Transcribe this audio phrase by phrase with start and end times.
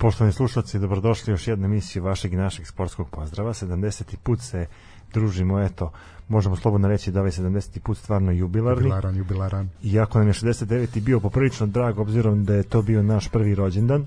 [0.00, 3.52] Poštovani slušalci, dobrodošli u još jednu emisiju vašeg i našeg sportskog pozdrava.
[3.52, 4.16] 70.
[4.22, 4.66] put se
[5.12, 5.92] družimo, eto,
[6.28, 7.78] možemo slobodno reći da ovaj 70.
[7.78, 8.82] put stvarno jubilarni.
[8.82, 9.70] Jubilaran, jubilaran.
[9.82, 11.00] Iako nam je 69.
[11.00, 14.06] bio poprilično drag, obzirom da je to bio naš prvi rođendan,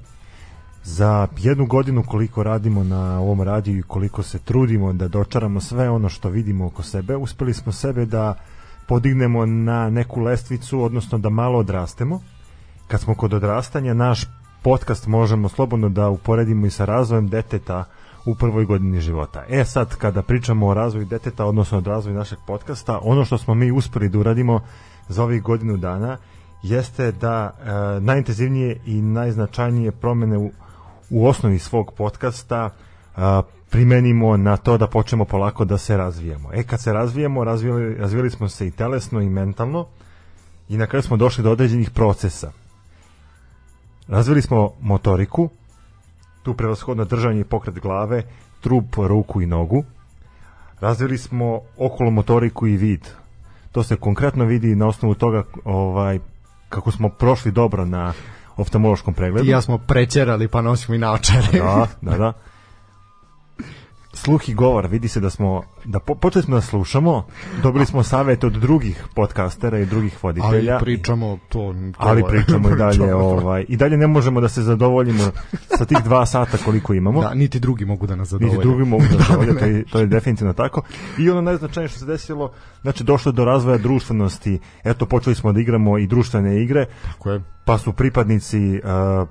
[0.83, 5.89] za jednu godinu koliko radimo na ovom radiju i koliko se trudimo da dočaramo sve
[5.89, 8.35] ono što vidimo oko sebe, uspeli smo sebe da
[8.87, 12.21] podignemo na neku lestvicu, odnosno da malo odrastemo.
[12.87, 14.25] Kad smo kod odrastanja, naš
[14.63, 17.85] podcast možemo slobodno da uporedimo i sa razvojem deteta
[18.25, 19.43] u prvoj godini života.
[19.49, 23.53] E sad, kada pričamo o razvoju deteta, odnosno o razvoju našeg podcasta, ono što smo
[23.53, 24.61] mi uspeli da uradimo
[25.07, 26.17] za ovih godinu dana
[26.63, 30.51] jeste da e, najintenzivnije i najznačajnije promene u,
[31.09, 32.69] u osnovi svog podcasta
[33.15, 36.49] a, primenimo na to da počnemo polako da se razvijamo.
[36.53, 39.85] E kad se razvijemo, razvijali, razvijali smo se i telesno i mentalno
[40.69, 42.51] i na kraju smo došli do određenih procesa.
[44.07, 45.49] Razvili smo motoriku,
[46.43, 48.23] tu prevashodno držanje i pokret glave,
[48.61, 49.83] trup, ruku i nogu.
[50.79, 53.07] Razvili smo okolo motoriku i vid.
[53.71, 56.19] To se konkretno vidi na osnovu toga ovaj
[56.69, 58.13] kako smo prošli dobro na
[58.57, 59.45] oftalmološkom pregledu.
[59.45, 61.59] Ti ja smo prećerali pa nosimo i naočare.
[61.59, 62.33] Da, da, da.
[64.13, 67.25] Sluh i govor, vidi se da smo da po, počeli smo da slušamo,
[67.63, 70.73] dobili smo savete od drugih podcastera i drugih voditelja.
[70.73, 74.61] Ali pričamo to, to ali pričamo i dalje ovaj i dalje ne možemo da se
[74.61, 75.23] zadovoljimo
[75.77, 77.21] sa tih dva sata koliko imamo.
[77.21, 78.57] Da, niti drugi mogu da nas zadovolje.
[78.57, 80.81] Niti drugi mogu da zadovolje, to je, to je definitivno tako.
[81.17, 82.51] I ono najznačajnije što se desilo,
[82.81, 84.59] znači došlo do razvoja društvenosti.
[84.83, 86.85] Eto počeli smo da igramo i društvene igre.
[87.11, 88.79] Tako je pa su pripadnici uh,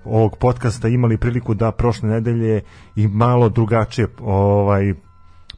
[0.04, 2.60] ovog podcasta imali priliku da prošle nedelje
[2.96, 4.94] i malo drugačije ovaj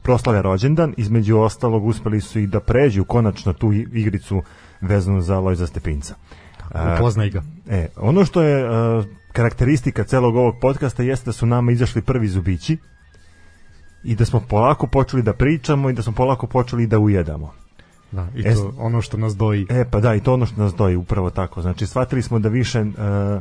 [0.05, 4.41] proslave rođendan, između ostalog uspeli su i da pređu konačno tu igricu
[4.81, 6.15] vezanu za Lojza Stepinca.
[6.95, 7.43] Upoznaj ga.
[7.69, 12.27] E, ono što je uh, karakteristika celog ovog podcasta jeste da su nama izašli prvi
[12.27, 12.77] zubići
[14.03, 17.53] i da smo polako počeli da pričamo i da smo polako počeli da ujedamo.
[18.11, 19.67] Da, i to e, ono što nas doji.
[19.69, 21.61] E, pa da, i to ono što nas doji, upravo tako.
[21.61, 22.87] Znači, shvatili smo da više uh,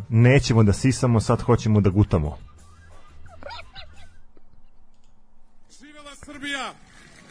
[0.08, 2.36] nećemo da sisamo, sad hoćemo da gutamo.
[6.44, 6.74] Srbija!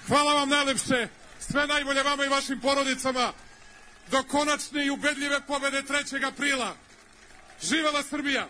[0.07, 1.07] Hvala vam najlepše!
[1.39, 3.33] Sve najbolje vama i vašim porodicama
[4.11, 6.27] do konačne i ubedljive pobede 3.
[6.27, 6.75] aprila.
[7.61, 8.47] Živela Srbija!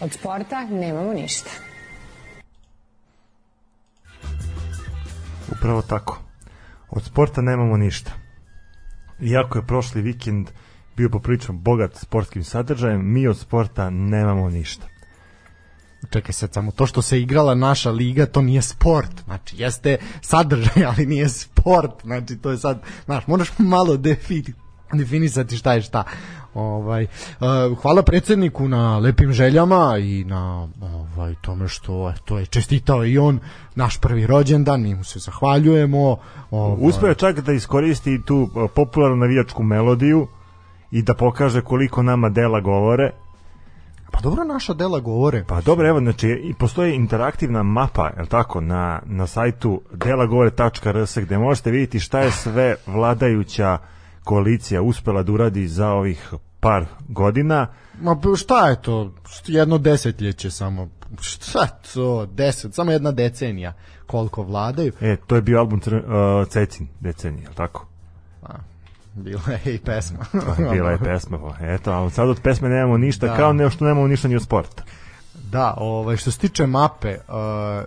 [0.00, 1.67] Od sporta nemamo ništa.
[5.52, 6.18] Upravo tako.
[6.90, 8.12] Od sporta nemamo ništa.
[9.20, 10.50] Iako je prošli vikend
[10.96, 14.86] bio poprilično bogat sportskim sadržajem, mi od sporta nemamo ništa.
[16.10, 19.24] Čekaj sad samo, to što se igrala naša liga, to nije sport.
[19.24, 22.02] Znači, jeste sadržaj, ali nije sport.
[22.02, 24.52] Znači, to je sad, znaš, moraš malo definiti
[24.92, 26.04] definisati šta je šta.
[26.54, 33.04] Ovaj uh, hvala predsedniku na lepim željama i na ovaj tome što to je čestitao
[33.04, 33.40] i on
[33.74, 36.16] naš prvi rođendan, mi mu se zahvaljujemo.
[36.50, 40.28] Ovaj uspeo čak da iskoristi tu popularnu navijačku melodiju
[40.90, 43.10] i da pokaže koliko nama dela govore.
[44.10, 45.44] Pa dobro naša dela govore.
[45.48, 51.38] Pa dobro, evo, znači, i postoji interaktivna mapa, je tako, na, na sajtu delagovore.rs gde
[51.38, 53.78] možete vidjeti šta je sve vladajuća
[54.28, 57.66] koalicija uspela da uradi za ovih par godina.
[58.00, 59.12] Ma šta je to?
[59.46, 60.88] Jedno desetljeće samo.
[61.20, 62.26] Šta to?
[62.26, 63.72] Deset, samo jedna decenija
[64.06, 64.92] koliko vladaju.
[65.00, 67.86] E, to je bio album uh, Cecin decenija, je tako?
[68.42, 68.54] A,
[69.14, 70.18] bila je i pesma.
[70.72, 71.66] bila je pesma, pa.
[71.66, 73.36] Eto, ali sad od pesme nemamo ništa, da.
[73.36, 74.82] kao ne što nemamo ništa ni od sporta.
[75.50, 77.34] Da, ovaj što se tiče mape, uh,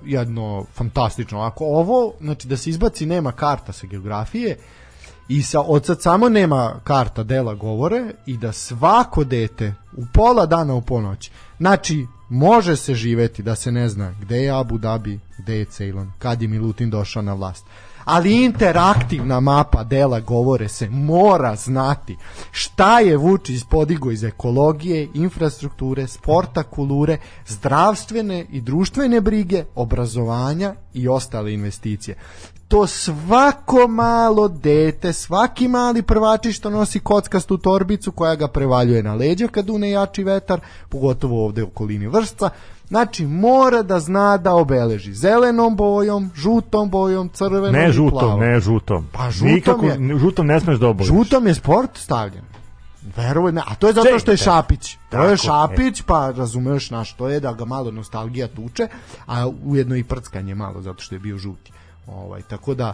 [0.05, 1.41] jedno fantastično.
[1.41, 4.57] Ako ovo, znači da se izbaci nema karta sa geografije,
[5.27, 10.45] i sa, od sad samo nema karta dela govore i da svako dete u pola
[10.45, 15.19] dana u ponoć, znači može se živeti da se ne zna gde je Abu Dhabi,
[15.37, 17.65] gde je Ceylon, kad je Milutin došao na vlast
[18.05, 22.17] ali interaktivna mapa dela govore se mora znati
[22.51, 31.07] šta je Vučić podigo iz ekologije, infrastrukture, sporta, kulture, zdravstvene i društvene brige, obrazovanja i
[31.07, 32.17] ostale investicije.
[32.71, 39.13] To svako malo dete, svaki mali prvači što nosi kockastu torbicu koja ga prevaljuje na
[39.13, 40.59] leđa kad une jači vetar,
[40.89, 42.49] pogotovo ovde u okolini vršca,
[42.87, 48.39] Znači, mora da zna da obeleži zelenom bojom, žutom bojom, crvenom Ne i žutom, plavom.
[48.39, 49.07] ne žutom.
[49.11, 51.07] Pa žutom Nikako, je- žutom ne smeš da obojiš.
[51.07, 52.43] Žutom je sport stavljen.
[53.17, 54.37] Veruj me, a to je zato što je.
[54.37, 54.97] Šapić.
[55.09, 58.87] To je Šapić, pa razumeš naš, to je da ga malo nostalgija tuče,
[59.27, 61.71] a ujedno i prckanje malo, zato što je bio žuti.
[62.08, 62.93] Ovaj, tako da,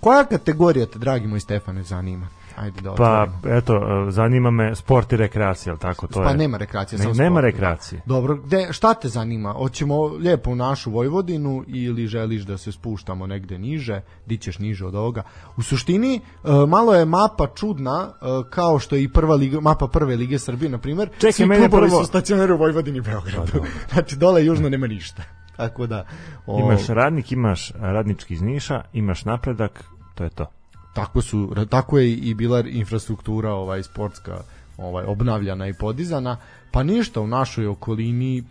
[0.00, 2.28] koja kategorija te, dragi moj Stefane, zanima?
[2.56, 3.76] Ajde da Pa, eto,
[4.08, 6.06] e, zanima me sport i rekreacija, jel tako?
[6.06, 6.36] To Pa je.
[6.36, 7.44] nema rekreacije, Ne- samo nema sport.
[7.44, 8.02] rekreacije.
[8.06, 9.52] Dobro, gde, šta te zanima?
[9.52, 14.00] Hoćemo lijepo u našu Vojvodinu ili želiš da se spuštamo negde niže?
[14.26, 15.22] Di ćeš niže od ovoga?
[15.56, 16.20] U suštini, e,
[16.68, 20.70] malo je mapa čudna, e, kao što je i prva liga, mapa prve lige Srbije,
[20.70, 21.08] na primjer.
[21.10, 23.52] Čekaj, Svi klubovi prvo- su stacionari u Vojvodini i Beogradu.
[23.92, 25.22] znači, dole južno nema ništa.
[25.56, 26.06] Tako da...
[26.46, 29.84] O, Imaš radnik, imaš radnički iz Niša, imaš napredak,
[30.14, 30.46] to je to.
[30.94, 34.40] tako su tako je i bila infrastruktura ovaj sportska
[34.78, 36.36] ovaj obnavljana i podizana
[36.70, 38.44] pa ništa u našoj okolini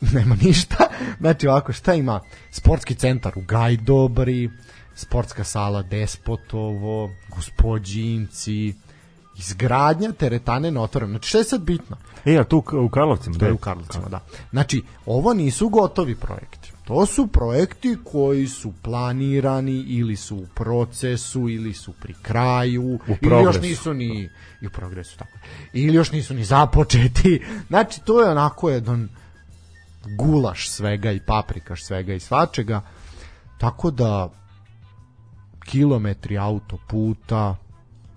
[0.14, 0.76] nema ništa
[1.20, 4.50] znači ovako šta ima sportski centar u Gajdobri
[4.94, 8.74] sportska sala Despotovo Gospodinci
[9.38, 13.38] izgradnja teretane na otvorenom znači šta je sad bitno E, a tu u Karlovcima?
[13.38, 13.54] to je gde?
[13.54, 14.20] u Karlovcima, da.
[14.50, 16.72] Znači, ovo nisu gotovi projekti.
[16.84, 22.98] To su projekti koji su planirani ili su u procesu ili su pri kraju ili
[23.12, 23.60] još progresu.
[23.60, 24.28] nisu ni
[24.62, 25.38] i u progresu tako.
[25.72, 27.42] Ili još nisu ni započeti.
[27.68, 29.08] Znači to je onako jedan
[30.18, 32.80] gulaš svega i paprikaš svega i svačega.
[33.58, 34.28] Tako da
[35.64, 37.56] kilometri autoputa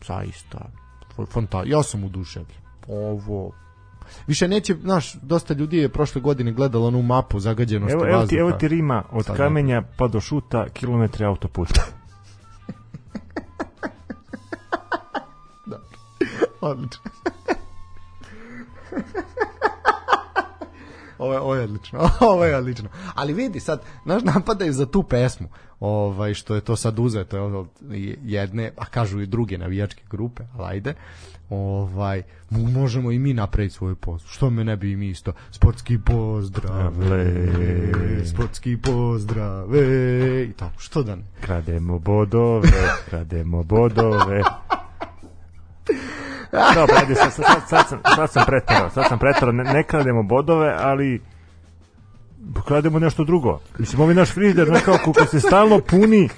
[0.07, 0.69] zaista
[1.25, 2.57] fanta ja sam oduševljen.
[2.87, 3.51] Ovo
[4.27, 8.19] Više neće, znaš, dosta ljudi je prošle godine gledalo onu mapu zagađenosti Evo, vazduha.
[8.19, 11.81] evo, ti, evo ti Rima, od Sad kamenja pa do šuta, kilometri autoputa.
[16.61, 17.01] Odlično.
[21.19, 22.09] ovo, je, ovo je odlično.
[22.31, 22.89] Ovo je odlično.
[23.15, 25.47] Ali vidi sad, naš napadaju za tu pesmu.
[25.79, 27.67] Ovaj što je to sad uzeto od
[28.23, 30.93] jedne, a kažu i druge navijačke grupe, ali ajde.
[31.49, 34.25] Ovaj mo- možemo i mi napraviti svoju post.
[34.27, 36.93] Što me ne bi i mi isto sportski pozdrav.
[38.25, 39.83] Sportski pozdrave
[40.43, 40.79] i tako.
[40.79, 41.23] Što da ne?
[41.41, 42.69] Krademo bodove,
[43.09, 44.41] krademo bodove.
[46.51, 49.83] Dobro, ajde, sad, sad, sad, sad, sam, sad sam preterao, sad sam preterao, ne, ne
[49.83, 51.21] krademo bodove, ali
[52.65, 53.59] krademo nešto drugo.
[53.77, 56.29] Mislim, ovi naš frižider, znaš kao, kako se stalno puni,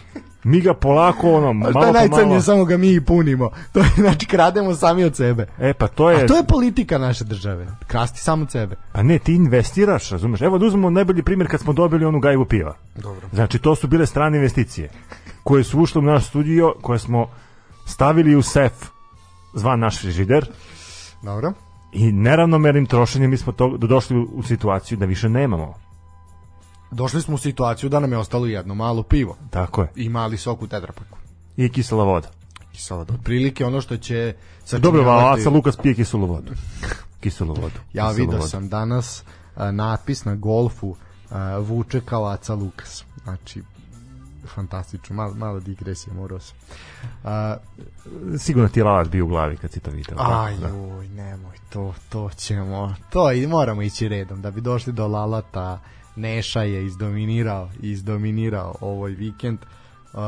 [0.44, 2.42] mi ga polako, ono, malo po najcrnije, malo.
[2.42, 3.50] samo ga mi i punimo.
[3.74, 5.48] To je, znači, krademo sami od sebe.
[5.60, 7.68] E, pa to je, A to je politika naše države.
[7.88, 8.76] Krasti samo od sebe.
[8.94, 10.42] pa ne, ti investiraš, razumeš?
[10.42, 12.76] Evo da uzmemo najbolji primjer kad smo dobili onu gajbu piva.
[12.96, 13.28] Dobro.
[13.34, 14.90] Znači, to su bile strane investicije
[15.44, 17.28] koje su ušle u naš studio, koje smo
[17.86, 18.72] stavili u sef
[19.54, 20.50] zvan naš frižider
[21.24, 21.54] Dobro.
[21.94, 25.74] i neravnomernim trošenjem mi smo to, došli u, situaciju da više nemamo.
[26.92, 29.92] Došli smo u situaciju da nam je ostalo jedno malo pivo Tako je.
[29.96, 31.18] i mali sok u tetrapaku.
[31.58, 32.28] I kisela voda.
[32.74, 34.36] I sad, otprilike ono što će
[34.72, 36.52] Dobro, sačinjavati- Valaca Lukas pije kiselu vodu.
[37.20, 37.80] Kiselu vodu.
[37.94, 38.50] Ja Kiselu vidio vodu.
[38.50, 39.24] sam danas
[39.56, 40.96] a, natpis na golfu
[41.30, 43.04] a, vuče kao Aca Lukas.
[43.24, 43.62] Znači,
[44.48, 46.58] fantastično, malo, malo digresija, morao sam.
[47.24, 47.58] A,
[48.38, 50.16] Sigurno ti je bio u glavi kad si to vidio.
[50.20, 50.68] Aj, Da.
[50.68, 55.80] joj, nemoj, to, to ćemo, to i moramo ići redom, da bi došli do Lalata,
[56.16, 59.60] Neša je izdominirao, izdominirao ovaj vikend.
[60.14, 60.20] Uh,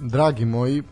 [0.00, 0.82] dragi moji,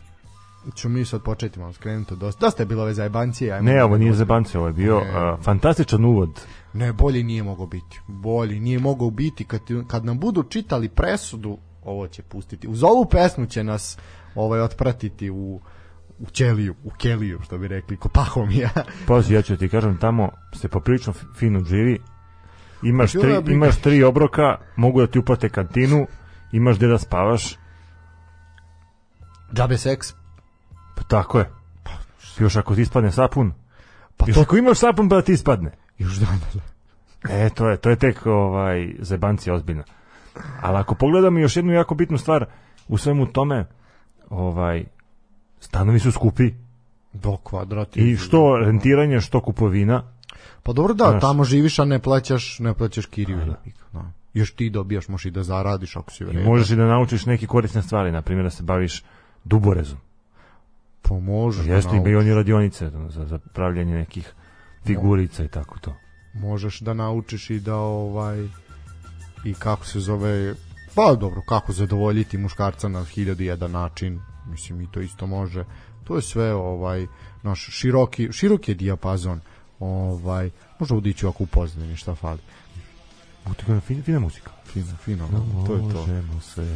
[0.75, 3.53] ću mi sad početi malo skrenuti dosta, dosta je bilo ove zajebancije.
[3.53, 4.17] ajmo Ne, da ovo nije govorimo.
[4.17, 5.11] za bance, ovo je bio Ne.
[5.15, 6.41] a, fantastičan uvod.
[6.73, 8.01] Ne, bolje nije mogao biti.
[8.07, 12.69] Bolje nije mogao biti kad, kad nam budu čitali presudu, ovo će pustiti.
[12.69, 13.99] Uz ovu pesmu će nas
[14.35, 15.61] ovaj otpratiti u
[16.19, 18.71] u ćeliju, u keliju, što bi rekli, ko Pahomija.
[19.09, 21.99] Pazi, ja ću ti kažem, tamo se poprilično fino živi.
[22.83, 26.07] Imaš tri, imaš tri obroka, mogu da ti uplate kantinu,
[26.53, 27.59] imaš gde da spavaš,
[29.55, 30.13] Džabe seks.
[30.97, 31.51] pa tako je.
[32.39, 33.53] Još ako ti ispadne sapun,
[34.17, 35.71] Pa još to ako imaš sapun pa da ti ispadne.
[35.99, 37.35] još da, da, da.
[37.35, 39.85] E, to je, to je tek ovaj, zebancija ozbiljna.
[40.61, 42.47] Ali ako pogledamo još jednu jako bitnu stvar
[42.89, 43.67] u svemu tome,
[44.31, 44.85] ovaj,
[45.61, 46.51] Stanovi su skupi
[47.13, 47.97] Do kvadrat.
[47.97, 50.03] i što rentiranje, što kupovina.
[50.63, 51.21] Pa dobro da, Znaš.
[51.21, 53.39] tamo živiš, a ne plaćaš, ne plaćaš kiriju.
[53.39, 53.57] Da.
[53.93, 54.11] Da.
[54.35, 56.45] Još ti dobijaš, možeš i da zaradiš ako si I vredan.
[56.45, 59.03] možeš i da naučiš neke korisne stvari, na primjer da se baviš
[59.45, 59.99] duborezom.
[61.03, 62.21] Pa možeš da Jeste, imaju naučiš.
[62.21, 64.33] oni radionice za, za pravljanje nekih
[64.85, 65.95] figurica i tako to.
[66.35, 68.49] možeš da naučiš i da ovaj
[69.45, 70.55] i kako se zove
[70.95, 75.65] pa dobro, kako zadovoljiti muškarca na hiljadu i jedan način mislim i to isto može
[76.05, 77.07] to je sve ovaj
[77.43, 79.41] naš široki široki je dijapazon
[79.81, 82.39] ovaj može odići ako upoznani šta fali
[83.47, 84.51] Mutika, fina, fina muzika.
[84.67, 86.67] fino fino no, to je to Možemo sve.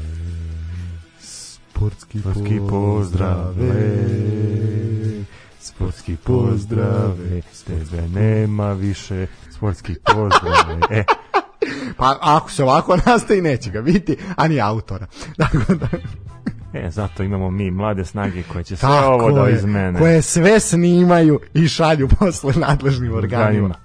[1.20, 4.04] sportski, Sportski pozdrave.
[5.60, 7.42] Sportski pozdrave.
[7.66, 9.26] Tebe nema više.
[9.50, 10.80] Sportski pozdrave.
[10.90, 11.04] E,
[11.96, 15.06] pa ako se ovako nastavi neće ga biti a ni autora
[15.38, 15.88] tako da
[16.78, 19.98] e, zato imamo mi mlade snage koje će sve Tako ovo da izmene.
[19.98, 23.74] Koje sve snimaju i šalju posle nadležnim organima.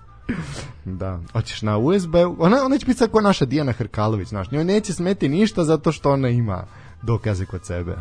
[0.86, 4.64] Da, hoćeš na USB, ona, ona će biti sad kao naša Dijana Hrkalović, znaš, njoj
[4.64, 6.64] neće smeti ništa zato što ona ima
[7.02, 7.98] dokaze kod sebe.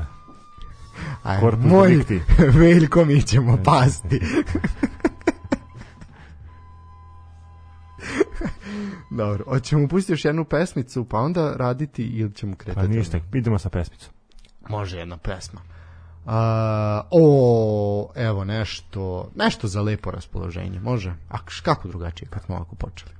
[1.22, 2.20] Aj, Corpus moj delicti.
[2.58, 4.20] veliko mi ćemo pasti.
[9.10, 12.86] Dobro, hoćemo pustiti još jednu pesmicu, pa onda raditi ili ćemo kretati?
[12.86, 14.12] Pa ništa, idemo sa pesmicom.
[14.68, 15.60] Može jedna pesma.
[16.26, 21.14] A, o, evo nešto, nešto za lepo raspoloženje, može?
[21.28, 23.19] A kako drugačije kad smo ovako počeli?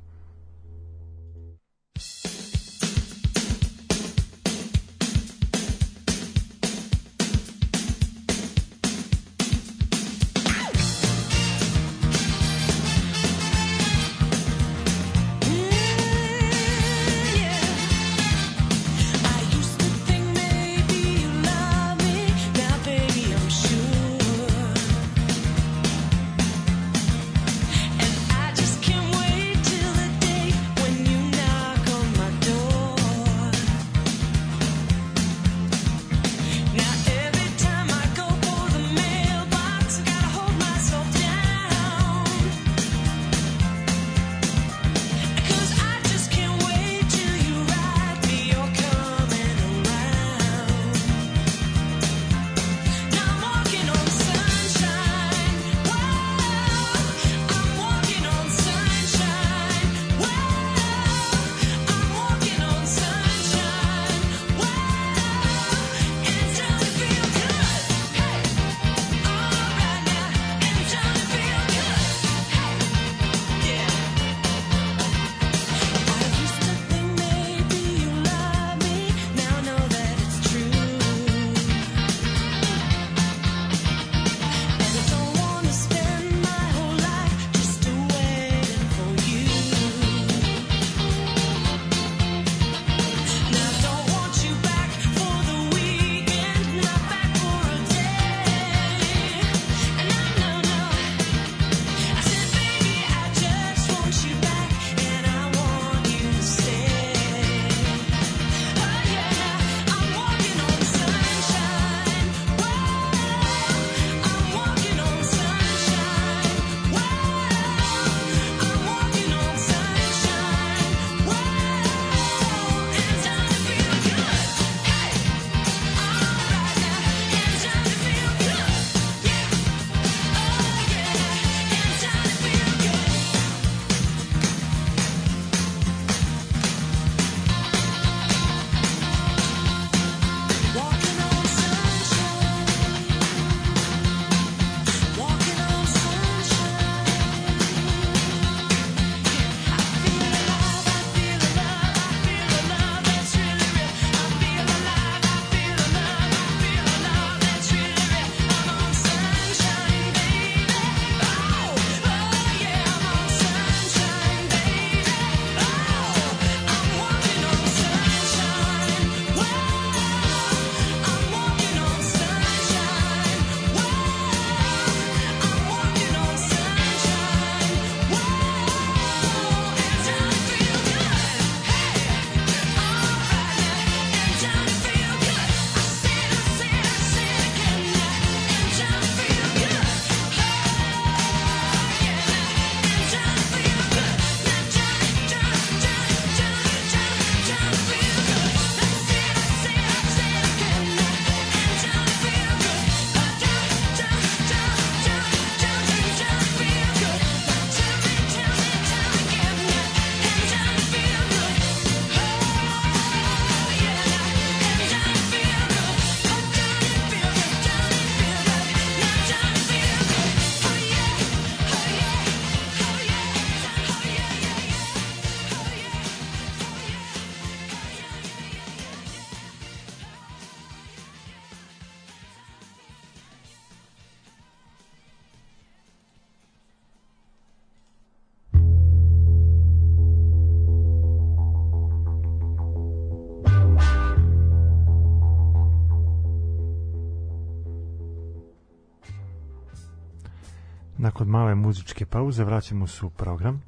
[251.31, 253.63] Male muzičke pauze vraćamo se u program.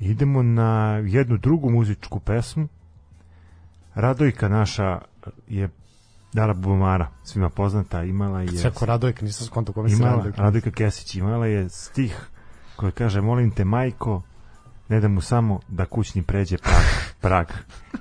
[0.00, 2.68] Idemo na jednu drugu muzičku pesmu.
[3.94, 5.00] Radojka naša
[5.48, 5.68] je
[6.32, 8.48] Dara Bumara, svima poznata, imala je...
[8.48, 10.42] Sveko Radojka, nisam skonto kome se imala, Radojka.
[10.42, 12.28] Radojka Kesić imala je stih
[12.76, 14.22] koji kaže molim te majko
[14.88, 16.84] ne da mu samo da kućni pređe prag,
[17.20, 17.46] prag.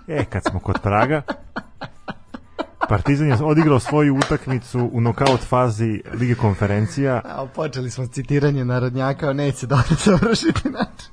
[0.07, 1.21] E, kad smo kod Praga
[2.89, 9.33] Partizan je odigrao svoju utakmicu u nokaut fazi Lige konferencija A, počeli smo citiranje narodnjaka,
[9.33, 11.11] neće dobro završiti način.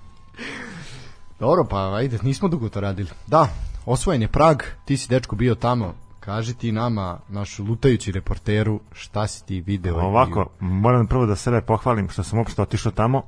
[1.41, 3.09] Dobro, pa ajde, nismo dugo to radili.
[3.27, 3.49] Da,
[3.87, 9.27] osvojen je Prag, ti si dečko bio tamo, kaži ti nama, našu lutajući reporteru, šta
[9.27, 9.97] si ti video?
[9.97, 13.23] Ovako, moram prvo da sebe pohvalim što sam uopšte otišao tamo,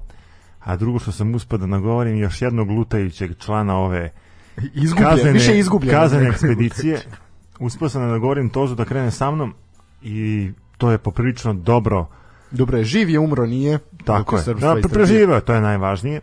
[0.61, 4.13] a drugo što sam uspio da nagovorim još jednog lutajućeg člana ove
[4.75, 5.95] Izgubljen, kazane, više izgubljen.
[5.95, 7.01] kazane ekspedicije.
[7.59, 9.55] Uspio sam da nagovorim Tozu da krene sa mnom
[10.03, 12.07] i to je poprilično dobro.
[12.51, 13.79] Dobro je, živ je, umro nije.
[14.05, 14.43] Tako je.
[14.55, 16.21] Da, preživeo, to je najvažnije.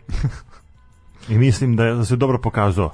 [1.28, 2.90] I mislim da, je, da se dobro pokazao.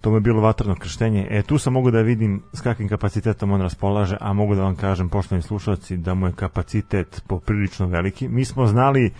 [0.00, 1.26] To mu je bilo vatrno krštenje.
[1.30, 4.76] E, tu sam mogu da vidim s kakvim kapacitetom on raspolaže, a mogu da vam
[4.76, 8.28] kažem, poštovani slušalci, da mu je kapacitet poprilično veliki.
[8.28, 9.12] Mi smo znali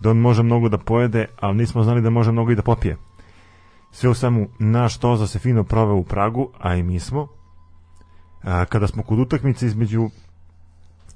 [0.00, 2.96] da on može mnogo da pojede, ali nismo znali da može mnogo i da popije.
[3.90, 7.28] Sve u svemu, naš Toza se fino proveo u Pragu, a i mi smo.
[8.68, 10.10] Kada smo kod utakmice između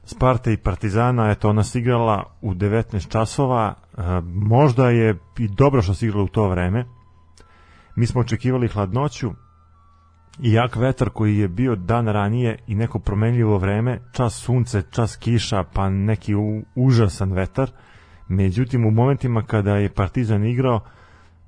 [0.04, 3.74] Sparte i Partizana, eto, ona se igrala u 19 časova,
[4.24, 6.84] možda je i dobro što se igrala u to vreme.
[7.96, 9.30] Mi smo očekivali hladnoću
[10.42, 15.16] i jak vetar koji je bio dan ranije i neko promenljivo vreme, čas sunce, čas
[15.16, 17.70] kiša, pa neki u, užasan vetar.
[18.28, 20.80] Međutim, u momentima kada je Partizan igrao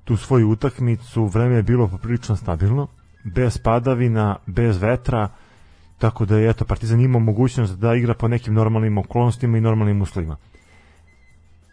[0.03, 2.87] tu svoju utakmicu, vreme je bilo poprilično stabilno,
[3.23, 5.29] bez padavina, bez vetra,
[5.97, 10.01] tako da je eto Partizan imao mogućnost da igra po nekim normalnim okolnostima i normalnim
[10.01, 10.37] uslovima.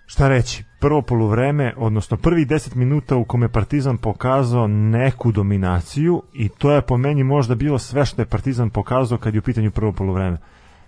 [0.07, 0.65] Šta reći?
[0.81, 6.83] Prvo poluvreme, odnosno prvi 10 minuta u kome Partizan pokazao neku dominaciju i to je
[6.83, 10.39] po meni možda bilo sve što je Partizan pokazao kad je u pitanju prvo poluvreme.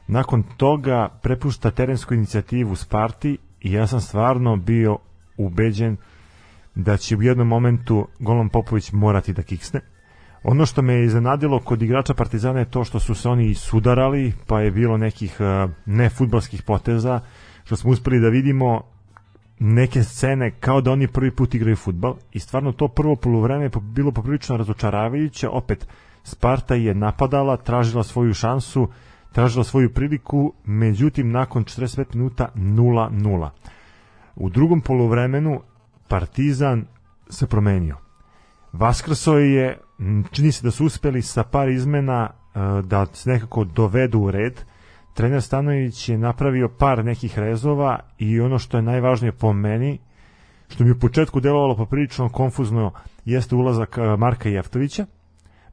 [0.06, 4.98] Nakon toga prepušta terensku inicijativu Sparti i ja sam stvarno bio
[5.36, 5.96] ubeđen
[6.74, 9.80] da će u jednom momentu Golom Popović morati da kiksne.
[10.44, 14.32] Ono što me je iznenadilo kod igrača Partizana je to što su se oni sudarali,
[14.46, 17.20] pa je bilo nekih uh, nefutbalskih poteza,
[17.64, 18.82] što smo uspeli da vidimo
[19.58, 23.70] neke scene kao da oni prvi put igraju futbal i stvarno to prvo poluvreme je
[23.82, 25.86] bilo poprilično razočaravajuće, opet
[26.24, 28.88] Sparta je napadala, tražila svoju šansu,
[29.32, 33.50] tražila svoju priliku, međutim nakon 45 minuta 0-0.
[34.36, 35.60] U drugom poluvremenu
[36.08, 36.84] Partizan
[37.28, 38.01] se promenio.
[38.72, 39.78] Vaskrso je,
[40.30, 44.60] čini se da su uspeli sa par izmena e, da se nekako dovedu u red.
[45.14, 49.98] Trener Stanović je napravio par nekih rezova i ono što je najvažnije po meni,
[50.68, 52.92] što mi u početku delovalo poprilično konfuzno,
[53.24, 55.06] jeste ulazak e, Marka Jeftovića.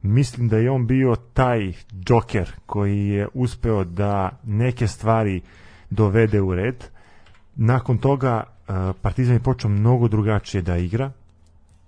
[0.02, 1.72] Mislim da je on bio taj
[2.04, 5.40] džoker koji je uspeo da neke stvari
[5.90, 6.84] dovede u red.
[7.56, 11.10] Nakon toga e, Partizan je počeo mnogo drugačije da igra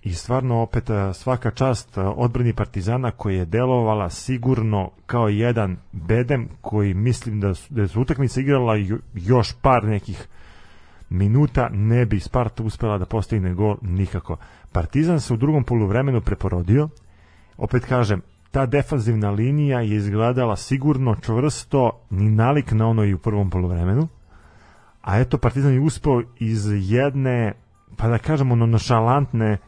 [0.02, 5.76] i stvarno opet e, svaka čast e, odbrani Partizana koja je delovala sigurno kao jedan
[5.92, 10.28] bedem koji mislim da su, da su utakmica igrala jo- još par nekih
[11.10, 14.36] minuta ne bi Sparta uspela da postigne gol nikako.
[14.72, 16.88] Partizan se u drugom poluvremenu preporodio.
[17.56, 23.18] Opet kažem, ta defanzivna linija je izgledala sigurno čvrsto, ni nalik na ono i u
[23.18, 24.08] prvom poluvremenu.
[25.02, 27.52] A eto, Partizan je uspeo iz jedne,
[27.96, 29.58] pa da kažemo, nonšalantne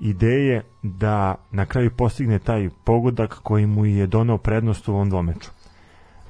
[0.00, 5.50] ideje da na kraju postigne taj pogodak koji mu je doneo prednost u ovom dvomeču.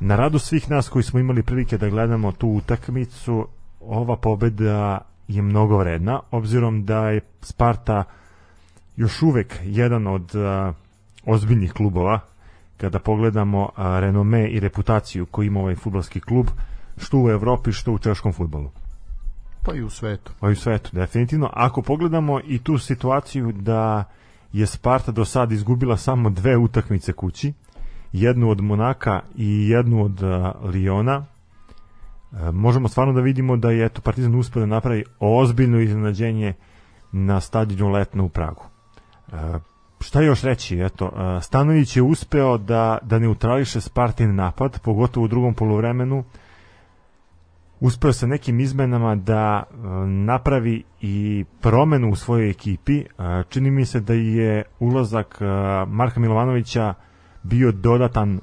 [0.01, 3.47] Na radu svih nas koji smo imali prilike da gledamo tu utakmicu,
[3.81, 8.05] ova pobeda je mnogo vredna, obzirom da je Sparta
[8.97, 10.73] još uvek jedan od a,
[11.27, 12.21] ozbiljnih klubova,
[12.77, 16.47] kada pogledamo a, renome i reputaciju koju ima ovaj futbalski klub,
[16.97, 18.71] što u Evropi, što u češkom futbolu.
[19.69, 20.33] Pa i u svetu.
[20.41, 21.51] Pa i u svetu, definitivno.
[21.53, 24.05] Ako pogledamo i tu situaciju da
[24.53, 27.53] je Sparta do sad izgubila samo dve utakmice kući,
[28.13, 30.31] jednu od Monaka i jednu od uh,
[30.75, 31.27] Liona,
[32.33, 36.55] e, možemo stvarno da vidimo da je eto Partizan uspeo da napravi ozbiljno iznenađenje
[37.13, 38.65] na stadionu Letno u Pragu.
[39.33, 39.35] E,
[40.01, 40.81] šta još reći?
[40.81, 46.25] Eto, e, Stanović je uspeo da, da neutrališe Spartin napad, pogotovo u drugom poluvremenu,
[47.81, 52.99] uspeo sa nekim izmenama da e, napravi i promenu u svojoj ekipi.
[52.99, 53.05] E,
[53.49, 55.45] čini mi se da je ulazak e,
[55.87, 56.95] Marka Milovanovića
[57.43, 58.41] bio dodatan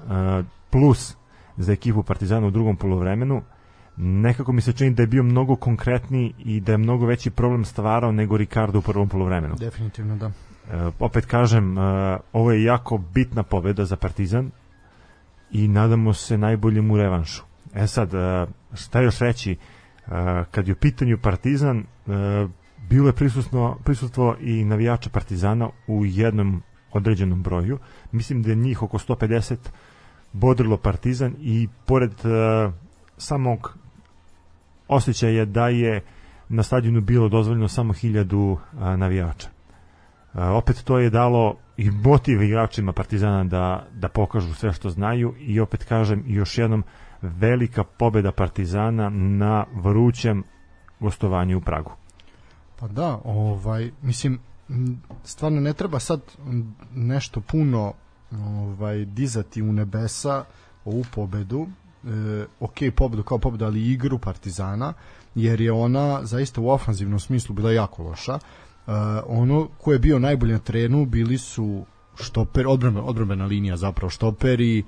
[0.69, 1.15] plus
[1.57, 3.41] za ekipu Partizana u drugom poluvremenu.
[3.97, 7.65] nekako mi se čini da je bio mnogo konkretniji i da je mnogo veći problem
[7.65, 9.55] stvarao nego Ricardo u prvom polovremenu.
[9.59, 10.31] Definitivno da.
[10.99, 11.75] Opet kažem,
[12.33, 14.51] ovo je jako bitna pobeda za Partizan
[15.51, 17.43] i nadamo se najboljem u revanšu.
[17.75, 19.57] E sad, e, šta još reći, e,
[20.51, 21.83] kad je u pitanju Partizan, e,
[22.89, 27.79] bilo je prisutno, prisustvo i navijača Partizana u jednom određenom broju.
[28.11, 29.55] Mislim da je njih oko 150
[30.33, 32.11] bodrilo Partizan i pored
[33.17, 33.77] samog
[34.87, 36.01] osjećaja da je
[36.49, 39.49] na stadionu bilo dozvoljeno samo hiljadu navijača.
[40.33, 45.59] Opet to je dalo i motiv igračima Partizana da, da pokažu sve što znaju i
[45.59, 46.83] opet kažem još jednom
[47.39, 50.43] velika pobeda Partizana na vrućem
[50.99, 51.91] gostovanju u Pragu.
[52.79, 54.39] Pa da, ovaj, mislim,
[55.23, 56.21] stvarno ne treba sad
[56.95, 57.93] nešto puno
[58.31, 60.45] ovaj, dizati u nebesa
[60.85, 61.67] ovu pobedu,
[62.03, 64.93] e, ok, pobedu kao pobedu, ali igru Partizana,
[65.35, 68.33] jer je ona zaista u ofanzivnom smislu bila jako loša.
[68.33, 68.39] E,
[69.27, 71.85] ono ko je bio najbolji na terenu bili su
[72.21, 74.83] štoper, odbrambena, odbrambena linija zapravo štoperi,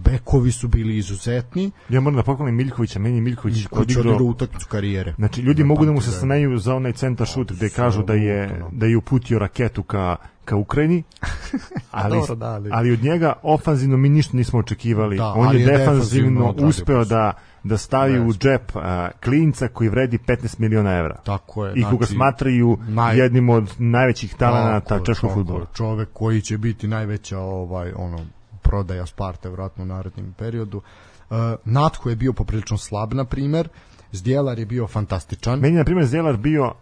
[0.00, 4.66] bekovi su bili izuzetni, Ja moram da pohvalim Miljkovića, meni Miljković koji će odigrao utakmicu
[4.68, 5.14] karijere.
[5.14, 8.14] Znači, ljudi mogu da mu se pamtim smeju za onaj centar šut gde kažu da
[8.14, 8.70] je, Apsolutno.
[8.72, 11.02] da je uputio raketu ka, ka Ukrajini,
[11.90, 15.16] ali, Dobro, da, ali- ali od njega ofanzivno mi ništa nismo očekivali.
[15.16, 17.32] Da, On je je defanzivno uspeo da,
[17.64, 21.16] da stavi u džep a, klinca koji vredi 15 miliona evra.
[21.16, 21.72] Tako je.
[21.76, 25.66] I koga smatraju naj- jednim od najvećih talenata češkog futbola.
[25.74, 28.18] Čovek koji će biti najveća ovaj ono
[28.66, 30.76] prodaja Sparte vratno u narednom periodu.
[31.30, 33.68] Uh, Natko je bio poprilično slab na primer.
[34.12, 36.72] Zdjelar je bio fantastičan, Meni je, na primjer, Zelar bio uh,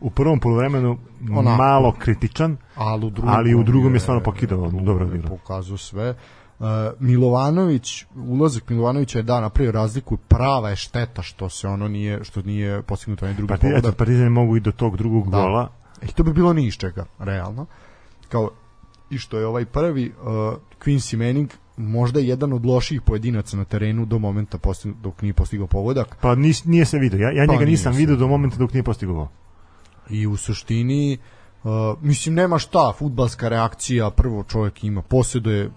[0.00, 0.98] u prvom polovremenu
[1.30, 1.56] Onako.
[1.56, 5.36] malo kritičan, ali u drugom, ali u drugom je stvarno pokidao, dobro je odigrao.
[5.36, 6.14] Pokazao sve.
[6.58, 6.66] Uh,
[6.98, 12.42] Milovanović, ulazak Milovanovića je da napravio razliku, prava je šteta što se ono nije što
[12.42, 13.88] nije postignuto onaj drugi Partizan, pogodak.
[13.88, 15.36] eto, Partizan mogu i do tog drugog Da.
[15.38, 15.68] gola.
[16.02, 17.66] E, to bi bilo ni iz čega, realno.
[18.28, 18.50] Kao
[19.10, 20.26] i što je ovaj prvi uh,
[20.84, 25.66] Quincy Manning možda jedan od loših pojedinaca na terenu do momenta postig, dok nije postigao
[25.66, 27.18] pogodak Pa nis, nije se vidio.
[27.18, 29.28] Ja, ja Pa njega nisam vidio do momenta dok nije postigao
[30.10, 31.18] i u suštini
[31.64, 35.70] uh, mislim nema šta, futbalska reakcija prvo čovjek ima, posjeduje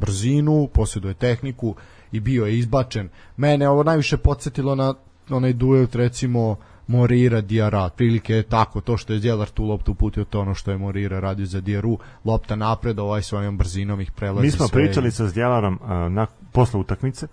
[0.00, 1.74] brzinu, posjeduje tehniku
[2.12, 3.08] i bio je izbačen.
[3.36, 4.94] Mene ovo najviše podsjetilo na
[5.30, 10.24] onaj duel recimo Morira Diara, prilike je tako, to što je Djelar tu loptu uputio,
[10.24, 14.46] to ono što je Morira radio za Diaru, lopta napred, ovaj svojom brzinom ih prelazi
[14.46, 17.26] Mi smo sve pričali sa Zdjelarom uh, na, posle utakmice,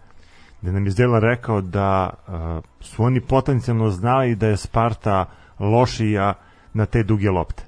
[0.62, 5.26] gde nam je Zdjelar rekao da uh, su oni potencijalno znali da je Sparta
[5.60, 6.34] lošija
[6.74, 7.64] na te duge lopte.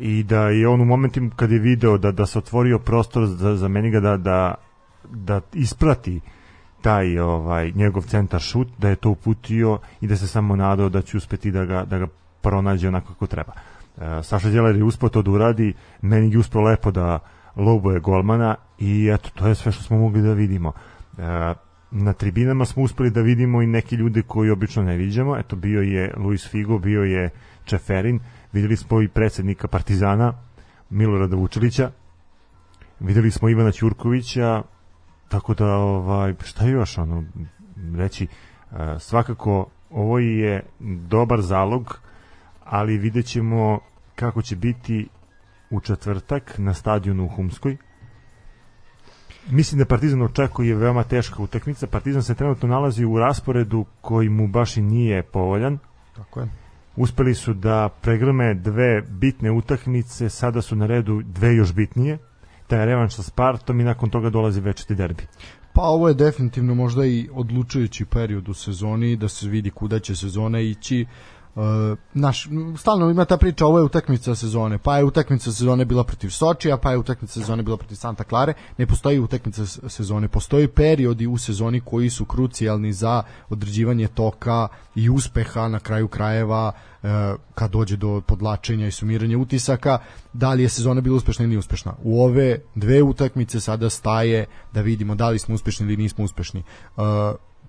[0.00, 3.56] I da je on u momentima kad je video da, da se otvorio prostor za,
[3.56, 4.54] za Meniga da, da,
[5.10, 6.20] da isprati
[6.80, 11.02] taj ovaj njegov centar šut, da je to uputio i da se samo nadao da
[11.02, 12.06] će uspeti da ga, da ga
[12.40, 13.52] pronađe onako kako treba.
[14.00, 17.18] E, Saša Đeler je uspio to da uradi, meni je uspio lepo da
[17.56, 20.72] loboje golmana i eto, to je sve što smo mogli da vidimo.
[21.18, 21.54] E,
[21.90, 25.36] na tribinama smo uspeli da vidimo i neki ljude koji obično ne viđamo.
[25.36, 27.30] Eto, bio je Luis Figo, bio je
[27.64, 28.20] Čeferin,
[28.52, 30.32] videli smo i predsednika Partizana,
[30.90, 31.90] Milorada Vučilića,
[33.00, 34.62] videli smo Ivana Ćurkovića,
[35.28, 37.24] tako da, ovaj, šta još, ono,
[37.96, 40.62] reći, e, svakako ovo je
[41.08, 42.00] dobar zalog,
[42.64, 43.80] ali vidjet ćemo
[44.14, 45.08] kako će biti
[45.70, 47.76] u četvrtak na stadionu u Humskoj.
[49.50, 51.86] Mislim da Partizan očekuje veoma teška utakmica.
[51.86, 55.78] Partizan se trenutno nalazi u rasporedu koji mu baš i nije povoljan.
[56.16, 56.48] Tako je.
[56.96, 62.18] Uspeli su da pregrme dve bitne utakmice, sada su na redu dve još bitnije.
[62.68, 65.26] Taj revanš sa Spartom i nakon toga dolazi večeti derbi.
[65.72, 70.16] Pa ovo je definitivno možda i odlučujući period u sezoni da se vidi kuda će
[70.16, 71.06] sezona ići.
[71.08, 71.37] Uh,
[72.14, 76.30] naš, stalno ima ta priča, ovo je utakmica sezone, pa je utakmica sezone bila protiv
[76.30, 81.26] Sočija, pa je utakmica sezone bila protiv Santa Klare, ne postoji utakmica sezone, postoji periodi
[81.26, 87.08] u sezoni koji su krucijalni za određivanje toka i uspeha na kraju krajeva uh,
[87.54, 89.98] kad dođe do podlačenja i sumiranja utisaka,
[90.32, 91.94] da li je sezona bila uspešna ili uspešna.
[92.02, 96.62] U ove dve utakmice sada staje da vidimo da li smo uspešni ili nismo uspešni.
[96.96, 97.04] Uh,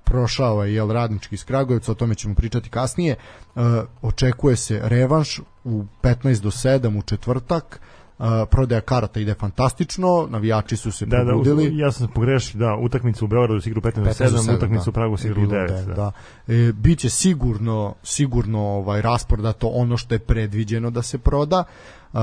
[0.09, 3.15] prošao je jel radnički iz Kragujevca, o tome ćemo pričati kasnije.
[3.55, 3.61] Uh,
[4.01, 7.81] očekuje se revanš u 15 do 7 u četvrtak.
[8.19, 11.77] Uh, prodaja karata ide fantastično, navijači su se Da, da, probudili.
[11.77, 14.93] ja sam pogrešio, da, utakmicu u Beogradu se igra u 15 do 7, utakmicu u
[14.93, 15.85] Pragu se igra u 9.
[15.85, 15.93] Da.
[15.93, 16.11] da.
[16.47, 21.63] E, biće sigurno sigurno ovaj rasporedato ono što je predviđeno da se proda.
[22.13, 22.19] Uh,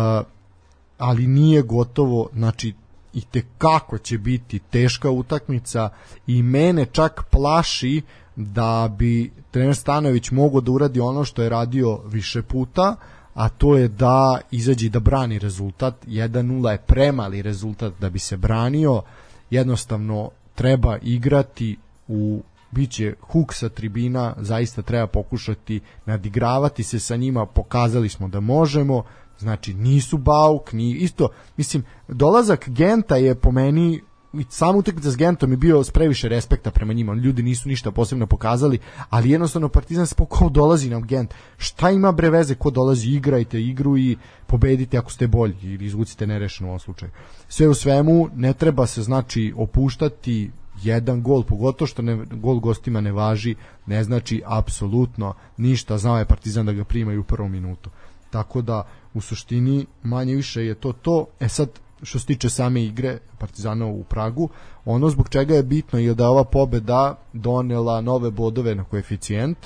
[0.99, 2.75] ali nije gotovo, znači
[3.17, 5.89] i te kako će biti teška utakmica
[6.27, 8.03] i mene čak plaši
[8.37, 12.97] da bi trener Stanović mogao da uradi ono što je radio više puta,
[13.35, 15.95] a to je da izađe da brani rezultat.
[16.07, 19.03] 1-0 je premali rezultat da bi se branio.
[19.51, 21.77] Jednostavno treba igrati
[22.09, 28.41] u biće huk sa tribina, zaista treba pokušati nadigravati se sa njima, pokazali smo da
[28.41, 29.05] možemo,
[29.39, 34.01] znači nisu bauk, ni isto, mislim, dolazak Genta je po meni
[34.41, 37.91] i sam utakmica s Gentom je bio s previše respekta prema njima, ljudi nisu ništa
[37.91, 38.79] posebno pokazali,
[39.11, 41.35] ali jednostavno Partizan se pokao dolazi nam Gent.
[41.57, 46.27] Šta ima bre veze ko dolazi, igrajte igru i pobedite ako ste bolji ili izvucite
[46.27, 47.13] nerešeno u ovom slučaju.
[47.49, 50.51] Sve u svemu ne treba se znači opuštati
[50.83, 53.55] jedan gol, pogotovo što ne, gol gostima ne važi,
[53.87, 57.91] ne znači apsolutno ništa, znao je Partizan da ga primaju u prvom minutu.
[58.31, 61.27] Tako da u suštini manje više je to to.
[61.41, 61.69] E sad
[62.03, 64.49] što se tiče same igre Partizana u Pragu,
[64.85, 69.59] ono zbog čega je bitno je da ova pobeda donela nove bodove na koeficijent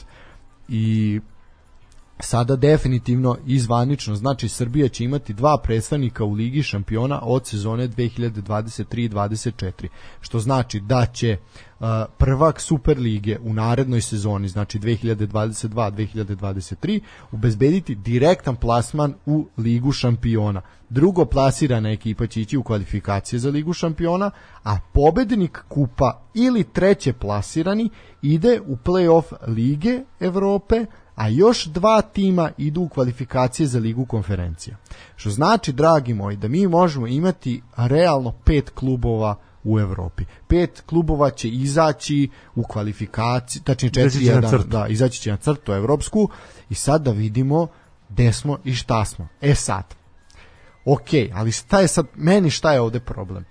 [0.68, 1.20] i
[2.20, 9.88] sada definitivno izvanično znači Srbija će imati dva predstavnika u Ligi šampiona od sezone 2023-24
[10.20, 11.36] što znači da će
[12.18, 17.00] prvak Super lige u narednoj sezoni znači 2022-2023
[17.32, 23.72] obezbediti direktan plasman u Ligu šampiona drugo plasirana ekipa će ići u kvalifikacije za Ligu
[23.72, 24.30] šampiona
[24.64, 27.90] a pobednik kupa ili treće plasirani
[28.22, 34.76] ide u play-off Lige Evrope a još dva tima idu u kvalifikacije za ligu konferencija.
[35.16, 40.24] Što znači, dragi moji, da mi možemo imati realno pet klubova u Evropi.
[40.48, 46.28] Pet klubova će izaći u kvalifikaciji, tačnije četiri, jedan, da, izaći će na crtu evropsku
[46.70, 47.66] i sad da vidimo
[48.08, 49.28] gde smo i šta smo.
[49.40, 49.94] E sad,
[50.84, 53.44] ok, ali šta je sad, meni šta je ovde problem?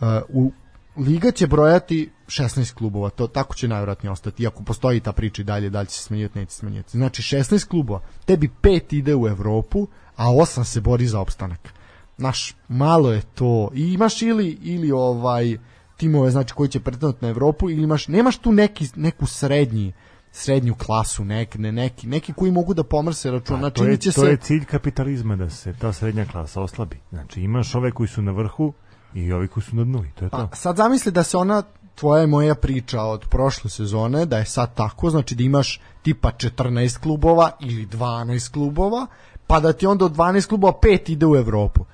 [0.00, 0.52] Uh, u
[0.96, 5.44] Liga će brojati 16 klubova, to tako će najvjerojatnije ostati, iako postoji ta priča i
[5.44, 6.90] dalje, da li će se smanjivati, neće se smanjivati.
[6.90, 11.73] Znači 16 klubova, tebi pet ide u Evropu, a osam se bori za opstanak.
[12.16, 13.70] Naš, malo je to.
[13.74, 15.58] I imaš ili, ili ovaj
[15.96, 19.92] timove znači koji će pretendati na Evropu ili imaš nemaš tu neki neku srednji
[20.32, 23.96] srednju klasu nek, ne, neki neki koji mogu da pomrse račun Pa, znači to, je,
[23.96, 27.00] će to se je cilj kapitalizma da se ta srednja klasa oslabi.
[27.10, 28.72] Znači imaš ove koji su na vrhu
[29.14, 30.48] i ovi koji su na dnu i to je to.
[30.50, 31.62] Pa, sad zamisli da se ona
[31.94, 36.30] tvoja i moja priča od prošle sezone, da je sad tako, znači da imaš tipa
[36.30, 39.06] 14 klubova ili 12 klubova,
[39.46, 41.84] pa da ti onda od 12 klubova pet ide u Evropu.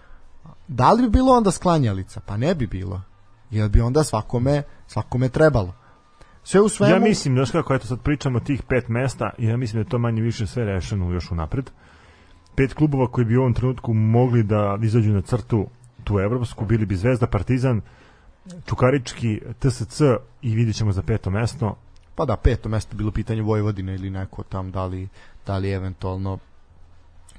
[0.72, 2.20] Da li bi bilo onda sklanjalica?
[2.26, 3.02] Pa ne bi bilo.
[3.50, 5.74] Jer bi onda svakome, svakome trebalo.
[6.44, 6.94] Sve u svemu...
[6.94, 9.98] Ja mislim, znaš kako, eto sad pričamo tih pet mesta ja mislim da je to
[9.98, 11.70] manje više sve rešeno još unapred.
[12.54, 15.66] Pet klubova koji bi u ovom trenutku mogli da izađu na crtu
[16.04, 17.80] tu evropsku, bili bi Zvezda, Partizan,
[18.66, 20.00] Čukarički, TSC
[20.42, 21.76] i vidjet ćemo za peto mesto.
[22.14, 25.08] Pa da, peto mesto bilo pitanje Vojvodine ili neko tam, da li,
[25.46, 26.38] da li eventualno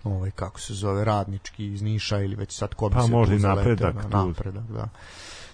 [0.04, 3.36] ovaj, kako se zove, radnički iz Niša ili već sad ko bi Pa se možda
[3.36, 4.90] i napredak da, napredak, da.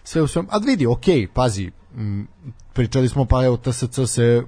[0.04, 2.28] Sve u svem, a vidi, okej, pazi, m,
[2.74, 4.44] pričali smo pa evo TSC se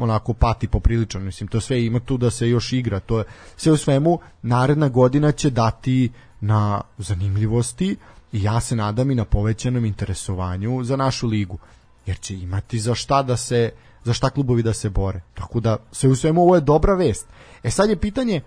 [0.00, 3.24] onako pati poprilično, mislim to sve ima tu da se još igra, to je
[3.56, 7.96] sve u svemu naredna godina će dati na zanimljivosti
[8.32, 11.58] i ja se nadam i na povećanom interesovanju za našu ligu,
[12.06, 13.70] jer će imati za šta da se
[14.04, 15.20] za šta klubovi da se bore.
[15.34, 17.26] Tako da sve u svemu ovo je dobra vest.
[17.62, 18.40] E sad je pitanje,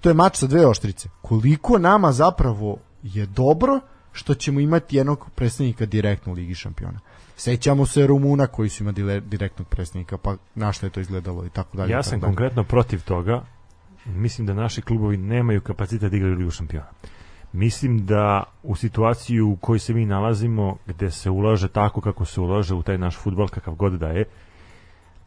[0.00, 1.08] to je mač sa dve oštrice.
[1.22, 3.80] Koliko nama zapravo je dobro
[4.12, 7.00] što ćemo imati jednog predstavnika direktno u Ligi šampiona.
[7.36, 11.50] Sećamo se Rumuna koji su imali direktnog predstavnika, pa na što je to izgledalo i
[11.50, 11.92] tako dalje.
[11.92, 12.28] Ja sam dalje.
[12.28, 13.44] konkretno protiv toga.
[14.06, 16.90] Mislim da naši klubovi nemaju kapacitet da igraju Ligu šampiona.
[17.52, 22.40] Mislim da u situaciju u kojoj se mi nalazimo, gde se ulaže tako kako se
[22.40, 24.24] ulaže u taj naš futbol, kakav god da je,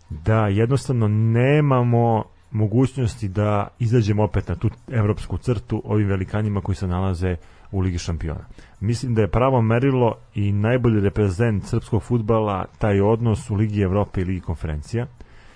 [0.09, 2.23] da jednostavno nemamo
[2.53, 7.35] mogućnosti da izađemo opet na tu evropsku crtu ovim velikanima koji se nalaze
[7.71, 8.45] u Ligi šampiona.
[8.79, 14.21] Mislim da je pravo merilo i najbolji reprezent srpskog futbala taj odnos u Ligi Evrope
[14.21, 15.05] i Ligi konferencija.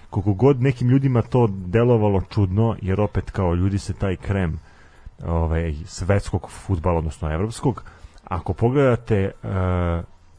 [0.10, 4.60] Koliko god nekim ljudima to delovalo čudno, jer opet kao ljudi se taj krem
[5.26, 7.84] ovaj, svetskog futbala, odnosno evropskog,
[8.24, 9.32] ako pogledate e,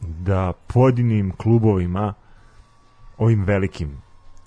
[0.01, 2.13] da pojedinim klubovima
[3.17, 3.97] ovim velikim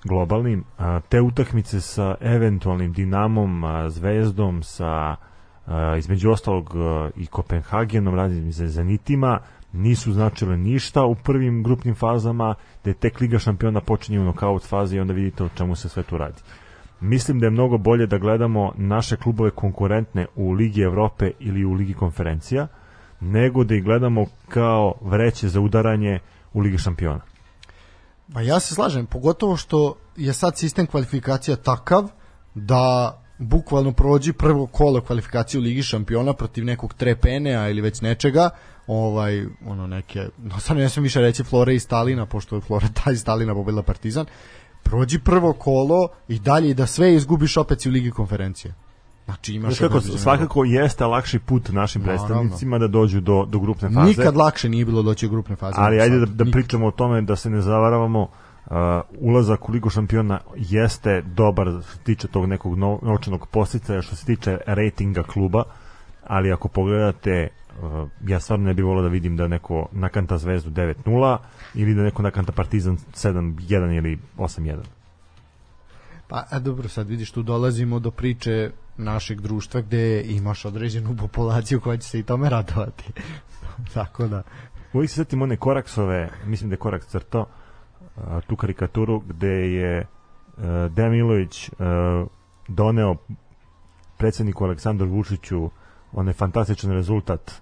[0.05, 0.65] globalnim,
[1.09, 5.17] te utakmice sa eventualnim Dinamom, Zvezdom, sa
[5.99, 6.75] između ostalog
[7.17, 9.39] i Kopenhagenom, radim za Zenitima,
[9.73, 14.67] nisu značile ništa u prvim grupnim fazama, da je tek Liga šampiona počinje u nokaut
[14.67, 16.43] fazi i onda vidite o čemu se sve tu radi.
[17.01, 21.73] Mislim da je mnogo bolje da gledamo naše klubove konkurentne u Ligi Evrope ili u
[21.73, 22.67] Ligi konferencija,
[23.21, 26.19] nego da ih gledamo kao vreće za udaranje
[26.53, 27.21] u Ligi šampiona.
[28.35, 32.09] Pa ja se slažem, pogotovo što je sad sistem kvalifikacija takav
[32.55, 38.51] da bukvalno prođi prvo kolo kvalifikacije u Ligi šampiona protiv nekog Trepenea ili već nečega,
[38.87, 42.89] ovaj ono neke, no sad ne smijem više reći Flore i Stalina, pošto je Flora
[43.05, 44.27] ta iz Stalina pobedila Partizan,
[44.83, 48.75] prođi prvo kolo i dalje i da sve izgubiš opet u Ligi konferencije.
[49.25, 52.27] Znači imaš Znaš kako, svakako jeste lakši put našim Naravno.
[52.27, 54.09] predstavnicima da dođu do, do grupne faze.
[54.09, 55.75] Nikad lakše nije bilo doći u grupne faze.
[55.77, 56.53] Ali ajde da, da Nikad.
[56.53, 58.77] pričamo o tome da se ne zavaravamo uh,
[59.21, 64.17] ulazak u Ligu šampiona jeste dobar što se tiče tog nekog no, novčanog posticaja što
[64.17, 65.63] se tiče rejtinga kluba
[66.27, 67.49] ali ako pogledate
[67.83, 71.39] uh, ja stvarno ne bih volio da vidim da neko nakanta Zvezdu 9-0
[71.75, 74.77] ili da neko nakanta Partizan 7-1 ili 8-1
[76.29, 81.81] Pa a dobro, sad vidiš tu dolazimo do priče našeg društva gde imaš određenu populaciju
[81.81, 83.05] koja će se i tome radovati.
[83.95, 84.43] Tako da,
[84.93, 87.47] Uvijek se setim one Koraksove, mislim da je Koraks crtao,
[88.17, 91.77] a, tu karikaturu gde je uh, Dejan Milović uh,
[92.69, 93.17] doneo
[94.19, 95.71] predsjedniku Aleksandru Vučiću
[96.13, 97.53] onaj fantastičan rezultat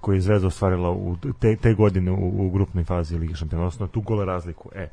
[0.00, 3.86] koji je Zvezda ostvarila u te, te godine u, u grupnoj fazi Lige šampiona, odnosno
[3.86, 4.70] tu gole razliku.
[4.74, 4.88] E.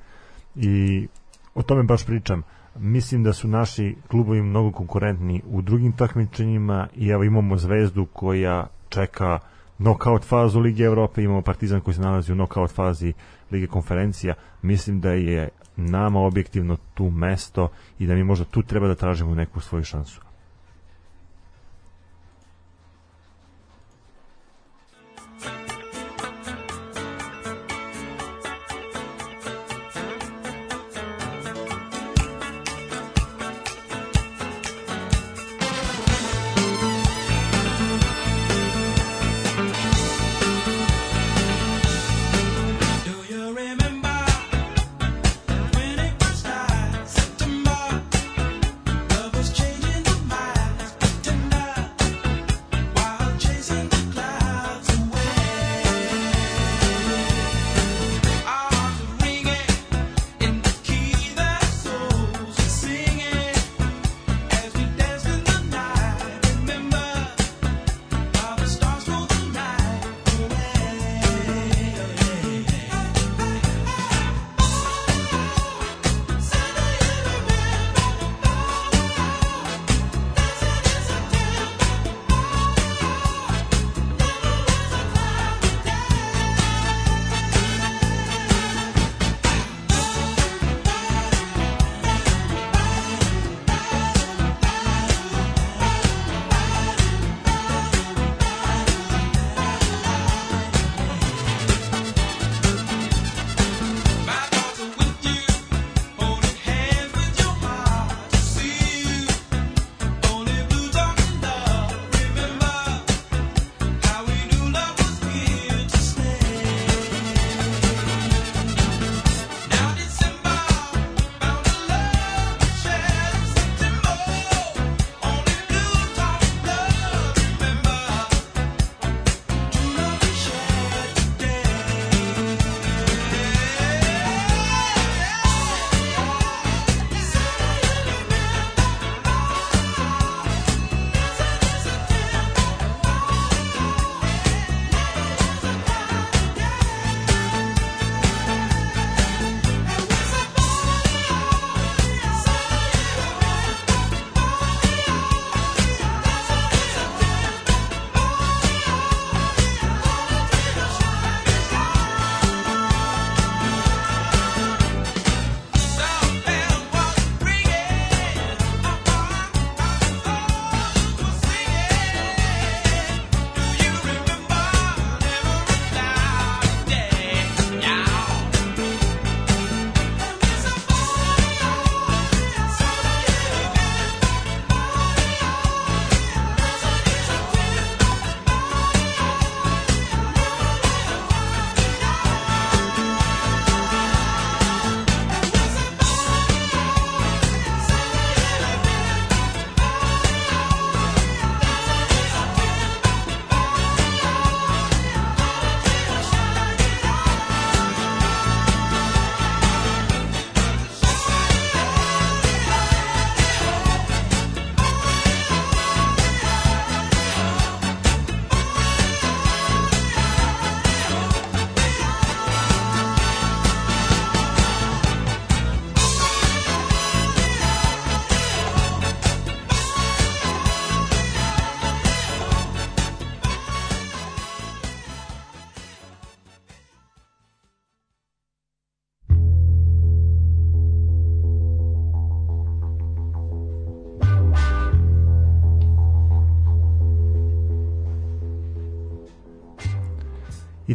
[0.55, 1.07] I
[1.55, 2.43] o tome baš pričam.
[2.80, 8.67] Mislim da su naši klubovi mnogo konkurentni u drugim takmičenjima i evo imamo Zvezdu koja
[8.89, 9.39] čeka
[9.78, 13.13] knockout fazu Lige Evrope, imamo Partizan koji se nalazi u knockout fazi
[13.51, 14.34] Lige konferencija.
[14.61, 17.69] Mislim da je nama objektivno tu mesto
[17.99, 20.24] i da mi možda tu treba da tražimo neku svoju šansu.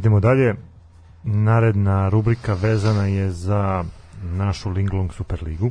[0.00, 0.54] Idemo dalje.
[1.24, 3.84] Naredna rubrika vezana je za
[4.22, 5.70] našu Linglong Superligu.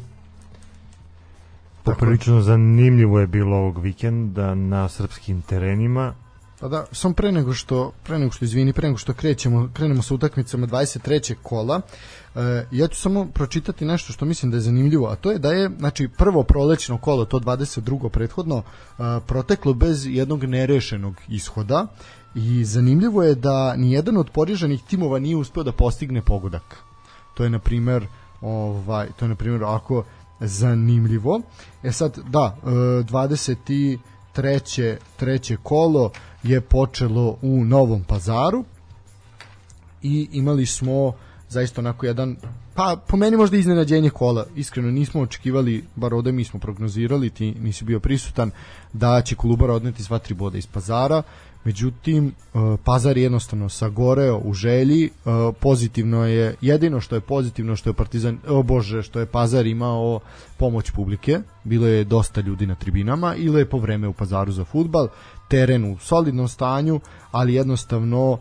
[1.83, 6.13] Poprilično zanimljivo je bilo ovog vikenda na srpskim terenima.
[6.59, 10.01] Pa da, samo pre nego što, pre nego što izvini, pre nego što krećemo, krenemo
[10.01, 11.35] sa utakmicama 23.
[11.43, 11.81] kola,
[12.35, 15.51] e, ja ću samo pročitati nešto što mislim da je zanimljivo, a to je da
[15.51, 18.09] je, znači, prvo prolećno kolo, to 22.
[18.09, 21.87] prethodno, e, proteklo bez jednog nerešenog ishoda
[22.35, 26.77] i zanimljivo je da ni jedan od poriženih timova nije uspeo da postigne pogodak.
[27.33, 28.07] To je, na primer,
[28.41, 30.03] ovaj, to je, na primer, ako
[30.39, 31.41] zanimljivo.
[31.83, 34.97] E sad, da, e, 23.
[35.17, 36.11] treće kolo
[36.43, 38.65] je počelo u Novom pazaru
[40.01, 41.13] i imali smo
[41.49, 42.35] zaista onako jedan
[42.75, 47.51] pa po meni možda iznenađenje kola iskreno nismo očekivali bar ovde mi smo prognozirali ti
[47.51, 48.51] nisi bio prisutan
[48.93, 51.23] da će Kolubara odneti sva tri boda iz pazara
[51.69, 52.31] međutim e,
[52.83, 55.09] Pazar je jednostavno sagoreo u želji e,
[55.59, 60.19] pozitivno je jedino što je pozitivno što je Partizan o bože što je Pazar imao
[60.57, 65.07] pomoć publike bilo je dosta ljudi na tribinama i lepo vreme u Pazaru za futbal
[65.47, 66.99] teren u solidnom stanju
[67.31, 68.37] ali jednostavno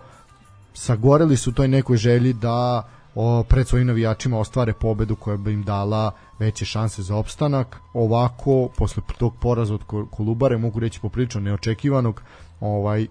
[0.75, 5.63] sagoreli su toj nekoj želji da o, pred svojim navijačima ostvare pobedu koja bi im
[5.63, 7.77] dala veće šanse za opstanak.
[7.93, 12.23] Ovako, posle tog poraza od Ko- Kolubare, mogu reći poprilično neočekivanog,
[12.61, 13.07] ovaj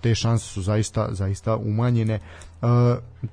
[0.00, 2.14] te šanse su zaista zaista umanjene.
[2.14, 2.20] E,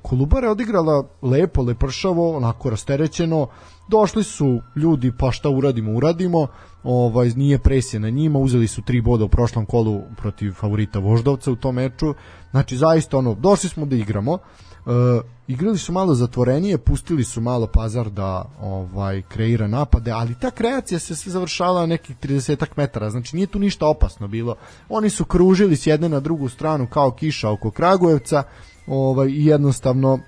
[0.01, 3.47] Kolubara je odigrala lepo, lepršavo, onako rasterećeno.
[3.87, 6.47] Došli su ljudi, pa šta uradimo, uradimo.
[6.83, 11.51] Ovaj nije presije na njima, uzeli su tri boda u prošlom kolu protiv favorita Voždovca
[11.51, 12.15] u tom meču.
[12.51, 14.37] Znači zaista ono, došli smo da igramo.
[14.85, 20.51] E, igrali su malo zatvorenije, pustili su malo Pazar da ovaj kreira napade, ali ta
[20.51, 24.55] kreacija se sve završavala na nekih 30 metara, znači nije tu ništa opasno bilo.
[24.89, 28.43] Oni su kružili s jedne na drugu stranu kao kiša oko Kragujevca,
[28.87, 30.19] ovaj i jednostavno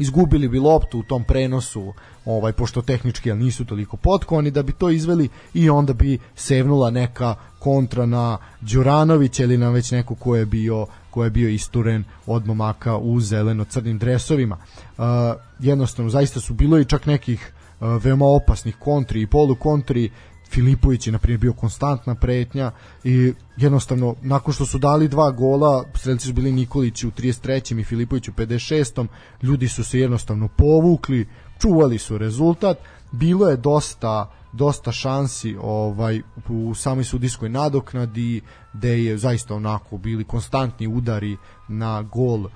[0.00, 1.92] izgubili bi loptu u tom prenosu
[2.24, 6.90] ovaj pošto tehnički ali nisu toliko potkovani da bi to izveli i onda bi sevnula
[6.90, 12.04] neka kontra na Đuranovića ili na već neko ko je bio ko je bio isturen
[12.26, 14.56] od momaka u zeleno-crnim dresovima.
[14.56, 15.04] Uh,
[15.58, 20.10] jednostavno, zaista su bilo i čak nekih uh, veoma opasnih kontri i polukontri,
[20.50, 22.70] Filipović je na primjer bio konstantna pretnja
[23.04, 27.80] i jednostavno nakon što su dali dva gola strelci su bili Nikolić u 33.
[27.80, 29.06] i Filipović u 56.
[29.42, 31.28] ljudi su se jednostavno povukli
[31.60, 32.78] čuvali su rezultat
[33.12, 38.40] bilo je dosta dosta šansi ovaj u samoj sudijskoj nadoknadi
[38.72, 41.36] gde je zaista onako bili konstantni udari
[41.68, 42.50] na gol uh,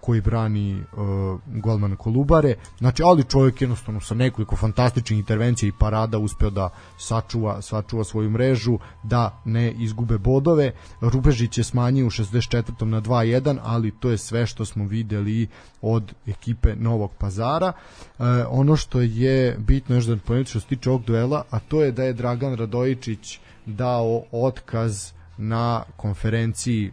[0.00, 6.18] koji brani uh, golman Kolubare znači ali čovjek jednostavno sa nekoliko fantastičnih intervencija i parada
[6.18, 12.84] uspeo da sačuva, sačuva svoju mrežu da ne izgube bodove Rubežić je smanjio u 64.
[12.84, 15.48] na 2-1 ali to je sve što smo videli
[15.82, 20.90] od ekipe Novog Pazara e, ono što je bitno još da pomenuti što se tiče
[20.90, 26.92] ovog duela a to je da je Dragan Radojičić dao otkaz na konferenciji e,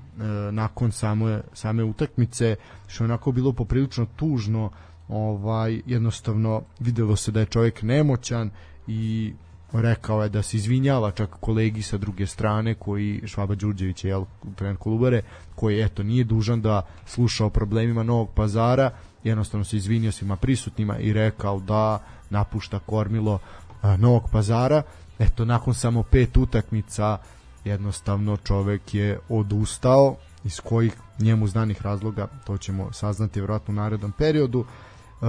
[0.52, 2.56] nakon same, same utakmice
[2.88, 4.72] što je onako bilo poprilično tužno
[5.10, 8.50] ovaj jednostavno videlo se da je čovjek nemoćan
[8.88, 9.34] i
[9.74, 14.26] rekao je da se izvinjava čak kolegi sa druge strane koji Švaba Đurđević je jel,
[14.56, 15.22] trener Kolubare
[15.56, 18.92] koji eto nije dužan da sluša o problemima Novog pazara
[19.24, 23.40] jednostavno se izvinio svima prisutnima i rekao da napušta kormilo
[23.82, 24.84] a, Novog pazara.
[25.20, 27.18] Eto nakon samo pet utakmica
[27.64, 34.12] jednostavno čovek je odustao iz kojih njemu znanih razloga to ćemo saznati vjerojatno u narednom
[34.12, 34.66] periodu.
[34.66, 35.26] E,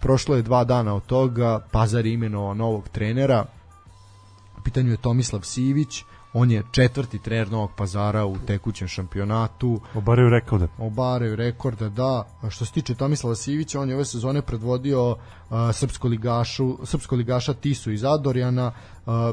[0.00, 3.44] prošlo je dva dana od toga Pazar je imenovao novog trenera.
[4.58, 6.04] U pitanju je Tomislav Sivić
[6.38, 9.80] on je četvrti trener Novog Pazara u tekućem šampionatu.
[9.94, 12.26] Obaraju rekao da obaraju rekorda da.
[12.42, 15.16] A što se tiče Tomislava Sivića on je ove sezone predvodio
[15.50, 18.72] a, srpsko ligašu srpsko ligaša Tisu iz Adorjana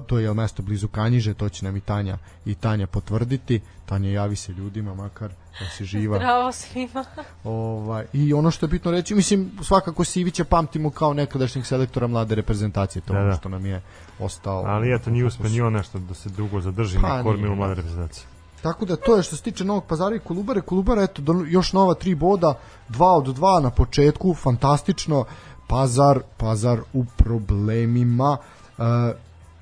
[0.08, 4.36] to je mesto blizu Kanjiže to će nam i Tanja i Tanja potvrditi Tanja javi
[4.36, 7.06] se ljudima makar da si živa Bravo svima.
[7.44, 12.36] Ovaj, I ono što je bitno reći, mislim, svakako Sivića pamtimo kao nekadašnjeg selektora mlade
[12.36, 13.38] reprezentacije, to je Da, ono da.
[13.38, 13.82] što nam je
[14.20, 14.64] ostao.
[14.66, 17.76] Ali eto, nije uspio ni on nešto da se dugo zadrži Pa, na kormilu mlade
[17.76, 17.82] da.
[17.82, 18.26] reprezentacije.
[18.62, 20.62] Tako da to je što se tiče Novog Pazara i Kolubare.
[20.62, 22.54] Kolubara, eto, još nova tri boda,
[22.90, 25.26] dva od dva na početku, fantastično.
[25.68, 28.38] Pazar, Pazar u problemima.
[28.78, 28.84] E,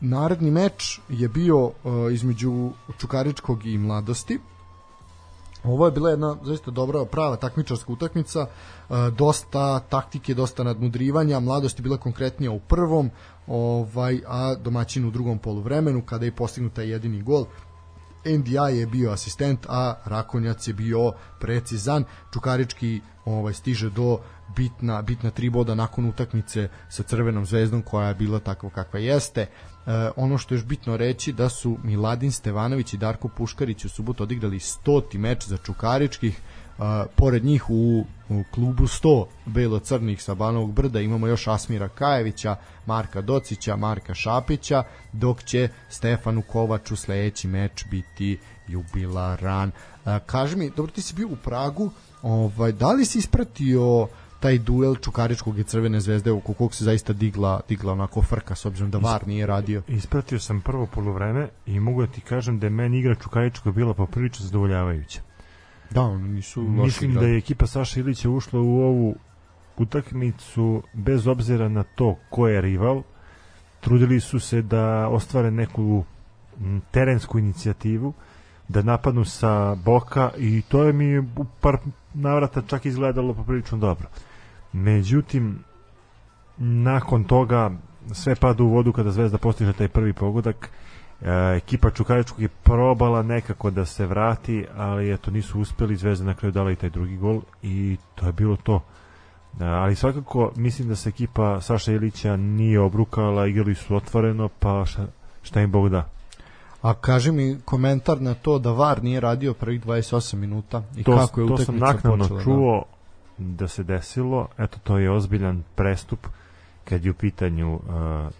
[0.01, 4.39] naredni meč je bio e, između Čukaričkog i Mladosti.
[5.63, 11.79] Ovo je bila jedna zaista dobra, prava takmičarska utakmica, e, dosta taktike, dosta nadmudrivanja, mladost
[11.79, 13.09] je bila konkretnija u prvom,
[13.47, 17.45] ovaj, a domaćin u drugom poluvremenu, kada je postignut taj jedini gol,
[18.25, 22.03] NDI je bio asistent, a Rakonjac je bio precizan.
[22.33, 24.19] Čukarički ovaj stiže do
[24.55, 29.47] bitna bitna tri boda nakon utakmice sa Crvenom zvezdom koja je bila takva kakva jeste.
[29.87, 33.89] E, ono što je još bitno reći da su Miladin Stevanović i Darko Puškarić u
[33.89, 35.17] subotu odigrali 100.
[35.17, 36.41] meč za Čukaričkih
[36.79, 42.55] a, pored njih u, u klubu 100 belo-crnih sa Banovog brda imamo još Asmira Kajevića,
[42.85, 49.71] Marka Docića, Marka Šapića, dok će Stefanu Kovaču sledeći meč biti jubilaran.
[50.05, 54.07] A, kaži mi, dobro ti si bio u Pragu, ovaj, da li si ispratio
[54.41, 58.65] taj duel Čukaričkog i Crvene zvezde oko kog se zaista digla, digla onako frka s
[58.65, 59.81] obzirom da VAR nije radio.
[59.87, 63.93] Ispratio sam prvo poluvreme i mogu da ti kažem da je meni igra Čukaričkog bila
[63.93, 65.21] poprilično zadovoljavajuća.
[65.89, 67.33] Da, oni nisu loši Mislim da igrali.
[67.33, 69.15] je ekipa Saša Ilića ušla u ovu
[69.77, 73.01] utakmicu bez obzira na to ko je rival.
[73.79, 76.03] Trudili su se da ostvare neku
[76.91, 78.13] terensku inicijativu,
[78.67, 81.77] da napadnu sa boka i to je mi u par
[82.13, 84.07] navrata čak izgledalo poprilično dobro.
[84.73, 85.63] Međutim,
[86.57, 87.71] nakon toga
[88.13, 90.69] sve pada u vodu kada Zvezda postiže taj prvi pogodak.
[91.21, 96.33] E, ekipa Čukaričkog je probala nekako da se vrati, ali eto nisu uspeli, Zvezda na
[96.33, 98.83] kraju dala i taj drugi gol i to je bilo to.
[99.59, 104.85] E, ali svakako mislim da se ekipa Saša Ilića nije obrukala, igrali su otvoreno, pa
[104.85, 105.07] šta,
[105.41, 106.09] šta im Bog da.
[106.81, 111.17] A kaži mi komentar na to da VAR nije radio prvih 28 minuta i to,
[111.17, 112.43] kako je to utakmica sam naknadno počela.
[112.43, 112.83] čuo
[113.41, 113.67] da.
[113.67, 116.27] se desilo, eto to je ozbiljan prestup
[116.83, 117.81] kad je u pitanju uh,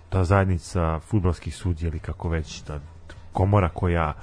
[0.09, 2.79] ta zajednica futbalskih sudija ili kako već ta
[3.33, 4.13] komora koja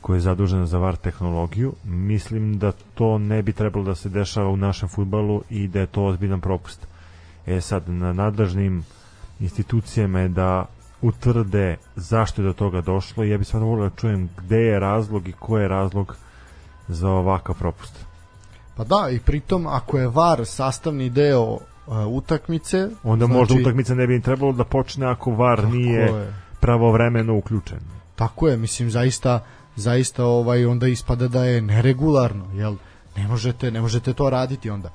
[0.00, 4.48] koja je zadužena za VAR tehnologiju, mislim da to ne bi trebalo da se dešava
[4.48, 6.86] u našem futbalu i da je to ozbiljan propust.
[7.46, 8.84] E sad, na nadležnim
[9.40, 10.66] institucijama je da
[11.02, 14.80] utvrde zašto je do toga došlo i ja bih stvarno volio da čujem gde je
[14.80, 16.16] razlog i ko je razlog
[16.88, 18.06] za ovakav propust.
[18.78, 21.60] Pa da, i pritom ako je VAR sastavni deo uh,
[22.06, 26.34] utakmice, Onda znači, možda utakmica ne bi im trebalo da počne ako VAR nije je.
[26.60, 27.78] pravovremeno uključen.
[28.16, 29.44] Tako je, mislim zaista
[29.76, 32.76] zaista ovaj onda ispada da je neregularno, jel?
[33.16, 34.90] Ne možete, ne možete to raditi onda.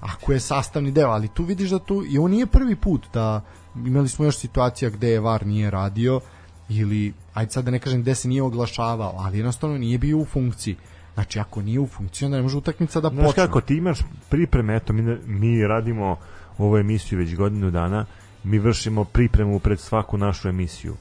[0.00, 3.40] Ako je sastavni deo, ali tu vidiš da tu i on nije prvi put da
[3.74, 6.20] imali smo još situacija gde je VAR nije radio
[6.68, 10.24] ili ajde sad da ne kažem gde se nije oglašavao, ali jednostavno nije bio u
[10.24, 10.76] funkciji.
[11.18, 13.46] Znači ako nije u funkciji onda ne može utakmica da Znaš počne.
[13.46, 13.98] kako, ti imaš
[14.28, 16.16] pripreme, eto, mi, mi radimo
[16.58, 18.04] ovu emisiju već godinu dana,
[18.44, 20.94] mi vršimo pripremu pred svaku našu emisiju.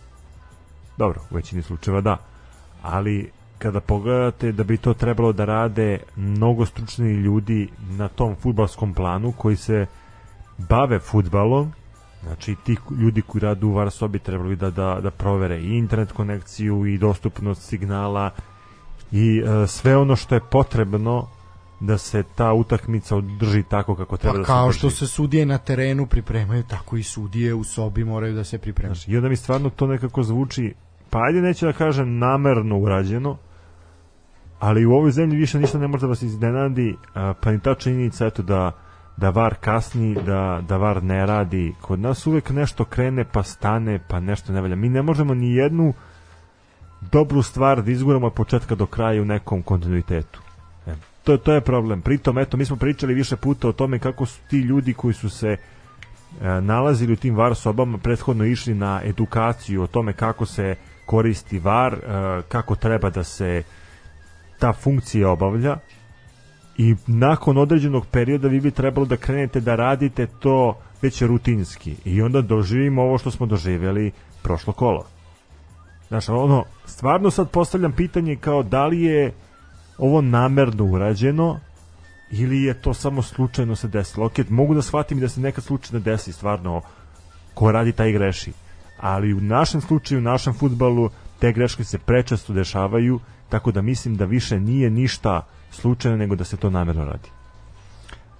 [0.97, 2.17] Dobro, u većini slučajeva da.
[2.81, 8.93] Ali kada pogledate da bi to trebalo da rade mnogo stručni ljudi na tom futbalskom
[8.93, 9.85] planu koji se
[10.57, 11.73] bave futbalom,
[12.23, 16.11] znači ti ljudi koji rade u VAR sobi trebali da, da, da provere i internet
[16.11, 18.31] konekciju i dostupnost signala
[19.11, 21.27] i e, sve ono što je potrebno
[21.79, 25.45] da se ta utakmica održi tako kako treba Pa da se kao što se sudije
[25.45, 28.95] na terenu pripremaju, tako i sudije u sobi moraju da se pripremaju.
[28.95, 30.73] Znaš, I onda mi stvarno to nekako zvuči,
[31.09, 33.37] pa ajde neću da kažem namerno urađeno,
[34.59, 37.75] ali u ovoj zemlji više ništa ne može da vas iznenadi, a, pa ni ta
[37.75, 38.71] činjenica eto da
[39.17, 41.73] da VAR kasni, da, da VAR ne radi.
[41.81, 44.75] Kod nas uvek nešto krene, pa stane, pa nešto ne valja.
[44.75, 45.93] Mi ne možemo ni jednu
[47.01, 50.41] dobru stvar da izguramo od početka do kraja u nekom kontinuitetu.
[50.87, 52.01] E, to, to je problem.
[52.01, 55.29] Pritom, eto, mi smo pričali više puta o tome kako su ti ljudi koji su
[55.29, 55.57] se e,
[56.61, 60.75] nalazili u tim VAR sobama prethodno išli na edukaciju o tome kako se
[61.05, 61.97] koristi VAR, e,
[62.47, 63.63] kako treba da se
[64.59, 65.77] ta funkcija obavlja
[66.77, 72.21] i nakon određenog perioda vi bi trebalo da krenete da radite to već rutinski i
[72.21, 74.11] onda doživimo ovo što smo doživjeli
[74.43, 75.05] prošlo kolo.
[76.07, 79.33] Znaš, ono, stvarno sad postavljam pitanje kao da li je
[79.97, 81.59] ovo namerno urađeno
[82.31, 84.25] ili je to samo slučajno se desilo.
[84.25, 86.81] Ok, mogu da shvatim da se nekad slučajno desi stvarno
[87.53, 88.51] ko radi taj greši.
[88.99, 94.15] Ali u našem slučaju, u našem futbalu, te greške se prečesto dešavaju, tako da mislim
[94.15, 97.29] da više nije ništa slučajno nego da se to namerno radi.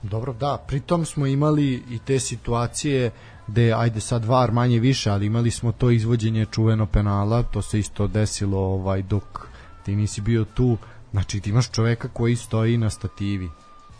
[0.04, 3.12] Dobro, da, pritom smo imali i te situacije
[3.48, 7.80] gde, ajde sad var manje više, ali imali smo to izvođenje čuveno penala, to se
[7.80, 9.48] isto desilo ovaj dok
[9.86, 10.78] ti nisi bio tu,
[11.12, 13.50] znači ti imaš čoveka koji stoji na stativi,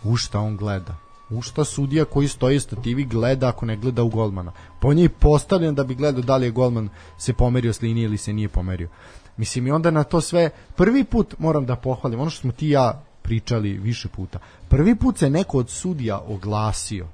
[0.04, 0.96] u šta on gleda,
[1.30, 4.52] u šta sudija koji stoji stativi gleda ako ne gleda u golmana.
[4.82, 8.18] Po njej postavljen da bi gledao da li je golman se pomerio s linije ili
[8.18, 8.90] se nije pomerio.
[9.38, 12.70] Mislim i onda na to sve, prvi put moram da pohvalim, ono što smo ti
[12.70, 14.40] ja pričali više puta.
[14.70, 17.08] Prvi put se neko od sudija oglasio.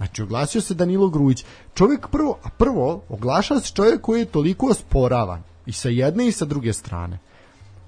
[0.00, 1.44] Znači, oglasio se Danilo Grujić.
[1.74, 5.42] Čovjek prvo, a prvo, oglaša se čovjek koji je toliko osporavan.
[5.66, 7.18] I sa jedne i sa druge strane.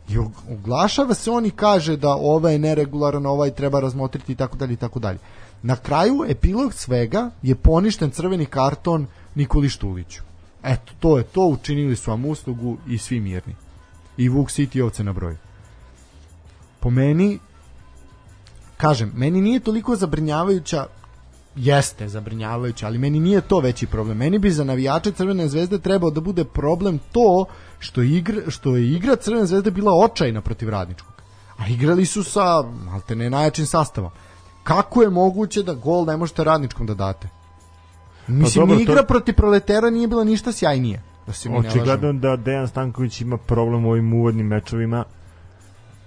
[0.09, 4.35] I og- oglašava se on i kaže da ovaj je neregularan, ovaj treba razmotriti i
[4.35, 5.19] tako dalje i tako dalje.
[5.63, 10.23] Na kraju epilog svega je poništen crveni karton Nikoli Štuliću.
[10.63, 13.57] Eto, to je to, učinili su vam uslugu i svi mirni.
[14.17, 15.37] I Vuk City ovce na broju.
[16.81, 17.39] Po meni,
[18.77, 20.87] kažem, meni nije toliko zabrinjavajuća
[21.57, 24.19] jeste zabrinjavajuće, ali meni nije to veći problem.
[24.19, 27.45] Meni bi za navijače Crvene zvezde trebao da bude problem to
[27.79, 31.13] što, igra, što je igra Crvene zvezde bila očajna protiv radničkog.
[31.57, 34.11] A igrali su sa, malte ne, najjačim sastavom.
[34.63, 37.29] Kako je moguće da gol ne možete radničkom da date?
[38.27, 41.03] Mislim, dobro, ni to- igra protiv proletera nije bila ništa sjajnije.
[41.27, 45.05] Da se mi Očigledno da Dejan Stanković ima problem u ovim uvodnim mečevima.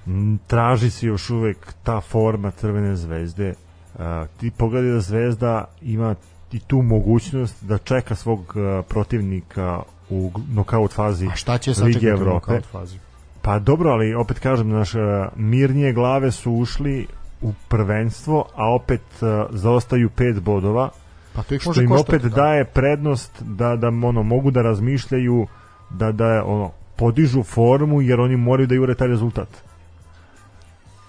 [0.07, 3.53] M, Traži se još uvek ta forma Crvene zvezde.
[3.99, 6.15] A, ti pogledaj da Zvezda ima
[6.51, 11.79] i tu mogućnost da čeka svog a, protivnika u nokaut fazi A šta će Lige
[11.81, 12.33] sačekati u Evrope.
[12.33, 12.97] nokaut fazi?
[13.41, 17.07] Pa dobro, ali opet kažem, naš a, mirnije glave su ušli
[17.41, 19.01] u prvenstvo, a opet
[19.49, 20.89] zaostaju pet bodova
[21.35, 22.35] Pa to ih što može im koštati, opet da.
[22.35, 25.47] daje prednost da da ono mogu da razmišljaju
[25.89, 29.47] da da ono podižu formu jer oni moraju da jure taj rezultat.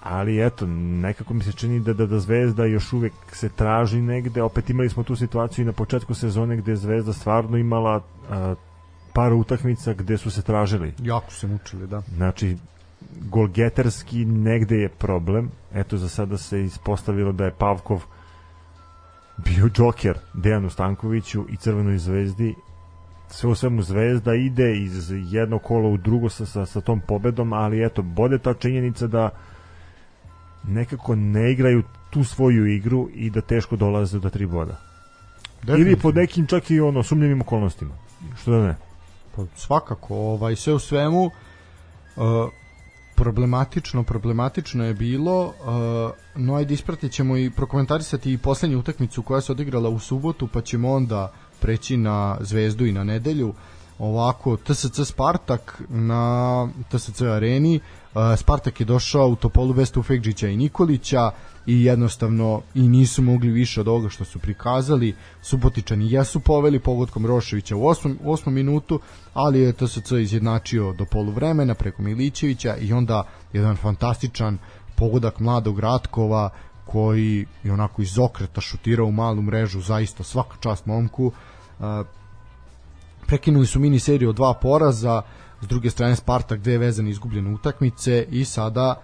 [0.09, 4.43] Ali eto, nekako mi se čini da, da, da Zvezda još uvek se traži negde.
[4.43, 8.55] Opet imali smo tu situaciju i na početku sezone gde je Zvezda stvarno imala a,
[9.13, 10.93] par utakmica gde su se tražili.
[11.03, 12.03] Jako se mučili, da.
[12.17, 12.57] Znači,
[13.21, 15.51] golgeterski negde je problem.
[15.75, 18.05] Eto, za sada se ispostavilo da je Pavkov
[19.37, 22.55] bio džoker Dejanu Stankoviću i Crvenoj zvezdi.
[23.29, 27.53] Sve u svemu zvezda ide iz jednog kola u drugo sa, sa, sa tom pobedom,
[27.53, 29.31] ali eto, bode ta činjenica da
[30.67, 34.81] nekako ne igraju tu svoju igru i da teško dolaze do tri boda.
[35.69, 37.95] Ili pod nekim čak i ono sumnjivim okolnostima.
[38.41, 38.77] Što da ne?
[39.37, 41.33] Pa svakako, ovaj sve u svemu uh,
[43.15, 45.55] problematično, problematično je bilo uh,
[46.35, 50.61] no ajde ispratit ćemo i prokomentarisati i poslednju utakmicu koja se odigrala u subotu pa
[50.61, 53.55] ćemo onda preći na Zvezdu i na nedelju
[53.99, 57.83] ovako TSC Spartak na TSC areni uh,
[58.37, 61.31] Spartak je došao u Topolu bez Tufekđića i Nikolića
[61.67, 65.15] i jednostavno i nisu mogli više od ovoga što su prikazali.
[65.43, 69.01] Subotičani jesu poveli pogodkom Roševića u osmom, u osmom minutu
[69.35, 74.59] ali je TSC izjednačio do poluvremena preko Milićevića i onda jedan fantastičan
[74.97, 76.51] pogodak mladog Ratkova
[76.87, 81.27] koji je onako iz okreta šutirao u malu mrežu zaista svaka čast momku.
[81.27, 81.85] Uh,
[83.27, 85.23] prekinuli su mini seriju od dva poraza
[85.61, 89.03] s druge strane Spartak dve vezane izgubljene utakmice i sada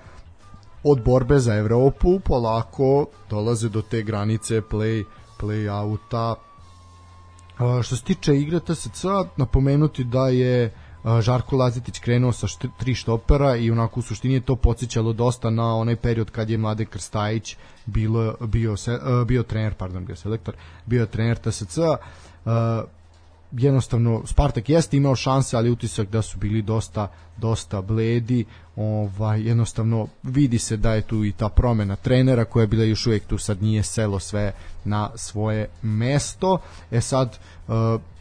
[0.84, 5.04] od borbe za Evropu polako dolaze do te granice play
[5.40, 6.34] play outa
[7.82, 9.04] što se tiče igre TSC
[9.36, 10.74] napomenuti da je
[11.20, 15.50] Žarko Lazetić krenuo sa št tri štopera i onako u suštini je to podsjećalo dosta
[15.50, 20.54] na onaj period kad je Mlade Krstajić bilo, bio, se, bio trener, pardon, bio selektor,
[20.86, 21.78] bio trener TSC
[22.44, 22.84] a,
[23.52, 28.44] jednostavno Spartak jeste imao šanse, ali utisak da su bili dosta dosta bledi.
[28.76, 33.06] Ovaj jednostavno vidi se da je tu i ta promena trenera koja je bila još
[33.06, 34.52] uvijek tu sad nije selo sve
[34.84, 36.58] na svoje mesto.
[36.90, 37.38] E sad
[37.68, 37.74] uh,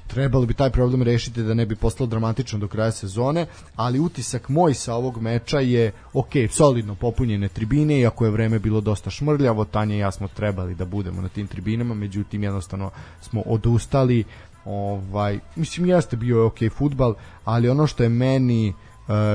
[0.07, 4.49] trebalo bi taj problem rešiti da ne bi postalo dramatično do kraja sezone, ali utisak
[4.49, 9.65] moj sa ovog meča je ok, solidno popunjene tribine, iako je vreme bilo dosta šmrljavo,
[9.65, 14.23] Tanja i ja smo trebali da budemo na tim tribinama, međutim jednostavno smo odustali,
[14.65, 18.73] ovaj, mislim jeste bio je ok futbal, ali ono što je meni e,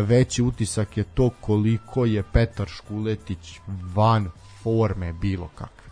[0.03, 3.61] veći utisak je to koliko je Petar Škuletić
[3.95, 4.31] van
[4.62, 5.87] forme bilo kakve.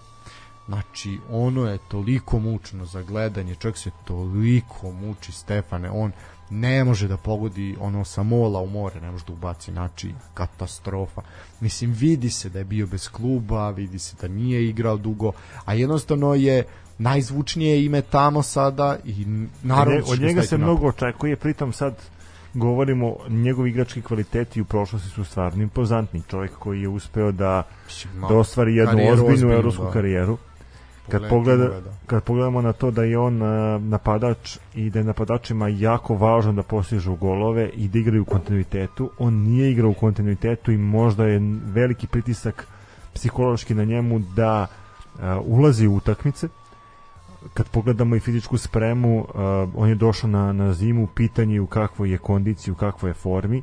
[0.67, 6.13] Znači, ono je toliko mučno za gledanje, čovjek se toliko muči Stefane, on
[6.51, 11.23] ne može da pogodi ono sa mola u more, ne može da ubaci, znači katastrofa.
[11.61, 15.33] Mislim, vidi se da je bio bez kluba, vidi se da nije igrao dugo,
[15.65, 16.65] a jednostavno je
[16.99, 19.27] najzvučnije ime tamo sada i
[19.63, 21.95] naravno od, nje- od njega se mnogo očekuje, pritom sad
[22.55, 26.23] govorimo njegovi igrački kvaliteti u prošlosti su stvarno impozantni.
[26.29, 27.63] Čovjek koji je uspeo da,
[28.29, 29.91] da ostvari jednu karijeru ozbiljnu ozbiljnu, evropsku da.
[29.91, 30.39] karijeru.
[31.09, 31.93] Kad, pogleda, da.
[32.07, 36.53] kad pogledamo na to da je on a, napadač i da je napadačima jako važno
[36.53, 41.25] da postižu golove i da igraju u kontinuitetu, on nije igrao u kontinuitetu i možda
[41.25, 42.67] je veliki pritisak
[43.15, 44.67] psihološki na njemu da
[45.21, 46.49] a, ulazi u utakmice
[47.55, 49.27] kad pogledamo i fizičku spremu, uh,
[49.75, 53.15] on je došao na, na zimu, pitanje je u kakvoj je kondiciji, u kakvoj je
[53.15, 53.63] formi.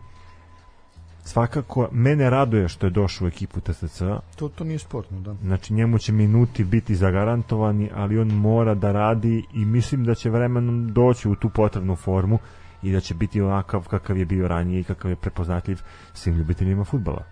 [1.23, 4.01] Svakako, mene raduje što je došao u ekipu TSC,
[4.35, 5.33] To, to nije sportno, da.
[5.33, 10.29] znači njemu će minuti biti zagarantovani, ali on mora da radi i mislim da će
[10.29, 12.39] vremenom doći u tu potrebnu formu,
[12.83, 15.81] i da će biti onakav kakav je bio ranije i kakav je prepoznatljiv
[16.13, 17.23] svim ljubiteljima futbala.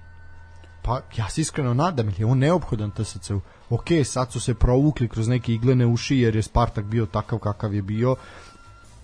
[0.82, 3.42] Pa ja se iskreno nadam jer je on neophodan TSC-u.
[3.70, 7.74] Ok, sad su se provukli kroz neke iglene uši jer je Spartak bio takav kakav
[7.74, 8.16] je bio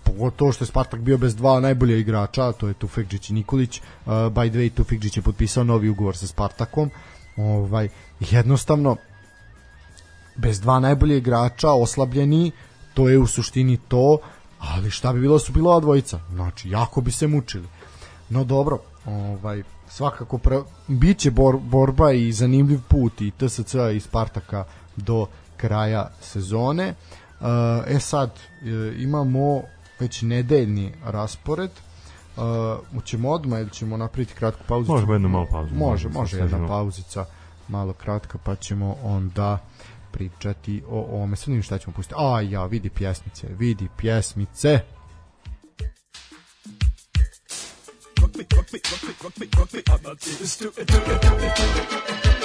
[0.06, 3.80] pogotovo što je Spartak bio bez dva najbolja igrača, to je Tufekđić i Nikolić.
[3.80, 6.90] Uh, by the way, Tufekđić je potpisao novi ugovor sa Spartakom.
[7.36, 7.88] Ovaj,
[8.20, 8.96] jednostavno,
[10.36, 12.52] bez dva najbolja igrača, oslabljeni,
[12.94, 14.18] to je u suštini to,
[14.58, 16.20] ali šta bi bilo da su bilo ova dvojica?
[16.30, 17.68] Znači, jako bi se mučili.
[18.28, 19.62] No dobro, ovaj,
[19.96, 24.64] svakako pre, bit će bor, borba i zanimljiv put i TSC i Spartaka
[24.96, 25.26] do
[25.56, 26.94] kraja sezone.
[27.40, 27.46] Uh,
[27.86, 29.62] e sad, e, imamo
[30.00, 31.70] već nedeljni raspored.
[32.36, 34.92] Uh, ćemo odmah ili ćemo napraviti kratku pauzu?
[34.92, 35.74] Možemo jednu malu pauzu.
[35.74, 37.24] Može, može jedna pauzica,
[37.68, 39.58] malo kratka, pa ćemo onda
[40.12, 41.36] pričati o ovome.
[41.36, 42.14] Sad vidim šta ćemo pustiti.
[42.18, 44.80] A ja, vidi pjesmice, vidi pjesmice.
[48.36, 49.82] rock me, rock me, rock me, rock me, rock me.
[49.88, 52.35] I'm not even stupid.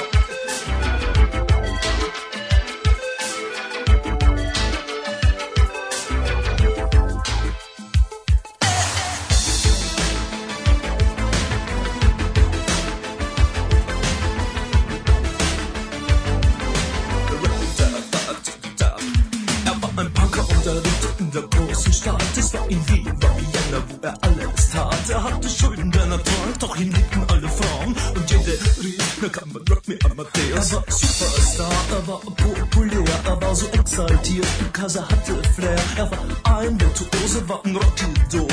[30.62, 35.80] Er war Superstar, er war populär, er war so exaltiert, er hatte Flair.
[35.98, 38.46] Er war ein Virtuose, war ein Rockidol.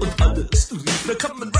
[0.00, 1.51] Und alles rief, na kann man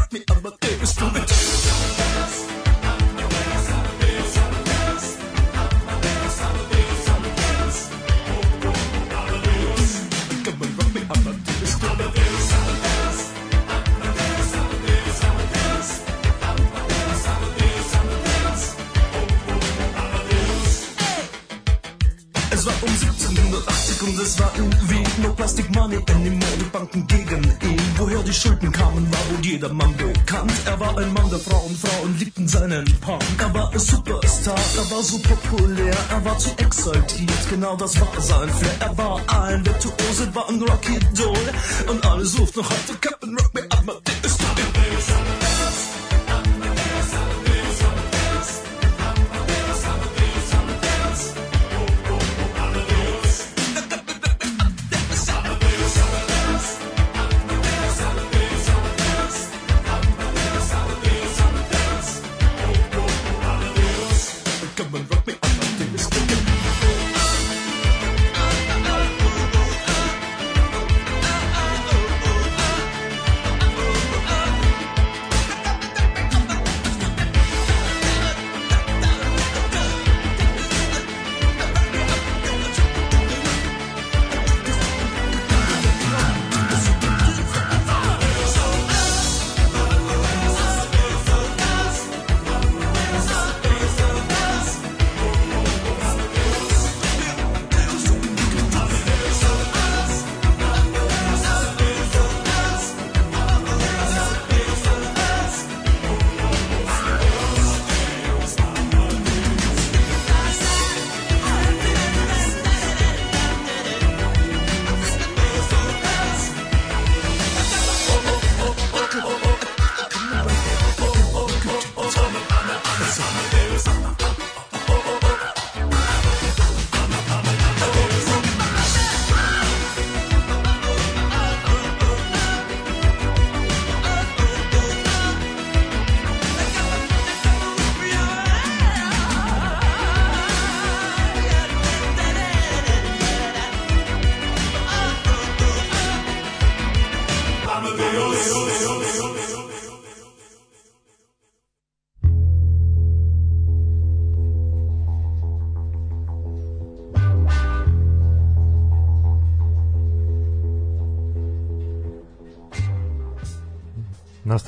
[26.82, 27.80] Banken gegen ihn.
[27.96, 30.52] Woher die Schulden kamen, war wohl jedermann bekannt.
[30.66, 33.22] Er war ein Mann der Frauen, Frauen liebten seinen Punk.
[33.38, 38.08] Er war ein Superstar, er war so populär Er war zu exaltiert, genau das war
[38.20, 38.74] sein Flair.
[38.80, 41.52] Er war ein Virtuose, war ein Rocky Doll.
[41.88, 43.71] Und alle suchten heute Captain Rock Me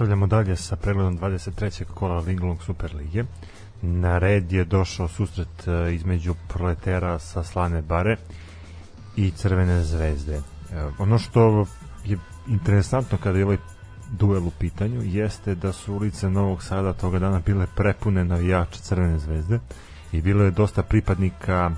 [0.04, 1.84] Nastavljamo dalje sa pregledom 23.
[1.84, 3.24] kola Linglong Super Lige.
[3.82, 8.16] Na red je došao susret e, između proletera sa Slane Bare
[9.16, 10.34] i Crvene zvezde.
[10.36, 10.42] E,
[10.98, 11.66] Ono što
[12.04, 13.56] je interesantno kada je ovaj
[14.10, 19.18] duel u pitanju jeste da su ulice Novog Sada toga dana bile prepune navijača Crvene
[19.18, 19.58] zvezde
[20.12, 21.70] i bilo je dosta pripadnika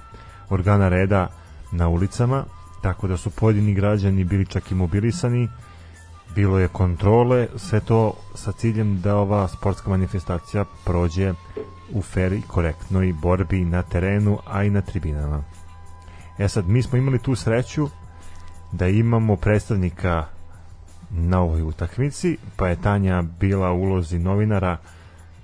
[0.50, 1.28] organa reda
[1.72, 2.44] na ulicama,
[2.82, 5.48] tako da su pojedini građani bili čak i mobilisani
[6.34, 11.34] bilo je kontrole, sve to sa ciljem da ova sportska manifestacija prođe
[11.92, 15.42] u fair i korektnoj borbi na terenu, a i na tribinama.
[16.38, 17.88] E sad, mi smo imali tu sreću
[18.72, 20.26] da imamo predstavnika
[21.10, 24.76] na ovoj utakmici, pa je Tanja bila u ulozi novinara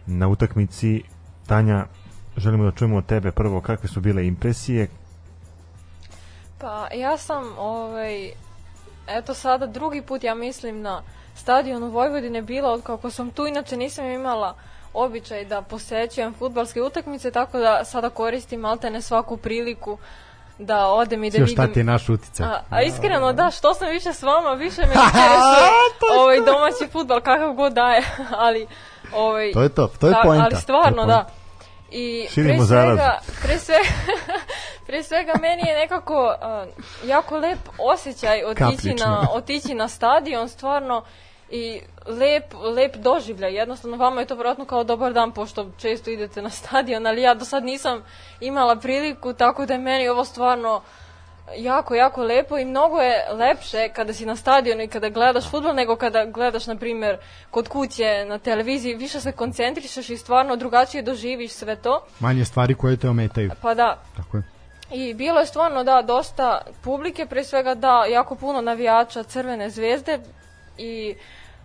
[0.07, 1.03] na utakmici.
[1.47, 1.87] Tanja,
[2.37, 4.89] želimo da čujemo od tebe prvo kakve su bile impresije,
[6.63, 8.31] Pa ja sam, ovaj,
[9.07, 11.03] eto sada drugi put ja mislim na
[11.35, 14.55] stadionu Vojvodine bila od kako sam tu, inače nisam imala
[14.95, 19.99] običaj da posećujem futbalske utakmice, tako da sada koristim maltene svaku priliku
[20.59, 21.55] da odem i da Sve vidim.
[21.55, 22.47] šta ti je naš uticaj.
[22.47, 27.21] A, a iskreno da, što sam više s vama, više me interesuje ovaj domaći futbal
[27.21, 28.03] kakav god daje,
[28.45, 28.67] ali
[29.15, 30.45] ovaj To je to, to je da, poenta.
[30.45, 31.27] Ali stvarno je da.
[31.93, 33.89] I Širimo pre svega, pre svega,
[34.87, 39.07] pre svega meni je nekako uh, jako lep osjećaj otići Kaplično.
[39.07, 41.05] na, otići na stadion, stvarno
[41.51, 43.55] i lep, lep doživljaj.
[43.55, 47.35] Jednostavno vama je to vjerojatno kao dobar dan pošto često idete na stadion, ali ja
[47.35, 48.05] do sad nisam
[48.41, 50.83] imala priliku, tako da je meni ovo stvarno
[51.57, 55.75] jako, jako lepo i mnogo je lepše kada si na stadionu i kada gledaš futbol
[55.75, 57.17] nego kada gledaš, na primjer,
[57.51, 58.95] kod kuće na televiziji.
[58.95, 62.07] Više se koncentrišeš i stvarno drugačije doživiš sve to.
[62.21, 63.51] Manje stvari koje te ometaju.
[63.63, 64.43] Pa da, Tako je.
[64.91, 70.19] i bilo je stvarno da dosta publike, pre svega da jako puno navijača Crvene zvezde
[70.79, 71.15] i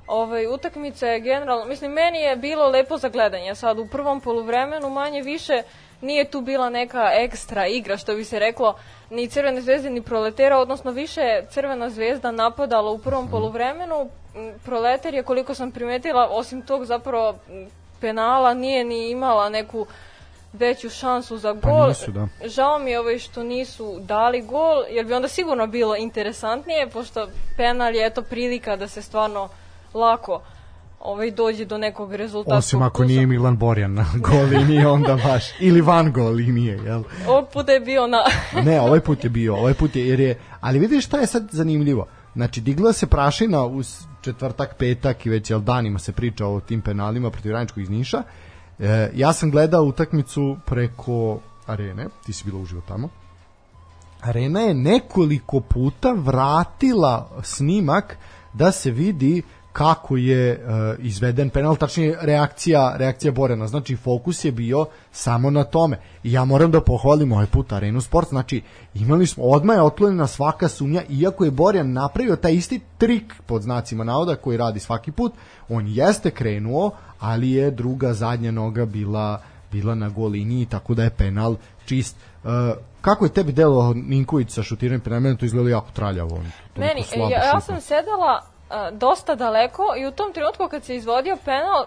[0.07, 3.55] ovaj utakmica je generalno, mislim meni je bilo lepo za gledanje.
[3.55, 5.61] Sad u prvom poluvremenu manje više
[6.01, 8.75] nije tu bila neka ekstra igra što bi se reklo
[9.09, 14.09] ni Crvene zvezde ni Proletera, odnosno više je Crvena zvezda napadala u prvom poluvremenu.
[14.35, 17.67] M, Proleter je koliko sam primetila, osim tog zapravo m,
[18.01, 19.85] penala nije ni imala neku
[20.53, 21.87] veću šansu za Pa gol.
[21.87, 22.27] nisu, da.
[22.45, 27.27] Žao mi je ovaj što nisu dali gol, jer bi onda sigurno bilo interesantnije, pošto
[27.57, 29.49] penal je eto prilika da se stvarno
[29.93, 30.41] lako
[30.99, 32.57] ovaj dođe do nekog rezultata.
[32.57, 35.43] Osim ako nije Milan Borjan na gol liniji, onda baš.
[35.59, 37.03] Ili van gol linije, jel?
[37.27, 38.17] Ovog puta je bio na...
[38.65, 41.47] Ne, ovaj put je bio, ovaj put je, jer je, ali vidiš šta je sad
[41.51, 42.05] zanimljivo.
[42.35, 43.81] Znači, digla se prašina u
[44.21, 48.23] četvrtak, petak i već jel, danima se priča o tim penalima protiv Radničkog iz Niša.
[48.79, 53.09] E, ja sam gledao utakmicu preko arene, ti si bila uživo tamo.
[54.21, 58.17] Arena je nekoliko puta vratila snimak
[58.53, 59.41] da se vidi
[59.77, 60.57] kako je e,
[60.99, 63.67] izveden penal, tačnije reakcija, reakcija Borena.
[63.67, 65.99] Znači, fokus je bio samo na tome.
[66.23, 68.29] I ja moram da pohvalim ovaj put Arenu Sport.
[68.29, 68.61] Znači,
[68.93, 73.61] imali smo, odmah je otklonjena svaka sumnja, iako je Borjan napravio taj isti trik pod
[73.61, 75.33] znacima navoda koji radi svaki put,
[75.69, 81.03] on jeste krenuo, ali je druga zadnja noga bila bila na gol liniji, tako da
[81.03, 81.55] je penal
[81.85, 82.15] čist.
[82.17, 82.47] E,
[83.01, 85.19] kako je tebi delo Ninković sa šutiranjem penala?
[85.19, 86.35] Meni to izgleda jako traljavo.
[86.35, 90.95] On Meni, ja, ja sam sedela a, dosta daleko i u tom trenutku kad se
[90.95, 91.85] izvodio penal,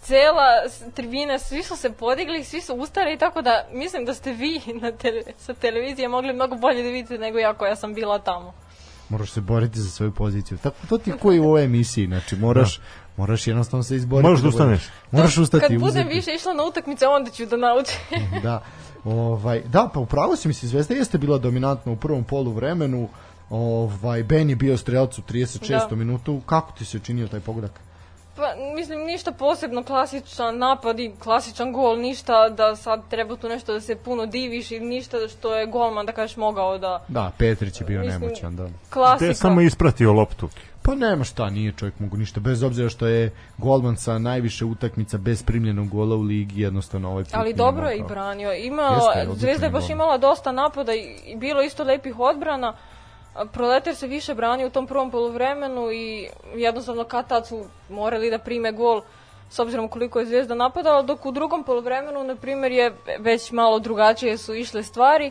[0.00, 0.48] cela
[0.94, 4.92] tribina, svi su se podigli, svi su ustali, tako da mislim da ste vi na
[4.92, 8.52] tele, sa televizije mogli mnogo bolje da vidite nego ja koja sam bila tamo.
[9.08, 10.58] Moraš se boriti za svoju poziciju.
[10.58, 12.80] Tako to ti koji u ovoj emisiji, znači moraš
[13.16, 14.22] moraš jednostavno se izboriti.
[14.26, 14.88] Moraš da budeš- ustaneš.
[15.10, 15.60] Moraš ustati.
[15.60, 16.08] Kad budem uzeti.
[16.08, 17.96] više išla na utakmice, onda ću da naučim.
[18.42, 18.62] da.
[19.04, 23.08] Ovaj, da, pa upravo si misli, Zvezda jeste bila dominantna u prvom polu vremenu.
[23.52, 25.88] Ovaj, Ben je bio strelac u 36.
[25.90, 25.96] Da.
[25.96, 26.40] minutu.
[26.46, 27.80] Kako ti se činio taj pogodak?
[28.36, 28.42] Pa,
[28.76, 33.80] mislim, ništa posebno klasičan napad i klasičan gol, ništa da sad treba tu nešto da
[33.80, 37.04] se puno diviš i ništa što je golman, da kažeš, mogao da...
[37.08, 38.68] Da, Petrić je bio Mislim, nemoćan, da.
[38.90, 39.18] Klasika.
[39.18, 40.48] Te je samo ispratio loptu.
[40.82, 45.18] Pa nema šta, nije čovjek mogu ništa, bez obzira što je golman sa najviše utakmica
[45.18, 48.52] bez primljenog gola u ligi, jednostavno ovaj put Ali dobro je i branio.
[48.52, 52.76] Imao, Jeste, Zvezda je baš imala dosta napada i bilo isto lepih odbrana.
[53.52, 58.38] Proletar se više branio u tom prvom poluvremenu i jednostavno kad tad su morali da
[58.38, 59.02] prime gol
[59.50, 63.78] s obzirom koliko je Zvezda napadala, dok u drugom poluvremenu, na primjer, je već malo
[63.78, 65.30] drugačije su išle stvari.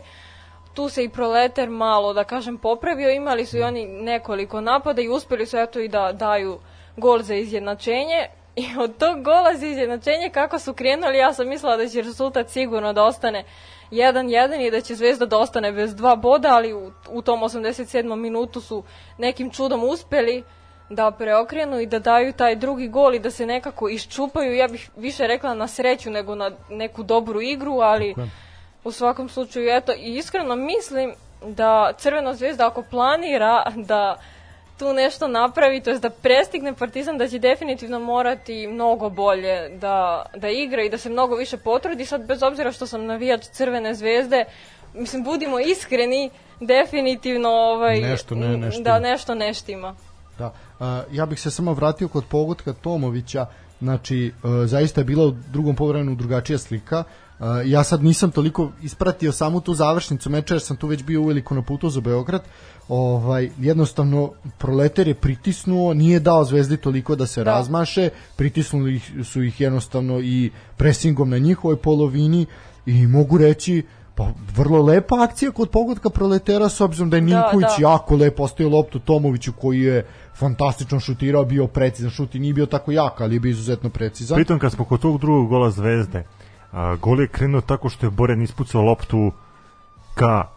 [0.74, 5.08] Tu se i Proletar malo, da kažem, popravio, imali su i oni nekoliko napada i
[5.08, 6.58] uspeli su eto i da daju
[6.96, 8.28] gol za izjednačenje.
[8.56, 12.48] I od tog gola za izjednačenje kako su krenuli, ja sam mislila da će rezultat
[12.48, 13.44] sigurno da ostane
[13.92, 18.16] 1-1 i da će Zvezda da ostane bez dva boda, ali u, u tom 87.
[18.16, 18.82] minutu su
[19.18, 20.44] nekim čudom uspeli
[20.90, 24.90] da preokrenu i da daju taj drugi gol i da se nekako iščupaju, ja bih
[24.96, 28.14] više rekla na sreću nego na neku dobru igru, ali
[28.84, 31.14] u svakom slučaju, eto, i iskreno mislim
[31.46, 34.16] da Crvena zvezda ako planira da
[34.82, 40.26] tu nešto napravi, to jest da prestigne Partizan, da će definitivno morati mnogo bolje da,
[40.36, 42.06] da igra i da se mnogo više potrudi.
[42.06, 44.44] Sad, bez obzira što sam navijač Crvene zvezde,
[44.94, 46.30] mislim, budimo iskreni,
[46.60, 48.84] definitivno ovaj, Nešto ne- ne štima.
[48.84, 49.94] da nešto ne štima.
[50.38, 50.52] Da.
[51.12, 53.46] ja bih se samo vratio kod pogotka Tomovića,
[53.80, 56.98] znači uh, zaista je bila u drugom poluvremenu drugačija slika.
[56.98, 57.04] Uh,
[57.64, 61.54] ja sad nisam toliko ispratio samu tu završnicu meča jer sam tu već bio uveliko
[61.54, 62.42] na putu za Beograd.
[62.88, 67.50] Ovaj jednostavno proleter je pritisnuo, nije dao Zvezdi toliko da se Da.
[67.50, 72.46] razmaše, pritisnuli su ih jednostavno i presingom na njihovoj polovini
[72.86, 73.82] i mogu reći
[74.14, 77.82] pa vrlo lepa akcija kod pogotka proletera s obzirom da je Da, Ninković da.
[77.82, 82.66] jako lepo ostavio loptu Tomoviću koji je fantastično šutirao, bio precizan šut i nije bio
[82.66, 84.36] tako jak, ali je bio izuzetno precizan.
[84.36, 86.24] Pritom kad smo kod tog drugog gola Zvezde,
[86.72, 89.32] a, gol je krenuo tako što je Boren ispucao loptu
[90.14, 90.48] ka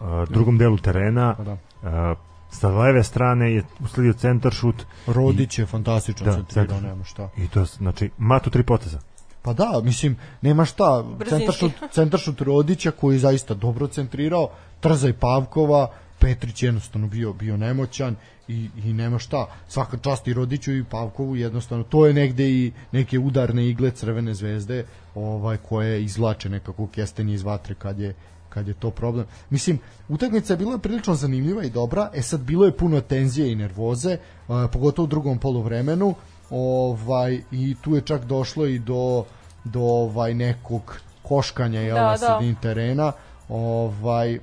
[0.00, 1.34] a, drugom delu terena.
[1.36, 1.56] Pa da.
[1.82, 2.14] A,
[2.50, 6.90] sa leve strane je usledio centar šut Rodić je fantastično Da, centrirao, centar.
[6.90, 7.28] nema šta.
[7.36, 8.98] i to znači matu tri poteza.
[9.42, 11.04] Pa da, mislim, nema šta.
[11.28, 14.50] Centaršut, centaršut Rodića koji je zaista dobro centrirao,
[14.80, 18.16] Trzaj Pavkova, Petrić jednostavno bio bio nemoćan
[18.48, 19.46] i, i nema šta.
[19.68, 21.84] Svaka čast i Rodiću i Pavkovu jednostavno.
[21.84, 24.84] To je negde i neke udarne igle Crvene zvezde
[25.14, 28.14] ovaj koje izvlače nekako kestenje iz vatre kad je
[28.56, 29.26] kad je to problem.
[29.50, 29.78] Mislim,
[30.08, 34.10] utakmica je bila prilično zanimljiva i dobra, e sad bilo je puno tenzije i nervoze,
[34.12, 34.18] e,
[34.72, 36.14] pogotovo u drugom poluvremenu,
[36.50, 39.24] ovaj, i tu je čak došlo i do,
[39.64, 42.16] do ovaj nekog koškanja jel, Da, na da.
[42.18, 43.12] sredini terena,
[43.48, 44.38] ovaj,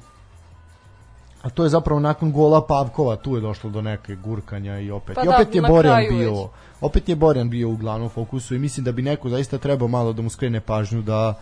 [1.43, 5.15] a to je zapravo nakon gola Pavkova, tu je došlo do neke gurkanja i opet.
[5.15, 6.49] Pa I da, opet je na Borjan bio, već.
[6.81, 10.13] opet je Borjan bio u glavnom fokusu i mislim da bi neko zaista trebao malo
[10.13, 11.33] da mu skrene pažnju da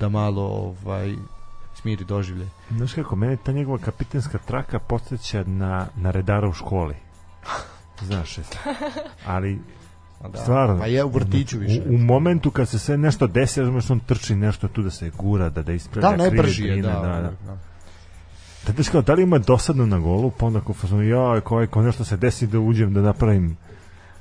[0.00, 1.14] da malo ovaj
[1.74, 2.48] smiri doživlje.
[2.70, 6.94] Znaš kako, mene ta njegova kapitenska traka podsjeća na, na redara u školi.
[8.00, 8.44] Znaš, je.
[9.26, 9.58] ali
[10.28, 10.38] Da.
[10.38, 10.78] stvarno.
[10.78, 11.82] Pa je u vrtiću više.
[11.88, 15.10] U, u momentu kad se sve nešto desi, razumeš, on trči nešto tu da se
[15.10, 16.88] gura, da, da ispravlja Da, ne krive brži je, da.
[16.88, 17.32] da, da.
[17.46, 17.69] da.
[18.66, 21.66] Da, da, kao, da li ima dosadno na golu, pa onda kao fazonu, ja, kao,
[21.70, 23.56] kao nešto se desi da uđem, da napravim,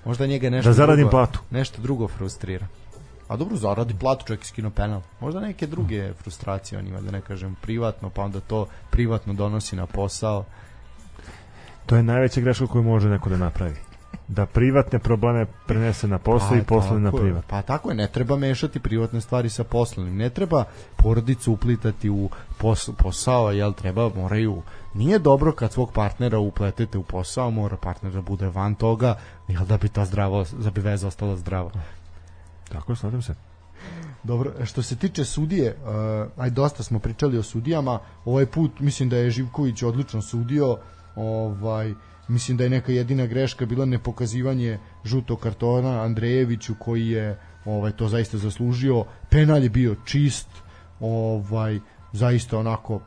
[0.05, 1.39] Možda njega nešto da zaradim drugo, platu.
[1.51, 2.67] Nešto drugo frustrira.
[3.27, 5.01] A dobro, zaradi platu, čovjek skino penal.
[5.19, 9.75] Možda neke druge frustracije on ima, da ne kažem privatno, pa onda to privatno donosi
[9.75, 10.45] na posao.
[11.85, 13.75] To je najveća greška koju može neko da napravi.
[14.29, 17.45] Da privatne probleme prenese na posao i posle na privat.
[17.47, 20.17] Pa tako je, ne treba mešati privatne stvari sa poslovnim.
[20.17, 20.63] Ne treba
[20.95, 24.61] porodicu uplitati u pos, posao, jel treba, moraju
[24.93, 29.15] nije dobro kad svog partnera upletete u posao, mora partner da bude van toga,
[29.47, 31.71] jel da bi ta zdravo, da bi veza ostala zdrava.
[32.71, 33.35] Tako, slažem se.
[34.23, 39.09] Dobro, što se tiče sudije, uh, aj dosta smo pričali o sudijama, ovaj put mislim
[39.09, 40.77] da je Živković odlično sudio,
[41.15, 41.93] ovaj
[42.29, 48.07] mislim da je neka jedina greška bila nepokazivanje žutog kartona Andrejeviću koji je ovaj to
[48.07, 49.05] zaista zaslužio.
[49.29, 50.47] Penal je bio čist,
[50.99, 51.79] ovaj
[52.13, 53.01] zaista onako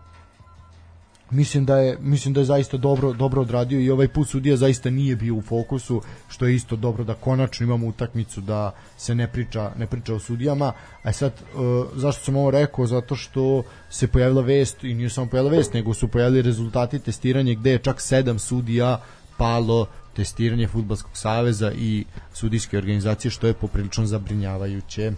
[1.33, 4.91] mislim da je mislim da je zaista dobro dobro odradio i ovaj put sudija zaista
[4.91, 9.26] nije bio u fokusu što je isto dobro da konačno imamo utakmicu da se ne
[9.28, 10.72] priča ne priča o sudijama.
[11.02, 11.56] A sad e,
[11.94, 12.86] zašto sam ovo rekao?
[12.86, 17.55] Zato što se pojavila vest i nije samo pojavila vest nego su pojavili rezultati testiranja
[17.55, 19.01] gde je čak sedam sudija
[19.36, 19.86] palo
[20.16, 25.12] testiranje fudbalskog saveza i sudijske organizacije što je poprilično zabrinjavajuće.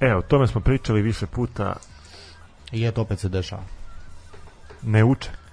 [0.00, 1.76] Evo, o tome smo pričali više puta,
[2.72, 3.62] i eto opet se dešava.
[4.82, 5.45] Ne uče.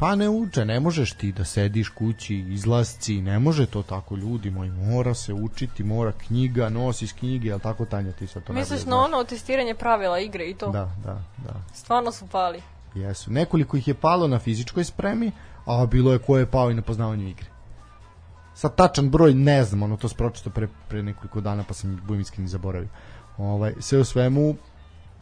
[0.00, 4.50] Pa ne uče, ne možeš ti da sediš kući, izlasci, ne može to tako ljudi
[4.50, 8.84] moji, mora se učiti, mora knjiga, nosiš knjige, ali tako Tanja ti sad to Misliš
[8.84, 10.70] na ono testiranje pravila igre i to?
[10.70, 12.62] Da, da, da, Stvarno su pali.
[12.94, 13.32] jesu.
[13.32, 15.32] Nekoliko ih je palo na fizičkoj spremi,
[15.66, 17.46] a bilo je ko je pao i na poznavanju igre.
[18.54, 22.00] Sad tačan broj ne znam, ono to sam pročitao pre, pre nekoliko dana pa sam
[22.04, 22.88] budem iskreni zaboravio.
[23.38, 24.54] Ovaj, sve u svemu,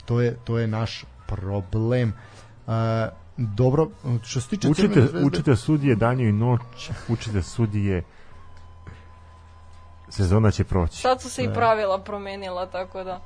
[0.05, 2.12] to je, to je naš problem.
[2.66, 2.72] Uh,
[3.39, 3.89] dobro,
[4.23, 8.02] što se tiče Učite, zvezde- učite sudije danju i noć, učite sudije
[10.09, 10.97] sezona će proći.
[10.97, 13.20] Sad su se i pravila promenila, tako da...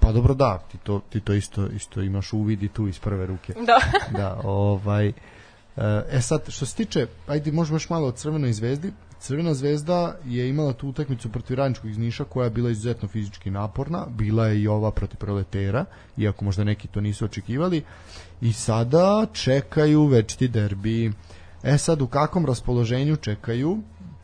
[0.00, 3.26] Pa dobro da, ti to, ti to isto, isto imaš uvid i tu iz prve
[3.26, 3.52] ruke.
[3.52, 3.78] Da.
[4.18, 5.12] Da, ovaj...
[6.10, 8.92] E sad, što se tiče, ajde možemo još malo o Crvenoj zvezdi.
[9.18, 13.50] Crvena zvezda je imala tu utakmicu protiv Radničkog iz Niša koja je bila izuzetno fizički
[13.50, 15.84] naporna, bila je i ova protiv Proletera,
[16.16, 17.82] iako možda neki to nisu očekivali.
[18.40, 21.12] I sada čekaju večiti derbi.
[21.62, 23.78] E sad, u kakvom raspoloženju čekaju,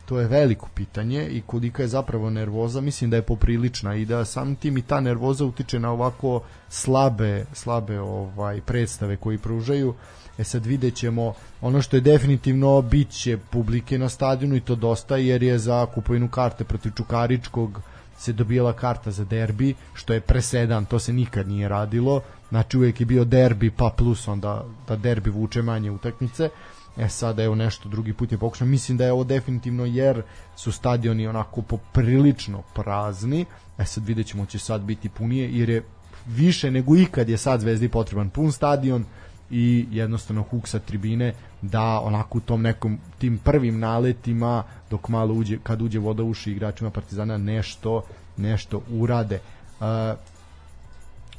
[0.04, 4.24] to je veliko pitanje i kolika je zapravo nervoza, mislim da je poprilična i da
[4.24, 9.94] sam tim i ta nervoza utiče na ovako slabe, slabe ovaj predstave koji pružaju.
[10.38, 14.74] E sad vidjet ćemo, ono što je definitivno bit će publike na stadionu i to
[14.74, 17.80] dosta jer je za kupovinu karte protiv Čukaričkog
[18.22, 22.20] se dobijala karta za derbi, što je presedan, to se nikad nije radilo.
[22.48, 26.50] Znači uvijek je bio derbi pa plus onda da derbi vuče manje utakmice
[26.96, 28.66] E sada evo nešto drugi put je pokušao.
[28.68, 30.22] Mislim da je ovo definitivno jer
[30.56, 33.44] su stadioni onako poprilično prazni.
[33.78, 35.82] E sad vidjet ćemo će sad biti punije jer je
[36.26, 39.04] više nego ikad je sad Zvezdi potreban pun stadion
[39.52, 45.58] i jednostavno huksa tribine da onako u tom nekom tim prvim naletima dok malo uđe
[45.62, 48.02] kad uđe voda uši igračima Partizana nešto
[48.36, 49.40] nešto urade.
[49.80, 49.86] Uh,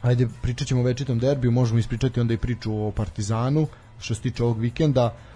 [0.01, 3.67] ajde pričat ćemo o večitom derbiju, možemo ispričati onda i priču o Partizanu
[3.99, 5.05] što se tiče ovog vikenda.
[5.05, 5.32] Uh,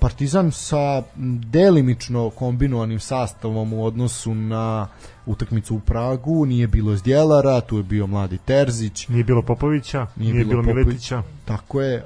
[0.00, 1.02] Partizan sa
[1.50, 4.88] delimično kombinovanim sastavom u odnosu na
[5.26, 10.32] utakmicu u Pragu, nije bilo Zdjelara, tu je bio mladi Terzić, Nije bilo Popovića, nije,
[10.32, 11.22] nije bilo, Popović- Miletića.
[11.44, 12.04] Tako je,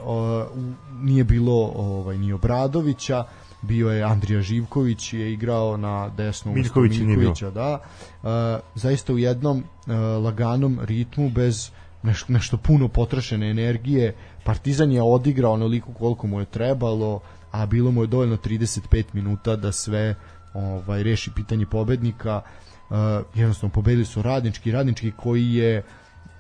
[1.01, 3.25] nije bilo ovaj ni Obradovića,
[3.63, 7.07] bio je Andrija Živković je igrao na desnu Miljković bilo.
[7.07, 7.79] Miljkovića, da.
[8.25, 11.71] E, zaista u jednom e, laganom ritmu bez
[12.03, 14.15] neš, nešto puno potrošene energije.
[14.45, 17.21] Partizan je odigrao onoliko koliko mu je trebalo,
[17.51, 20.15] a bilo mu je dovoljno 35 minuta da sve
[20.55, 22.43] ovaj reši pitanje pobednika.
[22.43, 22.95] E,
[23.35, 25.83] jednostavno pobedili su radnički, radnički koji je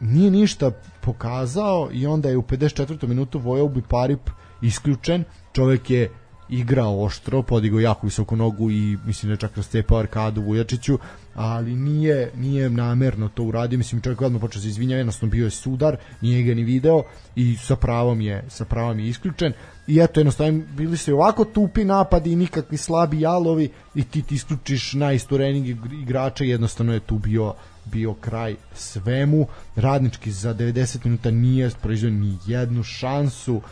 [0.00, 0.70] nije ništa
[1.00, 3.06] pokazao i onda je u 54.
[3.06, 4.30] minutu Vojaubi Parip
[4.62, 5.24] isključen.
[5.52, 6.10] Čovek je
[6.52, 10.98] igrao oštro, podigao jako visoko nogu i mislim da je čak rascepao arkadu Vujačiću,
[11.34, 15.44] ali nije, nije namerno to uradio, mislim čovjek je odmah počeo se izvinjava, jednostavno bio
[15.44, 17.02] je sudar, nije ga ni video
[17.36, 19.52] i sa pravom je, sa pravom je isključen
[19.86, 24.34] i eto jednostavno bili su ovako tupi napadi i nikakvi slabi jalovi i ti ti
[24.34, 27.54] isključiš najisturenijeg igrača jednostavno je tu bio
[27.84, 29.46] bio kraj svemu.
[29.76, 33.54] Radnički za 90 minuta nije proizveo ni jednu šansu.
[33.54, 33.62] Uh,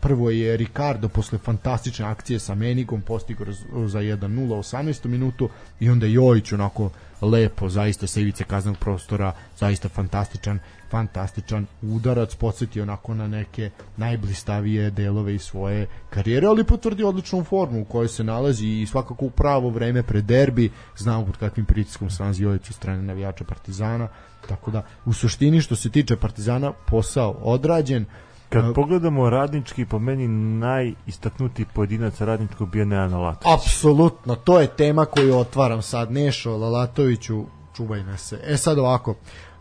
[0.00, 3.46] prvo je Ricardo posle fantastične akcije sa Menigom postigao
[3.86, 5.06] za 1-0 u 18.
[5.06, 5.48] minutu
[5.80, 10.58] i onda Jojić onako lepo, zaista sa ivice kaznog prostora, zaista fantastičan
[10.90, 17.80] fantastičan udarac, podsjetio onako na neke najblistavije delove iz svoje karijere, ali potvrdio odličnu formu
[17.80, 22.10] u kojoj se nalazi i svakako u pravo vreme pred derbi, znamo pod kakvim pritiskom
[22.10, 24.08] se nalazi Jojić strane navijača Partizana,
[24.48, 28.04] tako da u suštini što se tiče Partizana posao odrađen,
[28.52, 33.54] Kad pogledamo radnički, po meni najistaknutiji pojedinac radničkog bio Nejan Latović.
[33.58, 36.12] Apsolutno, to je tema koju otvaram sad.
[36.12, 37.44] Nešo, Lalatoviću,
[37.76, 38.40] čuvaj nas se.
[38.44, 39.14] E sad ovako.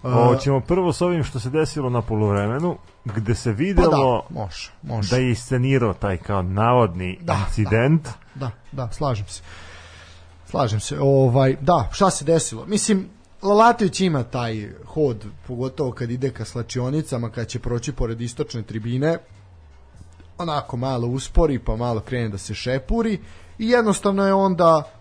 [0.03, 4.39] uh, Hoćemo prvo s ovim što se desilo na polovremenu, gde se pa videlo da,
[4.39, 5.09] može, može.
[5.09, 8.07] da je iscenirao taj kao navodni Da, incident.
[8.35, 9.41] Da, da, slažem se.
[10.45, 10.97] Slažem se.
[10.99, 12.65] Ovaj, da, šta se desilo?
[12.65, 13.09] Mislim,
[13.41, 19.17] Lalatović ima taj hod, pogotovo kad ide ka slačionicama, kad će proći pored istočne tribine,
[20.37, 23.19] onako malo uspori, pa malo krene da se šepuri
[23.59, 24.91] i jednostavno je onda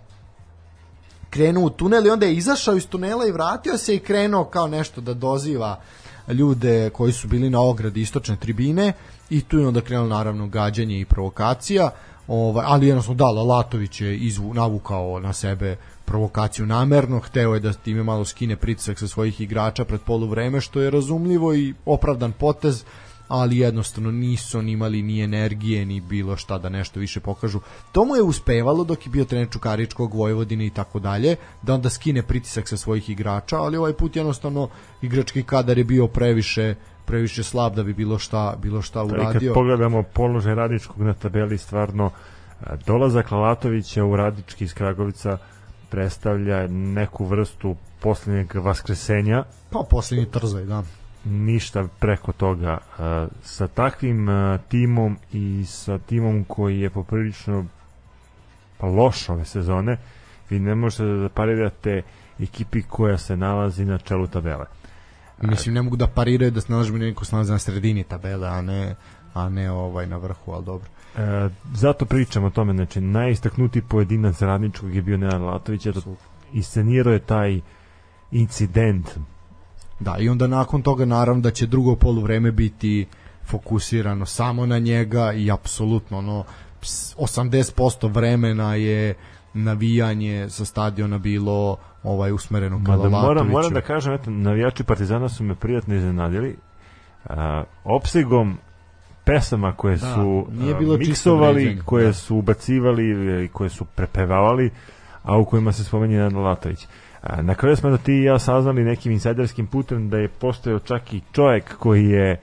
[1.31, 4.69] krenuo u tunel i onda je izašao iz tunela i vratio se i krenuo kao
[4.69, 5.81] nešto da doziva
[6.29, 8.93] ljude koji su bili na ogradi istočne tribine
[9.31, 11.91] i tu je onda krenulo naravno gađanje i provokacija
[12.31, 17.73] ovaj, ali jednostavno da, Lalatović je izvu, navukao na sebe provokaciju namerno, hteo je da
[17.73, 22.85] time malo skine pritisak sa svojih igrača pred poluvreme, što je razumljivo i opravdan potez,
[23.29, 27.61] ali jednostavno nisu oni imali ni energije ni bilo šta da nešto više pokažu.
[27.93, 31.91] To mu je uspevalo dok je bio trener Čukaričkog, Vojvodine i tako dalje, da onda
[31.91, 34.69] skine pritisak sa svojih igrača, ali ovaj put jednostavno
[35.03, 36.75] igrački kadar je bio previše
[37.11, 39.55] previše slab da bi bilo šta bilo šta I kad uradio.
[39.55, 42.11] pogledamo položaj radničkog na tabeli, stvarno
[42.61, 45.39] a, dolazak Lalatovića u radnički iz Kragovica
[45.89, 50.83] predstavlja neku vrstu posljednjeg vaskresenja Pa posljednji trzaj, da.
[51.25, 57.65] ništa preko toga A, sa takvim a, timom i sa timom koji je poprilično
[58.79, 59.97] pa loš ove sezone
[60.51, 62.03] vi ne možete da parirate
[62.41, 64.67] ekipi koja se nalazi na čelu tabele
[65.41, 68.63] Mislim ne mogu da pariraju da se nalazi neko se nalazi na sredini tabele, a
[68.63, 68.95] ne
[69.35, 70.89] a ne ovaj na vrhu, al dobro.
[71.17, 76.01] E, zato pričam o tome, znači najistaknutiji pojedinac radničkog je bio Nenad Latović, jer
[76.53, 77.61] iscenirao je taj
[78.31, 79.11] incident.
[80.01, 83.07] Da, i onda nakon toga naravno da će drugo poluvreme biti
[83.45, 86.45] fokusirano samo na njega i apsolutno ono
[86.81, 89.15] ps- 80% vremena je
[89.55, 93.53] navijanje sa stadiona bilo ovaj usmereno ka Mada moram, Lalatoviću.
[93.53, 96.57] moram da kažem, eto, navijači Partizana su me prijatno iznenadili.
[97.25, 98.59] A, opsegom
[99.25, 102.13] pesama koje Da, su nije bilo čisto miksovali, vređanje, koje da.
[102.13, 104.71] su ubacivali i koje su prepevavali,
[105.23, 106.87] a u kojima se spomenje Nenad Latović.
[107.23, 110.79] A, na kraju smo da ti i ja saznali nekim insajderskim putem da je postojao
[110.79, 112.41] čak i čovjek koji je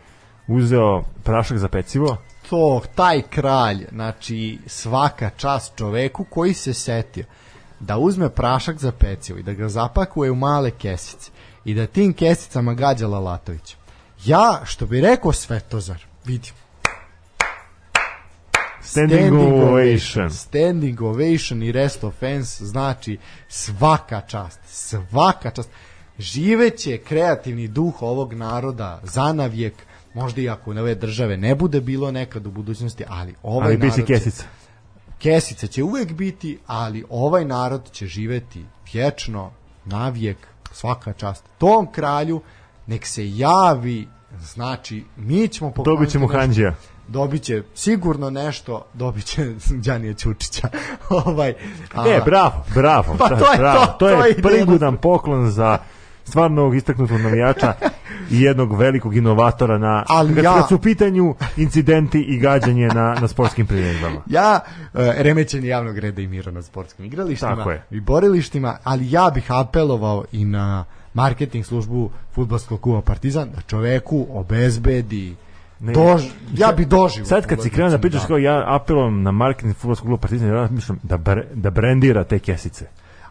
[0.48, 2.18] uzeo prašak za pecivo
[2.50, 7.26] to, taj kralj, znači svaka čast čoveku koji se setio
[7.80, 11.32] da uzme prašak za pecivo i da ga zapakuje u male kesice
[11.66, 13.76] i da tim kesicama gađa Lalatović.
[14.26, 16.54] Ja, što bi rekao Svetozar, vidim,
[18.82, 20.30] Standing ovation.
[20.32, 23.18] Standing ovation i rest offense znači
[23.48, 25.70] svaka čast, svaka čast.
[26.20, 29.74] Živeće kreativni duh ovog naroda zanavijek,
[30.14, 33.96] možda i ako ove države ne bude bilo nekad u budućnosti, ali ovaj Ali narod
[33.96, 34.44] će- kesica.
[35.20, 38.64] Kesica će uvek biti, ali ovaj narod će živeti
[38.94, 39.52] vječno,
[39.86, 40.38] navijek,
[40.72, 41.44] svaka čast.
[41.58, 42.42] Tom kralju
[42.88, 44.08] nek se javi,
[44.42, 46.76] znači mi ćemo pokloniti Dobit ćemo Hanđija.
[47.08, 49.54] dobit će sigurno nešto, dobit će
[49.86, 50.70] Đanija Ćučića.
[51.26, 51.54] ovaj,
[51.96, 53.16] a- E, bravo, bravo.
[53.20, 53.80] Pa to je bravo.
[53.80, 54.44] to, to to je je ideja.
[54.44, 55.78] prigudan poklon za
[56.28, 57.74] stvarnog istaknutog navijača
[58.32, 62.88] i jednog velikog inovatora na Ali kad, ja- kad su u pitanju incidenti i gađanje
[62.88, 64.22] na, na sportskim priredbama.
[64.28, 64.60] Ja,
[64.94, 67.84] e, remećenje javnog reda i mira na sportskim igralištima Tako je.
[67.92, 74.28] i borilištima, ali ja bih apelovao i na marketing službu futbolskog kluba Partizan da čoveku
[74.30, 75.36] obezbedi
[75.80, 76.24] Ne, dož,
[76.54, 80.08] ja bi doživio Sad kad si krenuo da pričaš kao ja apelujem na marketing fudbalskog
[80.08, 82.86] kluba Partizan, ja mislim da, bre, da brendira te kesice.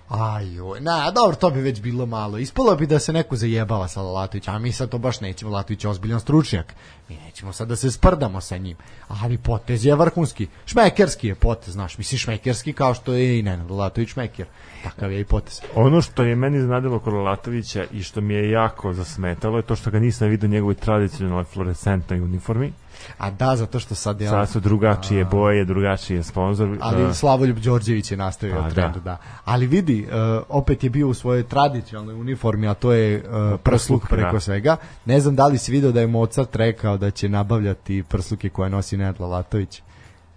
[0.09, 2.39] Ajoj, na, dobro, to bi već bilo malo.
[2.39, 5.51] Ispalo bi da se neko zajebava sa Lalatovićem, a mi sad to baš nećemo.
[5.51, 6.75] Latović je ozbiljan stručnjak.
[7.09, 8.77] Mi nećemo sad da se sprdamo sa njim.
[9.09, 10.47] Ali potez je vrhunski.
[10.67, 11.99] Šmekerski je potez, znaš.
[11.99, 14.47] Mislim, šmekerski kao što je i Nenad Lalatović šmeker.
[14.85, 15.61] Takav je i potez.
[15.75, 19.77] Ono što je meni iznadilo kod Latovića i što mi je jako zasmetalo je to
[19.77, 22.73] što ga nisam vidio u njegovoj tradicionalnoj fluorescentnoj uniformi.
[23.19, 24.29] A da, zato što sad je...
[24.29, 26.79] Sad su drugačije boje, drugačiji je sponsor.
[26.81, 29.17] Ali Slavoljub Đorđević je nastavio A, trend, da.
[29.45, 34.09] Ali vidi, uh, opet je bio u svojoj tradicionalnoj uniformi, a to je uh, prsluk
[34.09, 34.41] preko da.
[34.41, 34.77] svega.
[35.05, 38.71] Ne znam da li si video da je Mozart rekao da će nabavljati prsluke koje
[38.71, 39.83] nosi Nenad Lalatović.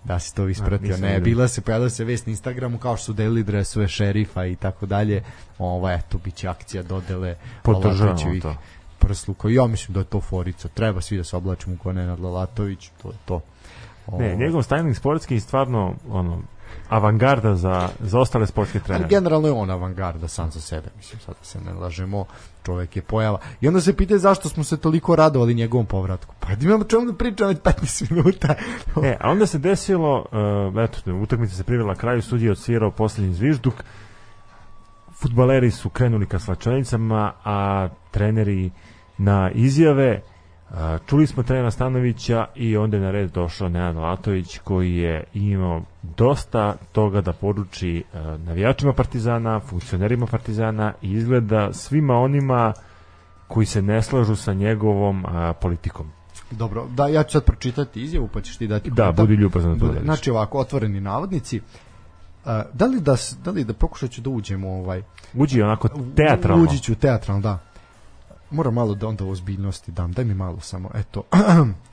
[0.04, 0.88] Da si to ispratio.
[0.88, 4.46] nisam Ne, bila se, pojavila se vest na Instagramu kao što su delili dresove šerifa
[4.46, 5.24] i tako dalje.
[5.58, 8.56] Ovo, eto, bit će akcija dodele Podržavamo Lalatovićevih to.
[9.00, 9.50] Prsluka.
[9.50, 10.68] Ja mislim da je to forica.
[10.68, 12.90] Treba svi da se oblačimo kao Nenad Lalatović.
[13.02, 13.42] To je to.
[14.08, 14.38] Ne, Ovaj.
[14.38, 16.42] njegov styling sportski je stvarno ono,
[16.90, 19.10] avangarda za, za ostale sportske Ali trenere.
[19.10, 22.26] generalno je on avangarda sam za sebe, mislim, sad da se ne lažemo,
[22.66, 23.40] čovek je pojava.
[23.62, 26.36] I onda se pita zašto smo se toliko radovali njegovom povratku.
[26.40, 28.56] Pa da imamo čemu da pričamo već 15 minuta.
[29.04, 30.26] E, a onda se desilo,
[30.74, 33.74] uh, eto, utakmica se privela kraju, sudija odsvirao posljednji zvižduk,
[35.22, 38.72] futbaleri su krenuli ka slačanicama, a treneri
[39.18, 40.22] na izjave,
[41.06, 45.82] čuli smo trenera Stanovića i onda je na red došao Nenad Latović koji je imao
[46.18, 48.04] dosta toga da poruči
[48.38, 52.74] navijačima Partizana, funkcionerima Partizana i izgleda svima onima
[53.48, 55.26] koji se ne slažu sa njegovom
[55.62, 56.12] politikom.
[56.52, 59.26] Dobro, da, ja ću sad pročitati izjavu, pa ćeš ti dati Da, komentar.
[59.26, 59.94] budi ljubazan da to.
[60.04, 61.62] Znači ovako, otvoreni navodnici.
[62.50, 65.04] Uh, da li da, da li da pokušat ću da uđem u ovaj
[65.34, 66.64] Uđi onako teatralno.
[66.64, 67.60] Uđi ću teatralno, da.
[68.52, 70.12] Moram malo da onda ozbiljnosti dam.
[70.12, 71.24] Daj mi malo samo, eto.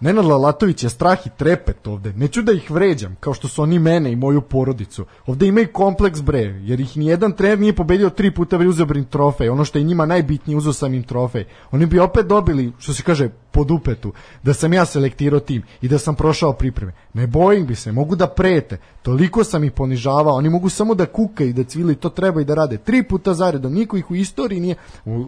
[0.00, 2.12] Nenad Lalatović je strah i trepet ovde.
[2.12, 5.04] Neću da ih vređam, kao što su oni mene i moju porodicu.
[5.26, 8.86] Ovde ima i kompleks bre, jer ih nijedan trener nije pobedio tri puta bre uzeo
[8.94, 9.48] im trofej.
[9.48, 11.44] Ono što je njima najbitnije, uzeo sam im trofej.
[11.70, 14.12] Oni bi opet dobili, što se kaže, pod upetu,
[14.42, 16.92] da sam ja selektirao tim i da sam prošao pripreme.
[17.14, 18.78] Ne bojim bi se, mogu da prete.
[19.02, 22.44] Toliko sam ih ponižavao, oni mogu samo da kukaju, da cvile i to treba i
[22.44, 22.78] da rade.
[22.78, 25.26] Tri puta zaredom, niko ih u istoriji nije, u,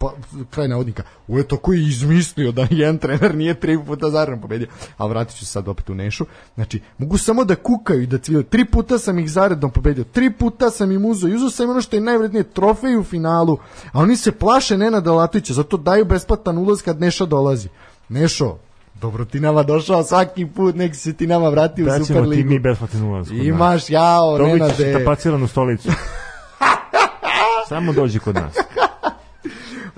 [0.00, 0.12] pa,
[0.50, 4.68] kraj navodnika, u eto koji je izmislio da jedan trener nije tri puta zaredom pobedio.
[4.96, 6.26] Ali vratit ću se sad opet u Nešu.
[6.54, 8.42] Znači, mogu samo da kukaju i da cvile.
[8.42, 10.04] Tri puta sam ih zaredom pobedio.
[10.04, 11.30] Tri puta sam im uzeo.
[11.30, 13.58] I uzeo sam ono što je najvrednije, trofej u finalu.
[13.92, 17.68] A oni se plaše Nenada Latića, zato daju besplatan ulaz kad Neša dolazi.
[18.08, 18.58] Nešo,
[19.00, 22.06] dobro ti nama došao svaki put, nek se ti nama vrati u Da ćemo ti
[22.06, 22.48] Superligu.
[22.50, 23.30] mi besplatni ulaz.
[23.30, 24.98] Imaš, jao, Dobit ćeš Nenade.
[24.98, 25.90] tapaciranu stolicu.
[27.68, 28.54] Samo dođi kod nas.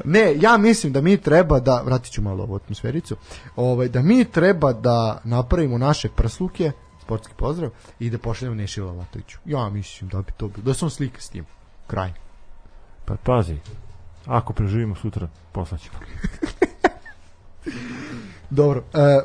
[0.05, 3.17] Ne, ja mislim da mi treba da, vratit ću malo ovu atmosfericu,
[3.57, 9.39] ovaj, da mi treba da napravimo naše prsluke, sportski pozdrav, i da pošaljemo Neši Lalatoviću.
[9.45, 11.45] Ja mislim da bi to bilo, da sam slika s tim.
[11.87, 12.13] Kraj.
[13.05, 13.57] Pa pazi,
[14.27, 15.99] ako preživimo sutra, poslaćemo.
[18.51, 19.21] Dobro, e,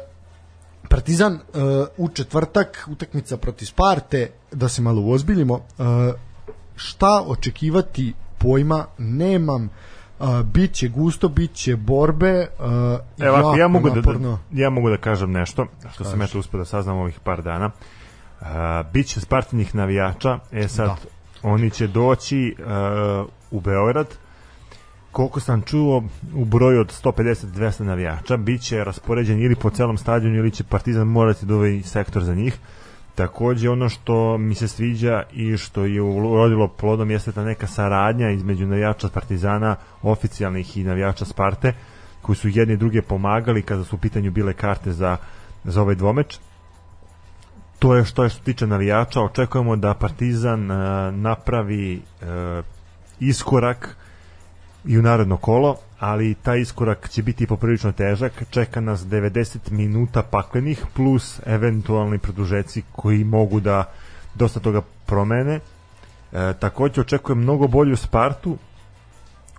[0.90, 1.40] Partizan e,
[1.98, 5.84] u četvrtak, utakmica protiv Sparte, da se malo uozbiljimo, e,
[6.76, 9.70] šta očekivati pojma nemam,
[10.44, 12.48] bit će gusto, bit će borbe, e,
[13.20, 14.40] Evo, jako ja mogu da, naporno.
[14.52, 17.72] da, ja mogu da kažem nešto, što sam eto uspio da saznam ovih par dana.
[18.42, 18.48] Uh,
[18.94, 20.96] biće Spartinih navijača, e sad, Da.
[21.44, 24.08] oni će doći uh, u Beograd,
[25.12, 26.04] koliko sam čuo,
[26.36, 31.08] u broju od 150-200 navijača, bit će raspoređen ili po celom stadionu ili će Partizan
[31.08, 31.54] morati da
[31.84, 32.58] sektor za njih.
[33.18, 38.30] Takođe ono što mi se sviđa i što je urodilo plodom jeste ta neka saradnja
[38.30, 41.74] između navijača Partizana, oficijalnih i navijača Sparte,
[42.22, 45.18] koji su jedni i druge pomagali kada su u pitanju bile karte za,
[45.64, 46.38] za ovaj dvomeč.
[47.80, 50.76] to je što je što tiče navijača, očekujemo da Partizan e,
[51.12, 52.62] napravi e,
[53.20, 53.98] iskorak
[54.86, 60.22] i u naredno kolo, ali taj iskorak će biti poprilično težak, čeka nas 90 minuta
[60.22, 63.84] paklenih plus eventualni produžeci koji mogu da
[64.36, 65.60] dosta toga promene.
[66.32, 68.58] E, takođe očekujem mnogo bolju Spartu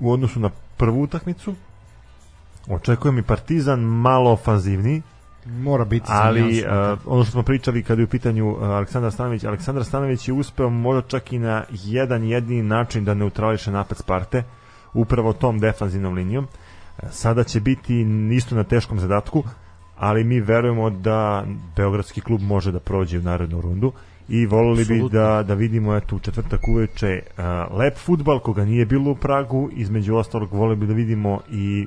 [0.00, 1.54] u odnosu na prvu utakmicu.
[2.68, 5.02] Očekujem i Partizan malo ofanzivniji,
[5.50, 9.44] Mora biti ali uh, ono što smo pričali kada je u pitanju uh, Aleksandar Stanović,
[9.44, 14.42] Aleksandar Stanović je uspeo možda čak i na jedan jedini način da neutrališe napad Sparte
[15.00, 16.44] upravo tom defanzivnom linijom.
[16.44, 16.50] Uh,
[17.10, 19.44] Sada će biti isto na teškom zadatku,
[19.96, 21.44] ali mi verujemo da
[21.76, 23.92] Beogradski klub može da prođe u narednu rundu
[24.28, 28.86] i volili bi da, da vidimo eto u četvrtak uveče uh, lep futbal koga nije
[28.86, 31.86] bilo u Pragu, između ostalog volili bi da vidimo i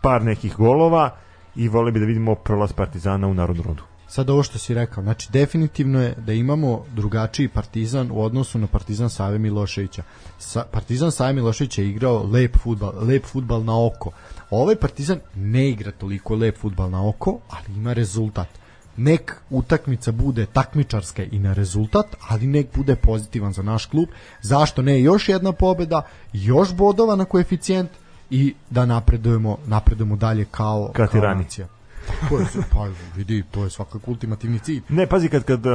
[0.00, 1.10] par nekih golova
[1.56, 3.82] i voleli bi da vidimo prolaz Partizana u narodnu rundu.
[4.14, 8.66] Sad ovo što si rekao, znači definitivno je da imamo drugačiji Partizan u odnosu na
[8.66, 10.02] Partizan Save Miloševića.
[10.38, 14.10] Sa, partizan Save Milošević je igrao lep futbal, lep futbal na oko.
[14.50, 18.48] Ovaj Partizan ne igra toliko lep futbal na oko, ali ima rezultat.
[18.96, 24.08] Nek utakmica bude takmičarska i na rezultat, ali nek bude pozitivan za naš klub.
[24.42, 27.90] Zašto ne još jedna pobeda, još bodova na koeficijent
[28.30, 31.66] i da napredujemo, napredujemo dalje kao, Kao nacija.
[32.06, 34.82] Tako je, pa vidi, to je svakako ultimativni cilj.
[34.88, 35.72] Ne, pazi, kad, kad uh,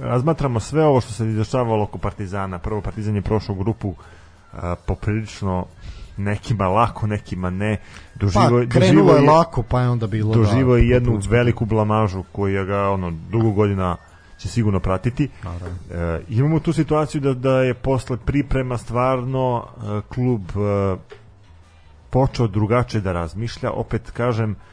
[0.00, 5.66] razmatramo sve ovo što se dešavalo oko Partizana, prvo Partizan je prošao grupu uh, poprilično
[6.16, 7.76] nekima lako, nekima ne.
[8.14, 11.30] Doživo, Pa, krenulo je lako, pa je onda bilo doživo je da, jednu popucka.
[11.30, 13.96] veliku blamažu koja ga ono dugo godina
[14.38, 15.28] će sigurno pratiti.
[15.44, 15.76] Naravno.
[15.90, 20.96] E, imamo tu situaciju da da je posle priprema stvarno e, klub e,
[22.10, 23.70] počeo drugačije da razmišlja.
[23.70, 24.71] Opet kažem, e,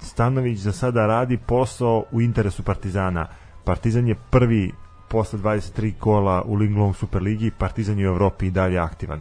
[0.00, 3.26] Stanović za sada radi posao u interesu Partizana.
[3.64, 4.72] Partizan je prvi
[5.08, 9.20] posle 23 kola u Linglong Superligi, Partizan je u Evropi i dalje aktivan.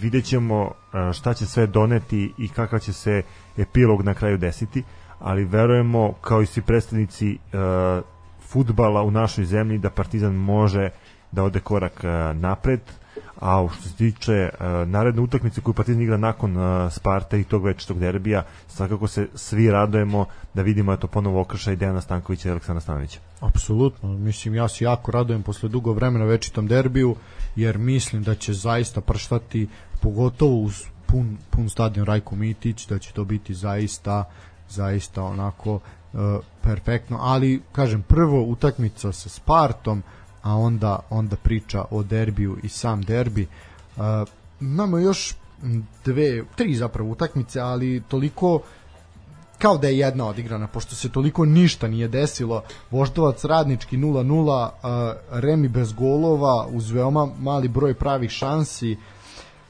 [0.00, 3.22] Vidjet ćemo e, šta će sve doneti i kakav će se
[3.56, 4.82] epilog na kraju desiti,
[5.18, 7.38] ali verujemo kao i svi predstavnici e,
[8.40, 10.90] futbala u našoj zemlji da Partizan može
[11.32, 12.04] da ode korak
[12.34, 12.80] napred,
[13.40, 14.50] a što se tiče e,
[14.86, 19.70] naredne utakmice koju Partizan igra nakon e, Sparta i tog večetog derbija, svakako se svi
[19.70, 23.20] radujemo da vidimo eto ponovo okršaj Dejana Stankovića i Aleksandra Stanovića.
[23.40, 27.16] Apsolutno, mislim ja se jako radujem posle dugo vremena večitom derbiju
[27.56, 29.68] jer mislim da će zaista prštati
[30.00, 34.24] pogotovo uz pun, pun stadion Rajko Mitić da će to biti zaista
[34.68, 35.80] zaista onako uh,
[36.62, 40.02] perfektno, ali kažem prvo utakmica sa Spartom
[40.46, 43.46] a onda onda priča o derbiju i sam derbi
[43.96, 44.02] uh,
[44.60, 45.34] imamo još
[46.04, 48.60] dve, tri zapravo utakmice ali toliko
[49.58, 52.62] kao da je jedna odigrana, pošto se toliko ništa nije desilo.
[52.90, 58.96] Voždovac radnički 0-0, a, Remi bez golova, uz veoma mali broj pravih šansi.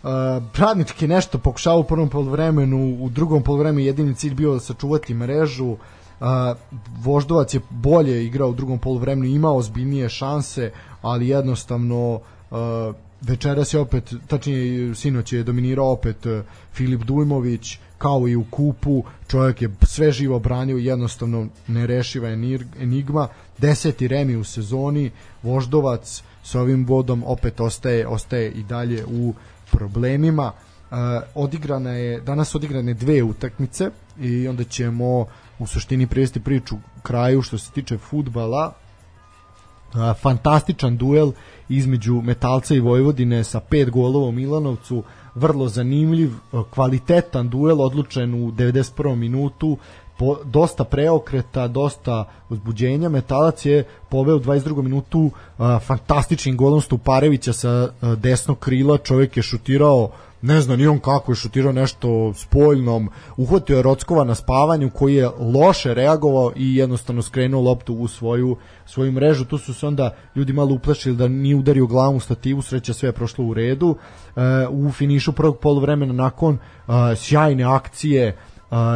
[0.02, 5.76] A, radnički nešto pokušao u prvom polovremenu, u drugom polovremenu jedini cilj bio sačuvati mrežu.
[6.20, 6.54] A,
[7.02, 10.70] Voždovac je bolje igrao u drugom polovremenu, imao ozbiljnije šanse,
[11.02, 12.20] ali jednostavno
[12.50, 18.44] a, večeras je opet, tačnije sinoć je dominirao opet eh, Filip Dujmović, kao i u
[18.50, 22.28] kupu, čovjek je sve živo branio, jednostavno nerešiva
[22.80, 23.28] enigma,
[23.58, 25.10] deseti remi u sezoni,
[25.42, 29.34] Voždovac sa ovim vodom opet ostaje, ostaje i dalje u
[29.70, 30.52] problemima.
[30.52, 30.94] E,
[31.34, 33.90] odigrana je, danas odigrane dve utakmice
[34.20, 35.26] i onda ćemo
[35.58, 38.72] u suštini privesti priču kraju što se tiče futbala
[40.22, 41.32] fantastičan duel
[41.68, 45.02] između Metalca i Vojvodine sa pet golova u Milanovcu,
[45.34, 46.30] vrlo zanimljiv,
[46.70, 49.14] kvalitetan duel odlučen u 91.
[49.14, 49.78] minutu,
[50.18, 53.08] po, dosta preokreta, dosta uzbuđenja.
[53.08, 54.82] Metalac je poveo u 22.
[54.82, 60.10] minutu a, fantastičnim golom Stuparevića sa a, desnog krila, čovjek je šutirao
[60.42, 65.14] ne znam ni on kako je šutirao nešto spoljnom, uhvatio je Rockova na spavanju koji
[65.14, 68.56] je loše reagovao i jednostavno skrenuo loptu u svoju
[68.86, 72.62] svoju mrežu, tu su se onda ljudi malo uplašili da nije udario glavom u stativu,
[72.62, 73.96] sreća sve je prošlo u redu.
[74.36, 74.40] E,
[74.70, 78.36] u finišu prvog poluvremena nakon e, sjajne akcije e,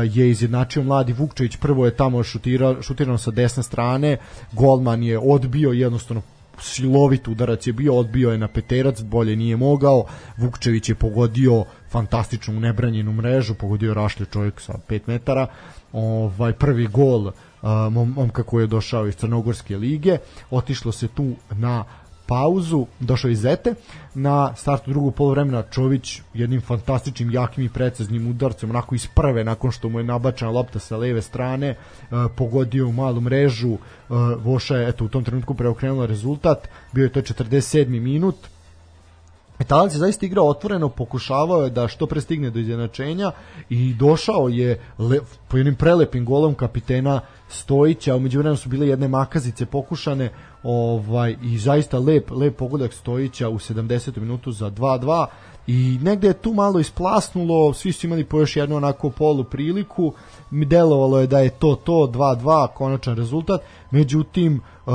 [0.04, 4.16] je izjednačio mladi Vukčević, prvo je tamo šutirao, šutirano sa desne strane,
[4.52, 6.22] golman je odbio jednostavno
[6.62, 10.04] silovit udarac je bio, odbio je na peterac, bolje nije mogao,
[10.36, 15.46] Vukčević je pogodio fantastičnu nebranjenu mrežu, pogodio je rašlje čovjek sa 5 metara,
[15.92, 17.32] ovaj prvi gol
[17.62, 20.18] mom, momka koji je došao iz Crnogorske lige,
[20.50, 21.84] otišlo se tu na
[22.30, 23.74] pauzu, došao iz Zete,
[24.14, 29.72] na startu drugog polovremena Čović jednim fantastičnim, jakim i preciznim udarcem, onako iz prve, nakon
[29.72, 31.76] što mu je nabačena lopta sa leve strane, e,
[32.36, 33.78] pogodio u malu mrežu, e,
[34.44, 38.00] Voša je eto, u tom trenutku preokrenula rezultat, bio je to 47.
[38.00, 38.36] minut,
[39.60, 43.32] Metalac je zaista igrao otvoreno, pokušavao je da što pre stigne do izjednačenja
[43.68, 49.08] i došao je le, po jednim prelepim golom kapitena Stojića, umeđu vremenu su bile jedne
[49.08, 50.30] makazice pokušane
[50.62, 54.18] ovaj, i zaista lep, lep pogodak Stojića u 70.
[54.20, 55.26] minutu za 2-2
[55.66, 60.12] i negde je tu malo isplasnulo, svi su imali po još jednu onako polu priliku,
[60.50, 63.60] mi delovalo je da je to to 2-2 konačan rezultat,
[63.90, 64.94] međutim uh,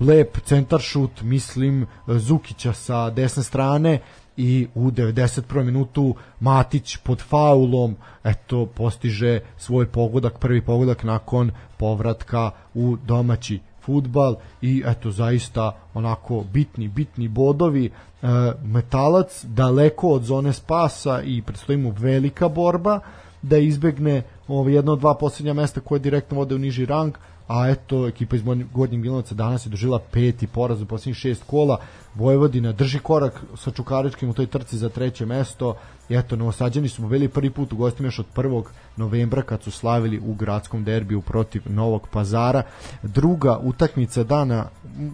[0.00, 4.00] lep centar šut, mislim, Zukića sa desne strane
[4.36, 5.62] i u 91.
[5.62, 14.36] minutu Matić pod faulom eto postiže svoj pogodak, prvi pogodak nakon povratka u domaći futbal
[14.62, 17.86] i eto zaista onako bitni bitni bodovi.
[17.86, 18.26] E,
[18.64, 23.00] metalac daleko od zone spasa i predstoji mu velika borba
[23.42, 27.14] da izbegne ovo jedno od dva posljednja mesta koje direktno vode u niži rang
[27.48, 28.42] a eto ekipa iz
[28.72, 31.78] Gornjeg Milanovca danas je dožila peti poraz u posljednjih šest kola
[32.14, 35.76] Vojvodina drži korak sa Čukaričkim u toj trci za treće mesto
[36.08, 38.62] i eto Novosađani su bili prvi put u gostima još od 1.
[38.96, 42.62] novembra kad su slavili u gradskom derbiju protiv Novog Pazara
[43.02, 44.66] druga utakmica dana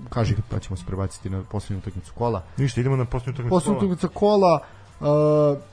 [0.08, 3.64] kaži pa ćemo se prebaciti na posljednju utakmicu kola Ništa, idemo na posljednju utakmicu.
[3.64, 3.76] Kola.
[3.76, 4.60] utakmica kola
[5.00, 5.06] uh,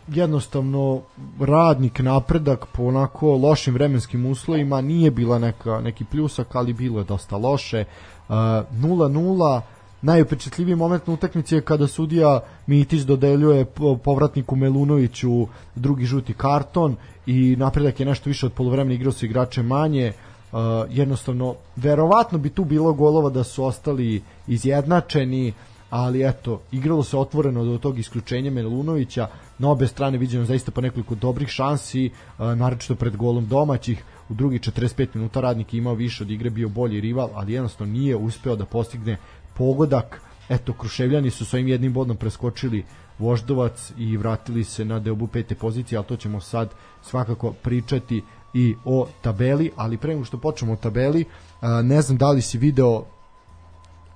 [0.07, 1.01] jednostavno
[1.39, 7.05] radnik napredak po onako lošim vremenskim uslovima nije bila neka neki pljusak ali bilo je
[7.05, 7.85] dosta loše.
[8.29, 9.61] Uh, 0-0
[10.01, 16.95] najupečatljiviji moment na utakmici je kada sudija Mitić dodeljuje po- povratniku Melunoviću drugi žuti karton
[17.25, 20.13] i napredak je nešto više od polovremena igrao su igrače manje.
[20.51, 20.59] Uh,
[20.89, 25.53] jednostavno verovatno bi tu bilo golova da su ostali izjednačeni
[25.89, 29.27] ali eto, igralo se otvoreno do tog isključenja Melunovića,
[29.59, 34.33] na obe strane viđeno zaista po nekoliko dobrih šansi, uh, naročito pred golom domaćih, u
[34.33, 38.15] drugi 45 minuta radnik je imao više od igre, bio bolji rival, ali jednostavno nije
[38.15, 39.17] uspeo da postigne
[39.53, 40.21] pogodak.
[40.49, 42.85] Eto, Kruševljani su svojim jednim bodom preskočili
[43.19, 46.69] Voždovac i vratili se na deobu pete pozicije, ali to ćemo sad
[47.01, 48.23] svakako pričati
[48.53, 51.25] i o tabeli, ali pre nego što počnemo o tabeli,
[51.61, 53.05] a, ne znam da li si video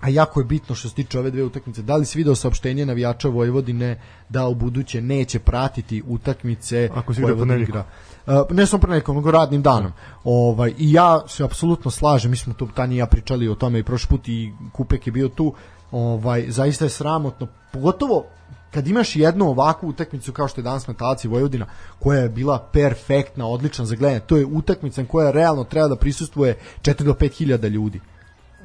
[0.01, 1.81] a jako je bitno što se tiče ove dve utakmice.
[1.81, 7.21] Da li si video saopštenje navijača Vojvodine da u buduće neće pratiti utakmice Ako si
[7.21, 7.81] Vojvodina ponedjeljkom.
[8.25, 8.41] igra?
[8.41, 9.91] Uh, ne samo ponedjeljkom, nego radnim danom.
[10.23, 13.79] Ovaj, I ja se apsolutno slažem, mi smo tu Tanja i ja pričali o tome
[13.79, 15.53] i prošli put i Kupek je bio tu,
[15.91, 18.25] ovaj, zaista je sramotno, pogotovo
[18.71, 21.65] kad imaš jednu ovakvu utakmicu kao što je danas Metalac i Vojvodina,
[21.99, 26.57] koja je bila perfektna, odlična za gledanje, to je utakmica koja realno treba da prisustvuje
[26.81, 27.99] 4 do 5 hiljada ljudi.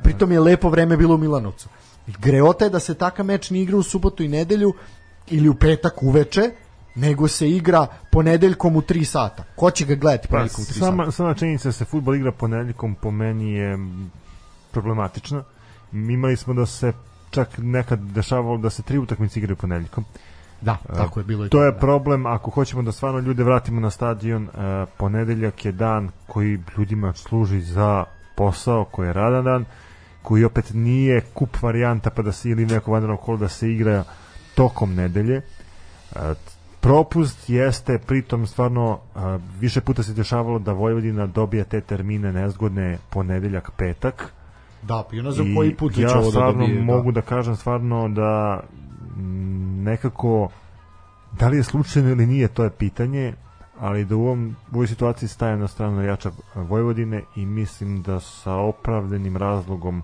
[0.02, 1.68] Pritom je lepo vreme bilo u Milanovcu.
[2.18, 4.74] Greota je da se takav meč ne igra u subotu i nedelju
[5.26, 6.50] ili u petak uveče,
[6.94, 9.44] nego se igra ponedeljkom u 3 sata.
[9.56, 11.12] Ko će ga gledati Pa, ponedeljkom u 3 sama, sata?
[11.12, 13.78] sama činjenica da se futbol igra ponedeljkom po meni je
[14.70, 15.42] problematična.
[15.92, 16.92] Imali smo da se
[17.30, 20.04] čak nekad dešavalo da se tri utakmice igraju ponedeljkom.
[20.60, 21.78] Da, tako je bilo i To je da.
[21.78, 24.44] problem ako hoćemo da stvarno ljude vratimo na stadion.
[24.44, 24.48] e,
[24.98, 28.04] Ponedeljak je dan koji ljudima služi za
[28.36, 29.64] posao, koji je radan dan,
[30.26, 34.04] koji opet nije kup varijanta pa da se ili neko vanredno kolo da se igra
[34.54, 35.36] tokom nedelje.
[35.36, 36.18] E,
[36.80, 42.98] propust jeste pritom stvarno a, više puta se dešavalo da Vojvodina dobija te termine nezgodne
[43.10, 44.32] ponedeljak petak
[44.82, 46.82] Da, pa ono za i koji put ja će ovo da stvarno dobije.
[46.84, 47.20] mogu da.
[47.20, 48.60] da kažem stvarno da
[49.16, 50.48] mm, nekako
[51.38, 53.34] da li je slučajno ili nije to je pitanje
[53.80, 58.20] ali da u, ovom, u ovoj situaciji staje na stranu jača Vojvodine i mislim da
[58.20, 60.02] sa opravdanim razlogom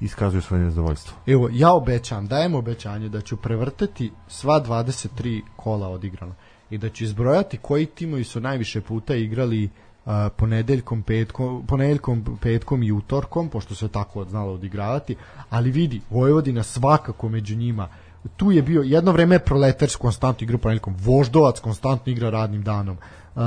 [0.00, 1.16] iskazuju svoje nezadovoljstvo.
[1.26, 6.34] Evo, ja obećam, dajem obećanje da ću prevrtati sva 23 kola odigrana
[6.70, 12.82] i da ću izbrojati koji timovi su najviše puta igrali uh, ponedeljkom, petkom, ponedeljkom, petkom
[12.82, 15.16] i utorkom, pošto se tako znalo odigravati,
[15.50, 17.88] ali vidi, Vojvodina svakako među njima
[18.36, 22.96] tu je bio jedno vreme Proleters konstantno igra ponedeljkom, Voždovac konstantno igra radnim danom.
[23.34, 23.42] Uh,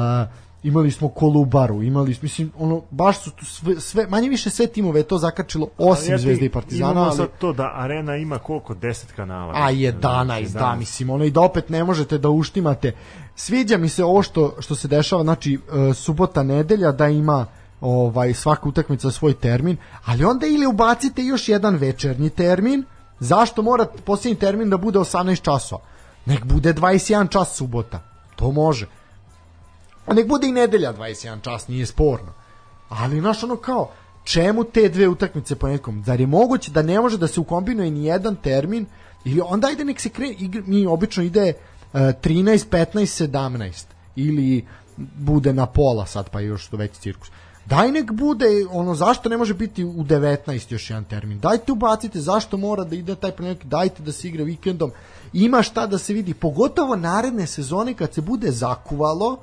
[0.64, 4.68] imali smo Kolubaru, imali smo, mislim, ono, baš su tu sve, sve manje više sve
[4.68, 7.18] timove je to zakačilo, osim Ali, Zvezde i Partizana, Imamo ali...
[7.18, 8.76] sad to da Arena ima koliko?
[8.76, 9.54] 10 kanala.
[9.56, 12.92] A 11, da, mislim, ono i da opet ne možete da uštimate.
[13.36, 17.46] Sviđa mi se ovo što, što se dešava, znači, e, subota, nedelja, da ima
[17.82, 22.84] ovaj svaka utakmica svoj termin, ali onda ili ubacite još jedan večernji termin,
[23.20, 25.82] zašto mora posljednji termin da bude 18 časova?
[26.26, 28.00] Nek bude 21 čas subota,
[28.36, 28.88] to može.
[30.06, 32.34] A nek bude i nedelja 21 čas, nije sporno.
[32.90, 33.92] Ali, znaš, ono kao,
[34.24, 36.04] čemu te dve utakmice ponedjeljkom?
[36.06, 38.86] Zar je moguće da ne može da se ukombinuje ni jedan termin
[39.26, 40.36] ili onda ajde nek se krene,
[40.66, 41.54] mi obično ide
[41.94, 43.86] uh, 13, 15, 17
[44.16, 44.66] ili
[44.98, 47.30] bude na pola sad pa još što veći cirkus.
[47.66, 51.40] Daj nek bude, ono, zašto ne može biti u 19 još jedan termin?
[51.40, 54.92] Dajte ubacite, zašto mora da ide taj ponedjeljak, dajte da se igra vikendom.
[55.34, 59.38] Ima šta da se vidi, pogotovo naredne sezone kad se bude zakuvalo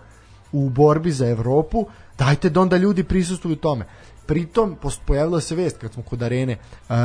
[0.52, 1.86] u borbi za Evropu,
[2.18, 3.86] dajte da onda ljudi prisustvuju tome.
[4.26, 4.76] Pritom,
[5.06, 6.56] pojavila se vest kad smo kod arene,
[6.88, 6.96] uh,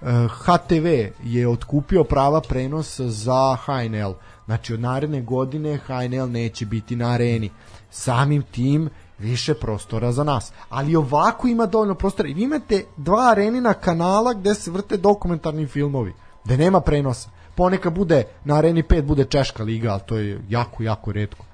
[0.00, 0.86] uh, HTV
[1.24, 4.12] je otkupio prava prenosa za HNL.
[4.44, 7.50] Znači, od naredne godine HNL neće biti na areni.
[7.90, 10.52] Samim tim, više prostora za nas.
[10.68, 12.28] Ali ovako ima dovoljno prostora.
[12.28, 16.14] I vi imate dva arenina kanala gde se vrte dokumentarni filmovi,
[16.44, 17.30] gde nema prenosa.
[17.54, 21.44] Ponekad bude, na areni 5 bude Češka liga, ali to je jako, jako redko.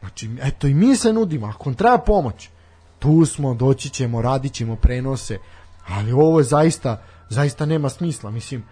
[0.00, 2.48] Znači, eto i mi se nudimo, ako vam treba pomoć,
[2.98, 5.38] tu smo, doći ćemo, radit ćemo prenose,
[5.88, 8.64] ali ovo je zaista, zaista nema smisla, mislim,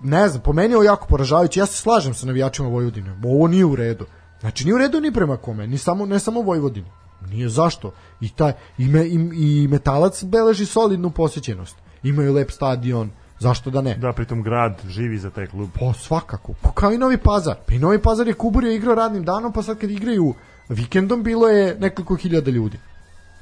[0.00, 3.48] ne znam, po meni je ovo jako poražavajuće, ja se slažem sa navijačima Vojvodine, ovo
[3.48, 4.06] nije u redu,
[4.40, 6.86] znači nije u redu ni prema kome, ni samo, ne samo Vojvodine,
[7.30, 13.10] nije zašto, i, taj, i, me, i, i Metalac beleži solidnu posjećenost, imaju lep stadion,
[13.38, 13.94] zašto da ne?
[13.94, 15.68] Da, pritom grad živi za taj klub.
[15.80, 16.54] Pa svakako.
[16.62, 17.56] Pa kao i Novi Pazar.
[17.66, 20.34] Pa i Novi Pazar je Kuburio igrao radnim danom, pa sad kad igraju
[20.68, 22.78] vikendom bilo je nekoliko hiljada ljudi.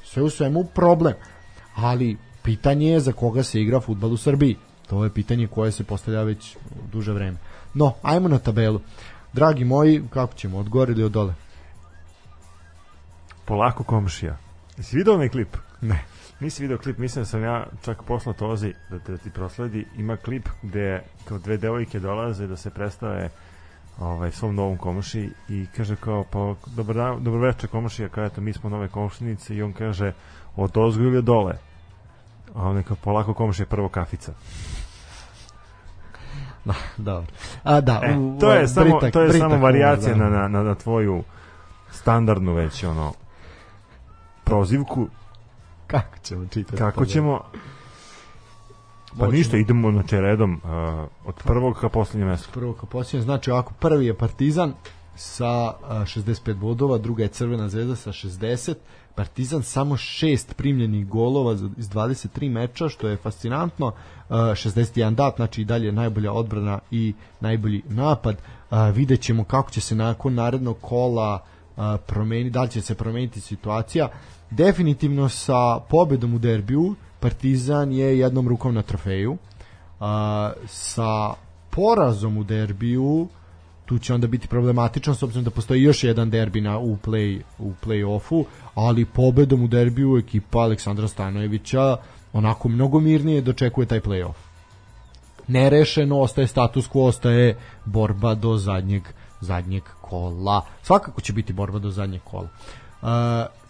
[0.03, 1.13] Sve u svemu problem.
[1.75, 4.57] Ali pitanje je za koga se igra futbal u Srbiji.
[4.89, 6.57] To je pitanje koje se postavlja već
[6.91, 7.37] duže vreme.
[7.73, 8.79] No, ajmo na tabelu.
[9.33, 11.33] Dragi moji, kako ćemo, od gore ili od dole?
[13.45, 14.37] Polako komšija.
[14.77, 15.57] Jesi vidio onaj klip?
[15.81, 16.03] Ne.
[16.39, 19.85] Nisi video klip, mislim da sam ja čak poslao Tozi da te da ti prosledi.
[19.97, 23.29] Ima klip gde kao dve devojke dolaze da se predstave
[23.99, 28.41] ovaj, svom novom komši i kaže kao, pa dobar, dan, dobro večer komšija, kao eto,
[28.41, 30.13] mi smo nove komšinice i on kaže,
[30.55, 31.53] od ozgo ili od dole?
[32.55, 34.33] A on je kao, polako komšija, prvo kafica.
[36.65, 37.31] Da, dobro.
[37.63, 40.19] A da, E, u- to je u- samo, Britak- to je Britak, samo varijacija da.
[40.19, 41.23] na, na, na, na tvoju
[41.91, 43.13] standardnu već ono
[44.45, 45.07] prozivku
[45.87, 46.77] Kako ćemo čitati?
[46.77, 47.05] kako tabelu?
[47.05, 47.39] ćemo
[49.09, 49.31] pa Hoćemo.
[49.31, 50.69] ništa idemo znači redom uh,
[51.25, 54.73] od prvog ka poslednjem mestu prvo kao posljednje, znači ovako, prvi je Partizan
[55.15, 55.73] sa a,
[56.05, 58.73] 65 bodova, druga je Crvena zvezda sa 60,
[59.15, 63.91] Partizan samo šest primljenih golova iz 23 meča, što je fascinantno,
[64.29, 68.37] a, 61 dat, znači i dalje najbolja odbrana i najbolji napad,
[68.93, 71.43] vidjet ćemo kako će se nakon narednog kola
[72.07, 74.09] promeni, da li će se promeniti situacija,
[74.51, 79.37] definitivno sa pobedom u derbiju, Partizan je jednom rukom na trofeju,
[79.99, 81.33] a, sa
[81.69, 83.27] porazom u derbiju
[83.85, 87.41] tu će onda biti problematično s obzirom da postoji još jedan derbi na, u, play,
[87.59, 88.45] u play-offu,
[88.75, 91.97] ali pobedom u derbiju ekipa Aleksandra Stanojevića
[92.33, 94.33] onako mnogo mirnije dočekuje taj play-off.
[95.47, 99.03] Nerešeno ostaje status quo, ostaje borba do zadnjeg
[99.41, 100.61] zadnjeg kola.
[100.81, 102.47] Svakako će biti borba do zadnjeg kola.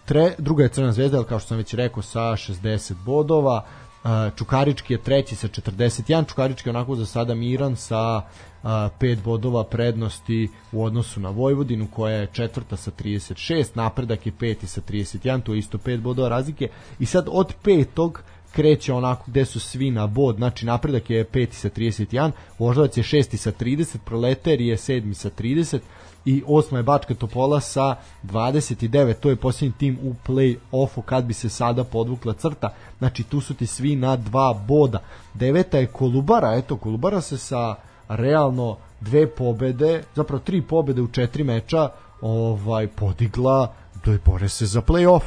[0.05, 3.65] Tre, druga je Crna zvezda, kao što sam već rekao, sa 60 bodova.
[4.03, 6.27] Uh, Čukarički je treći sa 41.
[6.27, 11.87] Čukarički je onako za sada miran sa uh, 5 bodova prednosti u odnosu na Vojvodinu
[11.91, 13.65] koja je četvrta sa 36.
[13.73, 15.43] Napredak je peti sa 31.
[15.43, 16.69] To je isto 5 bodova razlike.
[16.99, 18.23] I sad od petog
[18.55, 23.03] kreće onako gde su svi na bod, znači napredak je peti sa 31, Voždovac je
[23.03, 25.79] šesti sa 30, Proleter je sedmi sa 30
[26.25, 31.33] i osma je Bačka Topola sa 29, to je posljednji tim u play-offu kad bi
[31.33, 34.99] se sada podvukla crta, znači tu su ti svi na dva boda.
[35.33, 37.75] Deveta je Kolubara, eto Kolubara se sa
[38.07, 41.89] realno dve pobede, zapravo tri pobede u četiri meča
[42.21, 43.73] ovaj podigla
[44.05, 45.23] do je bore se za play-off.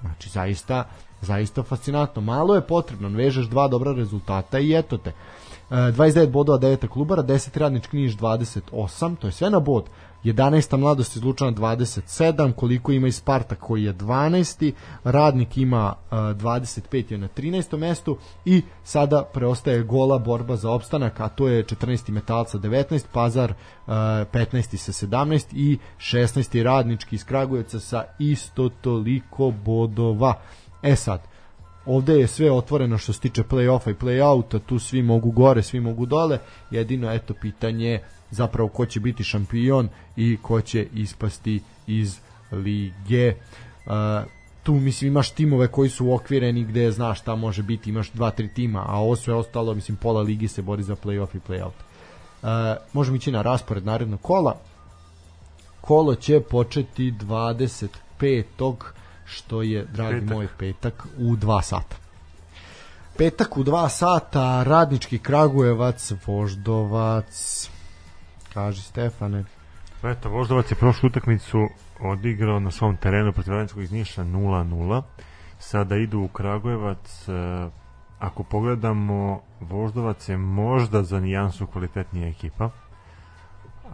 [0.00, 0.84] Znači, zaista,
[1.20, 2.22] zaista fascinantno.
[2.22, 5.10] Malo je potrebno, vežeš dva dobra rezultata i eto te.
[5.10, 9.84] E, 29 bodova, 9 klubara, 10 radnič knjiž, 28, to je sve na bod.
[10.24, 10.76] 11.
[10.76, 14.72] mladost iz Lučana 27, koliko ima i Spartak koji je 12.
[15.04, 17.76] Radnik ima uh, 25 je na 13.
[17.76, 22.10] mestu i sada preostaje gola borba za opstanak, a to je 14.
[22.10, 24.76] metalca 19, Pazar uh, 15.
[24.76, 26.62] sa 17 i 16.
[26.62, 30.34] radnički iz Kragujevca sa isto toliko bodova.
[30.82, 31.20] E sad,
[31.86, 35.80] ovde je sve otvoreno što se tiče play-offa i play-outa, tu svi mogu gore, svi
[35.80, 36.38] mogu dole,
[36.70, 38.00] jedino eto pitanje
[38.34, 42.18] zapravo ko će biti šampion i ko će ispasti iz
[42.52, 43.34] lige.
[43.86, 43.92] Uh,
[44.62, 48.48] tu mislim imaš timove koji su okvireni gde znaš šta može biti, imaš dva, tri
[48.48, 51.78] tima, a ovo sve ostalo, mislim pola ligi se bori za play-off i play-out.
[52.42, 52.48] Uh,
[52.92, 54.56] možemo ići na raspored narednog kola.
[55.80, 58.74] Kolo će početi 25
[59.24, 60.36] što je, dragi Petak.
[60.36, 61.96] moj, petak u 2 sata.
[63.16, 67.70] Petak u 2 sata, Radnički Kragujevac, Voždovac.
[68.54, 69.44] Kaži Stefane.
[70.02, 71.58] Eto, Voždovac je prošlu utakmicu
[72.00, 75.02] odigrao na svom terenu protiv Radničkog iz Niša 0-0.
[75.58, 77.28] Sada idu u Kragujevac.
[77.28, 77.68] e,
[78.18, 82.70] Ako pogledamo, Voždovac je možda za nijansu kvalitetnija ekipa.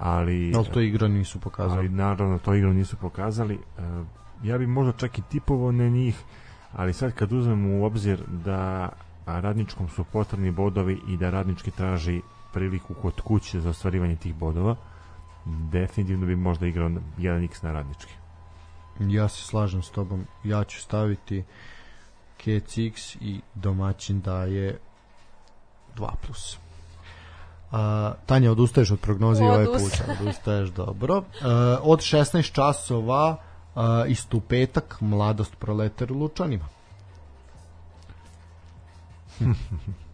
[0.00, 1.78] Ali, Ali to igra nisu pokazali.
[1.78, 3.54] ali naravno to igru nisu pokazali.
[3.54, 3.60] E,
[4.42, 6.22] Ja bi možda čak i tipovao na njih,
[6.72, 8.88] ali sad kad uzmemo u obzir da
[9.26, 14.76] radničkom su potrebni bodovi i da radnički traži priliku kod kuće za ostvarivanje tih bodova,
[15.44, 18.12] definitivno bi možda igrao 1x na radnički.
[19.00, 20.26] Ja se slažem s tobom.
[20.44, 21.44] Ja ću staviti
[22.38, 24.78] KCX i domaćin daje
[25.96, 26.58] 2 plus.
[27.72, 30.02] A, Tanja, odustaješ od prognoze i ovaj put.
[30.20, 31.22] Odustaješ, dobro.
[31.42, 33.36] A, od 16 časova
[33.74, 36.68] a, isto u petak mladost proletar u Lučanima.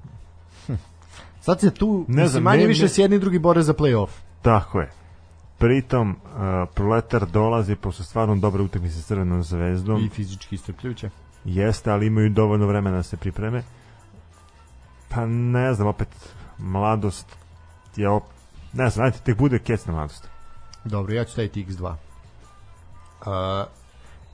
[1.47, 3.74] Sad se tu Ne znam, manje ne- više ne- s jedni i drugi bore za
[3.74, 4.09] play-off.
[4.43, 4.90] Tako je.
[5.59, 6.16] Pritom, uh,
[6.74, 10.05] Proletar dolazi posle stvarno dobre utakmice s Crvenom zvezdom.
[10.05, 11.10] I fizički istrpljuće.
[11.44, 13.62] Jeste, ali imaju dovoljno vremena da se pripreme.
[15.09, 16.09] Pa ne znam, opet
[16.59, 17.27] mladost
[17.97, 18.24] je op...
[18.73, 20.28] ne znam, ajte, tek bude kec na mladost.
[20.85, 21.90] Dobro, ja ću staviti X2.
[21.90, 21.97] Uh,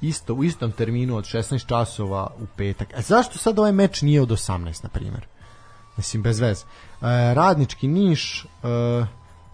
[0.00, 2.88] isto, u istom terminu od 16 časova u petak.
[2.96, 5.31] A zašto sad ovaj meč nije od 18, na primjer?
[5.96, 6.64] Mislim, bez veze.
[6.92, 9.06] Uh, radnički Niš uh,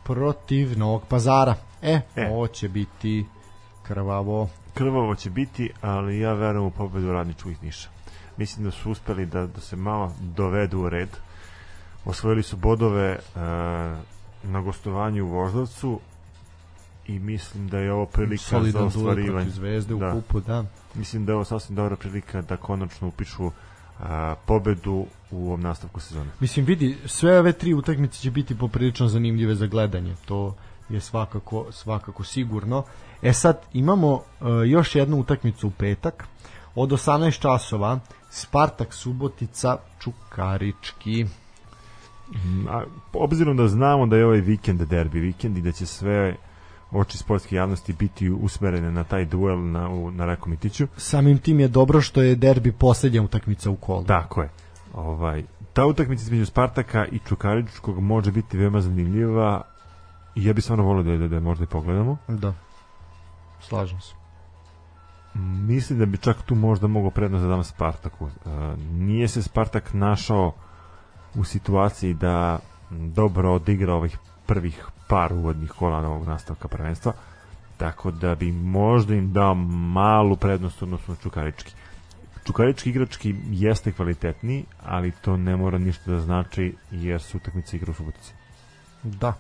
[0.05, 1.55] protiv Novog pazara.
[1.82, 2.28] E, E.
[2.31, 3.27] ovo će biti
[3.82, 4.48] krvavo.
[4.74, 7.89] Krvavo će biti, ali ja verujem u pobedu radničkog iz Niša.
[8.36, 11.09] Mislim da su uspeli da, da se malo dovedu u red.
[12.05, 13.19] Osvojili su bodove e,
[14.43, 16.01] na gostovanju u Voždovcu
[17.06, 19.51] i mislim da je ovo prilika za Solidan duel ostvarivanje.
[19.51, 20.12] zvezde u Da.
[20.12, 20.65] kupu, da.
[20.94, 23.51] Mislim da je ovo sasvim dobra prilika da konačno upišu
[24.01, 26.30] a, pobedu u ovom nastavku sezone.
[26.40, 30.14] Mislim, vidi, sve ove tri utakmice će biti poprilično zanimljive za gledanje.
[30.26, 30.55] To
[30.88, 32.84] je svakako, svakako sigurno.
[33.22, 34.22] E sad, imamo uh,
[34.66, 36.24] još jednu utakmicu u petak.
[36.74, 38.00] Od 18 časova
[38.30, 41.26] Spartak Subotica Čukarički.
[42.68, 46.36] A, obzirom da znamo da je ovaj vikend derbi vikend i da će sve
[46.90, 50.86] oči sportske javnosti biti usmerene na taj duel na, u, na Rakomitiću.
[50.96, 54.05] Samim tim je dobro što je derbi poslednja utakmica u kolu.
[54.05, 54.50] Tako je.
[54.98, 59.62] Ovaj, ta utakmica između Spartaka i Čukaričkog može biti veoma zanimljiva
[60.34, 62.16] i ja bih stvarno volio da, da, da možda i pogledamo.
[62.28, 62.52] Da.
[63.60, 64.14] Slažem se.
[65.68, 68.26] Mislim da bi čak tu možda mogao prednost da dam Spartaku.
[68.26, 68.30] E,
[68.92, 70.52] nije se Spartak našao
[71.34, 72.58] u situaciji da
[72.90, 77.12] dobro odigra ovih prvih par uvodnih kola novog nastavka prvenstva,
[77.76, 79.54] tako da bi možda im dao
[79.94, 81.74] malu prednost odnosno Čukarički.
[82.47, 87.90] Čukarički igrački jeste kvalitetni, ali to ne mora ništa da znači jer su utakmice igra
[87.90, 88.32] u Subotici.
[89.02, 89.35] Da.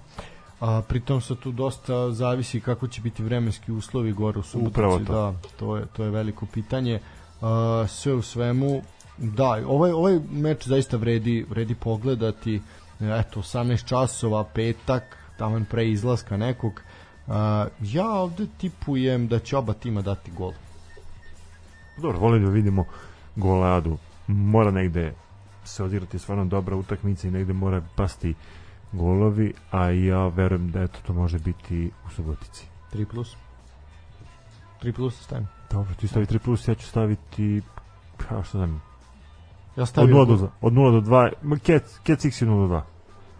[0.60, 4.70] A, pritom se tu dosta zavisi kako će biti vremenski uslovi gore u Subotici.
[4.70, 5.12] Upravo to.
[5.12, 7.00] Da, to je, to je veliko pitanje.
[7.40, 8.82] A, sve u svemu,
[9.18, 12.60] da, ovaj, ovaj meč zaista vredi, vredi pogledati.
[13.00, 16.82] Eto, 18 časova, petak, taman pre izlaska nekog.
[17.26, 20.52] A, ja ovde tipujem da će oba tima dati gol.
[21.98, 22.84] Dobro, volim da vidimo
[23.36, 23.98] goleadu.
[24.26, 25.14] Mora negde
[25.64, 28.34] se odigrati stvarno dobra utakmica i negde mora pasti
[28.92, 32.66] golovi, a ja verujem da eto to može biti u Subotici.
[32.92, 33.36] 3 plus.
[34.82, 35.48] 3 plus stavim.
[35.70, 37.62] Dobro, ti stavi 3 plus, ja ću staviti
[38.16, 38.82] kao što znam,
[39.76, 42.68] Ja od stavim 0 do, od 0 do 2, ma Kec, Kec X je 0
[42.68, 42.80] do 2.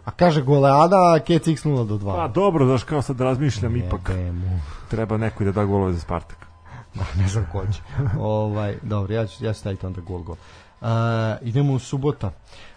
[0.05, 2.15] A kaže goleada, a Kec X 0 do 2.
[2.15, 4.59] Pa dobro, znaš, kao sad razmišljam, ipak Jebe mu.
[4.89, 6.48] treba neko da da golove za Spartak.
[7.19, 7.81] ne znam ko će.
[8.19, 10.35] ovaj, dobro, ja ću, ja ću staviti onda gol gol.
[10.81, 10.87] Uh,
[11.41, 12.31] idemo u subota.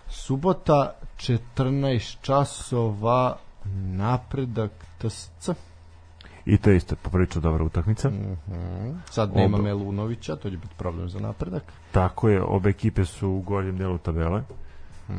[0.09, 3.37] Subota 14 časova
[3.75, 5.49] napredak TSC.
[6.45, 8.11] I to je isto poprilično dobra utakmica.
[9.11, 9.65] Sad nema Oba.
[9.65, 11.63] Melunovića, to će biti problem za napredak.
[11.93, 14.43] Tako je, obe ekipe su u gornjem delu tabele.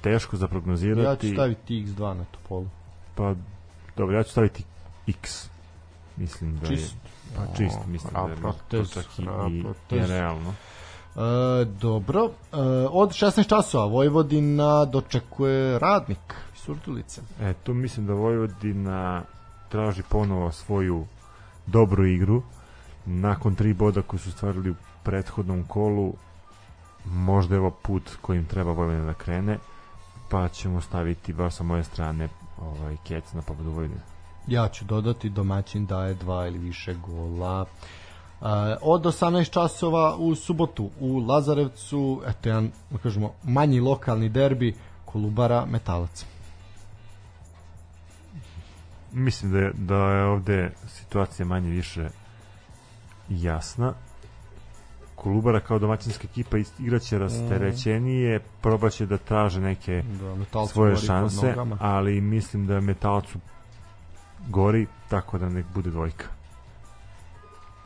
[0.00, 1.26] Teško za prognozirati.
[1.26, 2.68] Ja ću staviti X2 na Topolu.
[3.14, 3.34] Pa,
[3.96, 4.64] dobro, ja ću staviti
[5.10, 5.48] X.
[6.16, 6.94] Mislim da Čist.
[6.94, 7.10] je...
[7.36, 10.54] Pa čist, mislim da je Rapotez, čak i, i, i realno.
[11.16, 12.56] E, dobro, e,
[12.90, 17.20] od 16 časova Vojvodina dočekuje radnik iz Surdulice.
[17.40, 19.22] E, tu mislim da Vojvodina
[19.68, 21.06] traži ponovo svoju
[21.66, 22.42] dobru igru.
[23.06, 26.14] Nakon tri boda koji su stvarili u prethodnom kolu,
[27.04, 29.58] možda je ovo put kojim treba Vojvodina da krene,
[30.28, 32.28] pa ćemo staviti baš sa moje strane
[32.60, 34.09] ovaj, kec na pobedu Vojvodine.
[34.46, 37.64] Ja ću dodati domaćin daje dva ili više gola.
[38.82, 45.66] od 18 časova u subotu u Lazarevcu, eto jedan, da kažemo, manji lokalni derbi Kolubara
[45.66, 46.24] Metalac.
[49.12, 52.08] Mislim da je, da je ovde situacija manje više
[53.28, 53.94] jasna.
[55.14, 60.02] Kolubara kao domaćinska ekipa igraće rasterećenije, probaće da traže neke
[60.52, 63.38] Da, svoje šanse, ali mislim da metalcu
[64.48, 66.26] gori, tako da nek bude dvojka.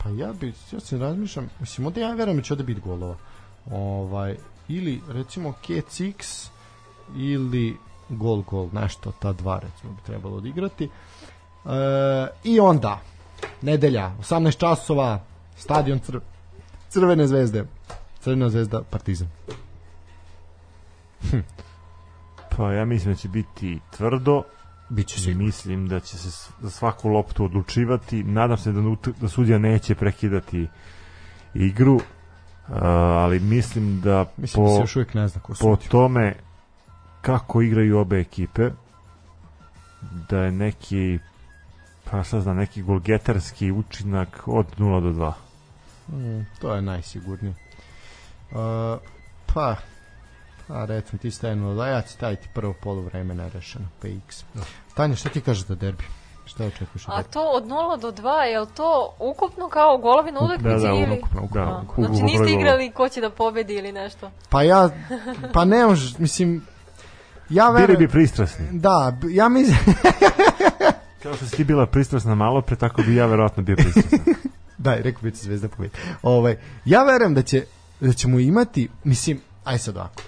[0.03, 3.17] Pa ja bi, ja se razmišljam, mislim, ovde ja verujem da će ovde biti golova.
[3.71, 4.37] Ovaj,
[4.69, 6.51] ili, recimo, Kec X,
[7.17, 7.77] ili
[8.09, 10.85] gol, gol, nešto, ta dva, recimo, bi trebalo odigrati.
[10.85, 10.91] E,
[12.45, 13.01] I onda,
[13.63, 15.21] nedelja, 18 časova,
[15.57, 16.19] stadion cr
[16.89, 17.65] Crvene zvezde,
[18.21, 19.29] Crvena zvezda, Partizan.
[22.57, 24.43] Pa ja mislim da će biti tvrdo,
[24.89, 25.45] Biće sigurno.
[25.45, 28.23] mislim da će se za svaku loptu odlučivati.
[28.23, 28.81] Nadam se da,
[29.21, 30.69] da sudija neće prekidati
[31.55, 32.01] igru,
[32.69, 36.35] a, ali mislim da Mislim da se po, još uvijek ne zna ko po tome
[37.21, 38.71] kako igraju obe ekipe
[40.29, 41.19] da je neki
[42.11, 45.33] pa šta znam, neki golgetarski učinak od 0 do 2.
[46.09, 47.55] Mm, to je najsigurnije.
[48.51, 48.57] Uh,
[49.55, 49.77] pa,
[50.69, 54.45] pa recimo ti stavimo da ja ću staviti prvo polu vreme nerešeno, PX.
[54.95, 56.05] Tanja, šta ti kažeš za derbi?
[56.47, 60.41] Šta očekuješ A to od 0 do 2, je li to ukupno kao golovi na
[60.41, 61.19] utakmici da, ili?
[61.19, 64.31] ukupno, ukupno, A, ukupno Znači niste igrali ko će da pobedi ili nešto?
[64.49, 64.91] Pa ja,
[65.53, 66.67] pa ne možeš, mislim,
[67.49, 67.99] ja Bili verujem...
[67.99, 68.67] bi pristrasni.
[68.73, 69.79] Da, ja mislim...
[71.23, 74.19] Kao što si ti bila pristrasna malo pre, tako bi ja verovatno bio pristrasan.
[74.79, 75.95] da, rekao bi da će Zvezda pobedi.
[76.23, 77.65] Ovaj, ja verujem da će
[78.01, 80.23] da ćemo imati, mislim, aj sad ovako.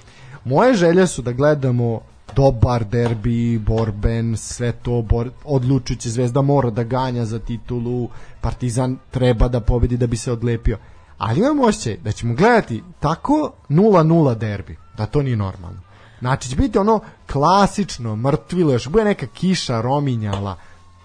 [0.46, 2.00] Moje želje su da gledamo
[2.36, 8.08] dobar derbi, borben, sve to, bor, odlučujući Zvezda mora da ganja za titulu,
[8.40, 10.78] Partizan treba da pobedi da bi se odlepio.
[11.18, 15.80] Ali imam osjećaj da ćemo gledati tako 0-0 derbi, da to nije normalno.
[16.18, 17.00] Znači će biti ono
[17.32, 20.56] klasično, mrtvilo, još bude neka kiša rominjala,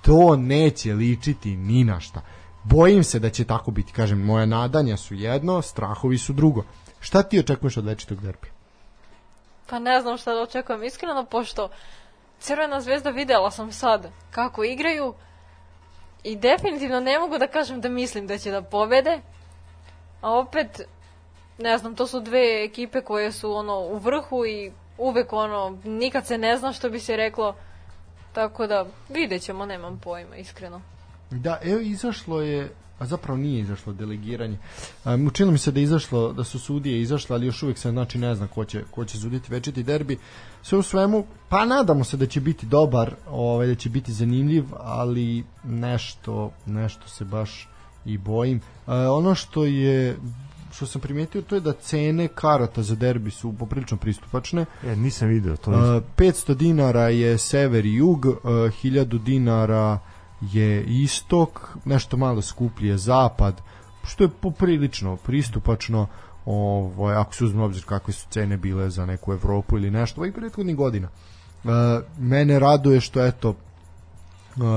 [0.01, 2.21] to neće ličiti ni na šta.
[2.63, 6.63] Bojim se da će tako biti, kažem, moja nadanja su jedno, strahovi su drugo.
[6.99, 8.60] Šta ti očekuješ od večitog derbija?
[9.71, 11.69] Pa ne znam šta da očekujem iskreno, pošto
[12.39, 15.13] Crvena zvezda videla sam sad kako igraju
[16.23, 19.21] i definitivno ne mogu da kažem da mislim da će da pobede,
[20.21, 20.81] a opet,
[21.57, 26.27] ne znam, to su dve ekipe koje su ono u vrhu i uvek ono, nikad
[26.27, 27.55] se ne zna što bi se reklo,
[28.33, 30.81] tako da vidjet ćemo, nemam pojma, iskreno.
[31.29, 32.69] Da, evo izašlo je,
[33.01, 34.57] a zapravo nije izašlo delegiranje.
[35.05, 37.91] Um, učinilo mi se da je izašlo, da su sudije izašle, ali još uvijek se
[37.91, 40.17] znači ne zna ko će, ko će suditi večiti derbi.
[40.61, 44.65] Sve u svemu, pa nadamo se da će biti dobar, ovaj, da će biti zanimljiv,
[44.79, 47.69] ali nešto, nešto se baš
[48.05, 48.57] i bojim.
[48.57, 50.17] Uh, ono što je
[50.73, 54.65] što sam primetio to je da cene karata za derbi su poprilično pristupačne.
[54.85, 55.71] E, nisam video to.
[55.71, 55.95] Nisam.
[55.95, 59.99] Uh, 500 dinara je sever i jug, uh, 1000 dinara
[60.41, 63.61] je istok, nešto malo skuplji zapad,
[64.03, 66.07] što je poprilično pristupačno
[66.45, 70.31] ovaj, ako se uzme obzir kakve su cene bile za neku Evropu ili nešto, i
[70.31, 71.07] prethodnih godina.
[71.63, 71.71] Uh,
[72.19, 73.55] mene raduje što eto uh,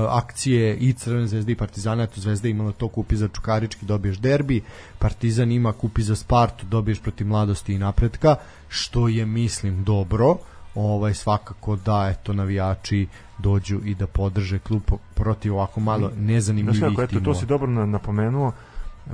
[0.09, 4.63] akcije i Crvene zvezde i Partizana, eto Zvezda imala to kupi za Čukarički, dobiješ derbi,
[4.99, 8.35] Partizan ima kupi za Spartu, dobiješ protiv mladosti i napretka,
[8.67, 10.37] što je mislim dobro,
[10.75, 13.07] ovaj svakako da eto navijači
[13.37, 14.81] dođu i da podrže klub
[15.13, 17.25] protiv ovako malo nezanimljivih eto, timova.
[17.25, 18.51] to si dobro na- napomenuo.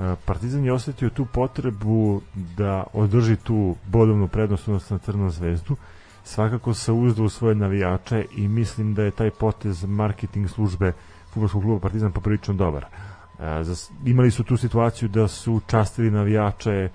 [0.00, 5.76] E, Partizan je osetio tu potrebu da održi tu bodovnu prednost odnosno na Crnu zvezdu.
[6.24, 10.92] Svakako se uzda u svoje navijače i mislim da je taj potez marketing službe
[11.32, 12.84] futbolskog kluba Partizan poprilično dobar.
[12.84, 16.88] E, za, imali su tu situaciju da su častili navijače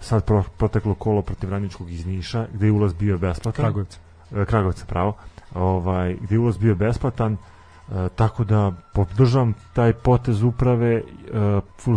[0.00, 3.64] sad pro, proteklo kolo protiv Radničkog iz Niša, gde je ulaz bio besplatan.
[3.64, 3.98] Kragujevac.
[4.36, 5.16] E, Kragovca, pravo,
[5.54, 11.02] ovaj, gde ulaz bio besplatan, e, tako da podržavam taj potez uprave e,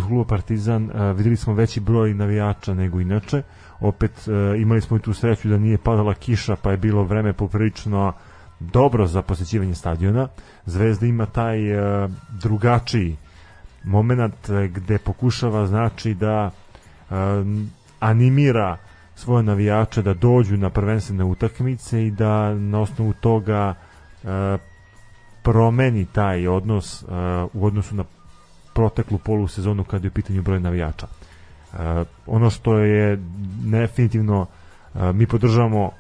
[0.08, 3.44] kluba Partizan, e, videli smo veći broj navijača nego inače,
[3.80, 7.34] opet e, imali smo i tu sreću da nije padala kiša, pa je bilo vreme
[7.34, 8.14] poprilično
[8.60, 10.28] dobro za posećivanje stadiona.
[10.66, 13.18] Zvezda ima taj e, drugačiji
[13.84, 17.14] moment e, gde pokušava znači da e,
[18.00, 18.78] animira
[19.16, 23.74] svoje navijače da dođu na prvenstvene utakmice i da na osnovu toga
[24.24, 24.58] e,
[25.44, 27.06] promeni taj odnos e,
[27.54, 28.04] u odnosu na
[28.74, 31.08] proteklu polusezonu kada je u pitanju broj navijača.
[31.08, 33.20] E, ono što je
[33.64, 34.46] definitivno
[34.96, 35.92] e, mi podržavamo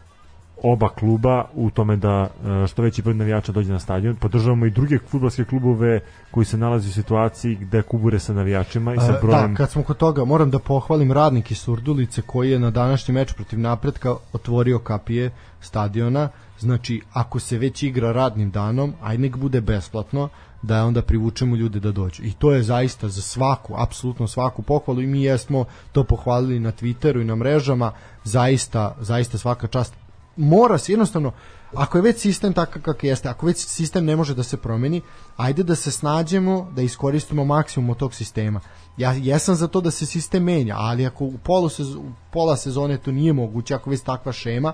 [0.63, 2.27] oba kluba u tome da
[2.63, 4.15] e, što veći broj navijača dođe na stadion.
[4.15, 5.99] Podržavamo i druge fudbalske klubove
[6.31, 9.71] koji se nalaze u situaciji gde kubure sa navijačima i sa E, brojem Da, kad
[9.71, 13.59] smo kod toga, moram da pohvalim radnik iz Surdulice koji je na današnji meč protiv
[13.59, 15.31] napretka otvorio kapije
[15.61, 16.29] stadiona.
[16.59, 20.29] Znači, ako se već igra radnim danom, aj nek bude besplatno,
[20.61, 22.23] da onda privučemo ljude da dođu.
[22.23, 26.71] I to je zaista za svaku, apsolutno svaku pohvalu i mi jesmo to pohvalili na
[26.71, 27.91] Twitteru i na mrežama,
[28.23, 30.02] zaista, zaista svaka čast.
[30.35, 31.31] Mora se jednostavno,
[31.75, 35.01] ako je već sistem takav kakav jeste, ako već sistem ne može da se promeni,
[35.37, 38.59] ajde da se snađemo da iskoristimo maksimum od tog sistema.
[38.97, 42.57] Ja jesam za to da se sistem menja, ali ako u, polu sez, u pola
[42.57, 44.73] sezone to nije moguće, ako već takva šema,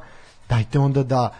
[0.49, 1.34] dajte onda da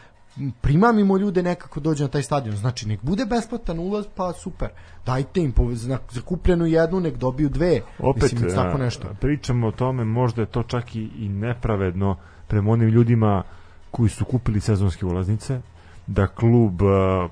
[0.62, 2.56] primamimo ljude nekako dođe na taj stadion.
[2.56, 4.70] Znači, nek bude besplatan ulaz, pa super.
[5.06, 7.82] Dajte im po, za, za kupljenu jednu, nek dobiju dve.
[8.00, 9.08] opet Mislim, tako nešto.
[9.20, 12.18] pričamo o tome možda je to čak i, i nepravedno
[12.48, 13.44] prema onim ljudima
[13.92, 15.62] koji su kupili sezonske ulaznice
[16.08, 17.28] da klub a,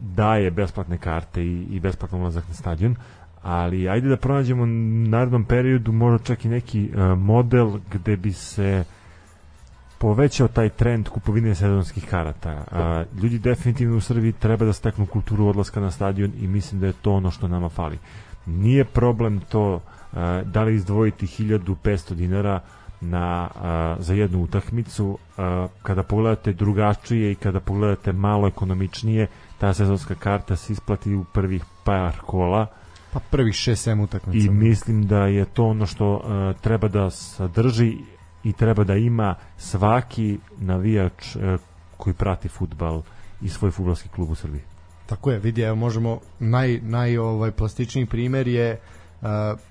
[0.00, 2.96] daje besplatne karte i, i besplatan ulazak na stadion
[3.42, 8.32] ali ajde da pronađemo u narednom periodu možda čak i neki a, model gde bi
[8.32, 8.84] se
[9.98, 12.64] povećao taj trend kupovine sezonskih karata.
[12.70, 16.86] A, ljudi definitivno u Srbiji treba da steknu kulturu odlaska na stadion i mislim da
[16.86, 17.98] je to ono što nama fali.
[18.46, 19.80] Nije problem to
[20.44, 22.60] da li izdvojiti 1500 dinara
[23.02, 29.26] na, a, za jednu utakmicu a, kada pogledate drugačije i kada pogledate malo ekonomičnije
[29.58, 32.66] ta sezonska karta se isplati u prvih par kola
[33.12, 34.46] Pa prvih 6-7 utakmica.
[34.46, 37.96] i mislim da je to ono što uh, treba da sadrži
[38.44, 41.60] i treba da ima svaki navijač uh,
[41.96, 43.02] koji prati futbal
[43.42, 44.62] i svoj fudbalski klub u Srbiji.
[45.06, 49.01] Tako je, vidi, evo možemo naj naj ovaj plastičniji primer je uh,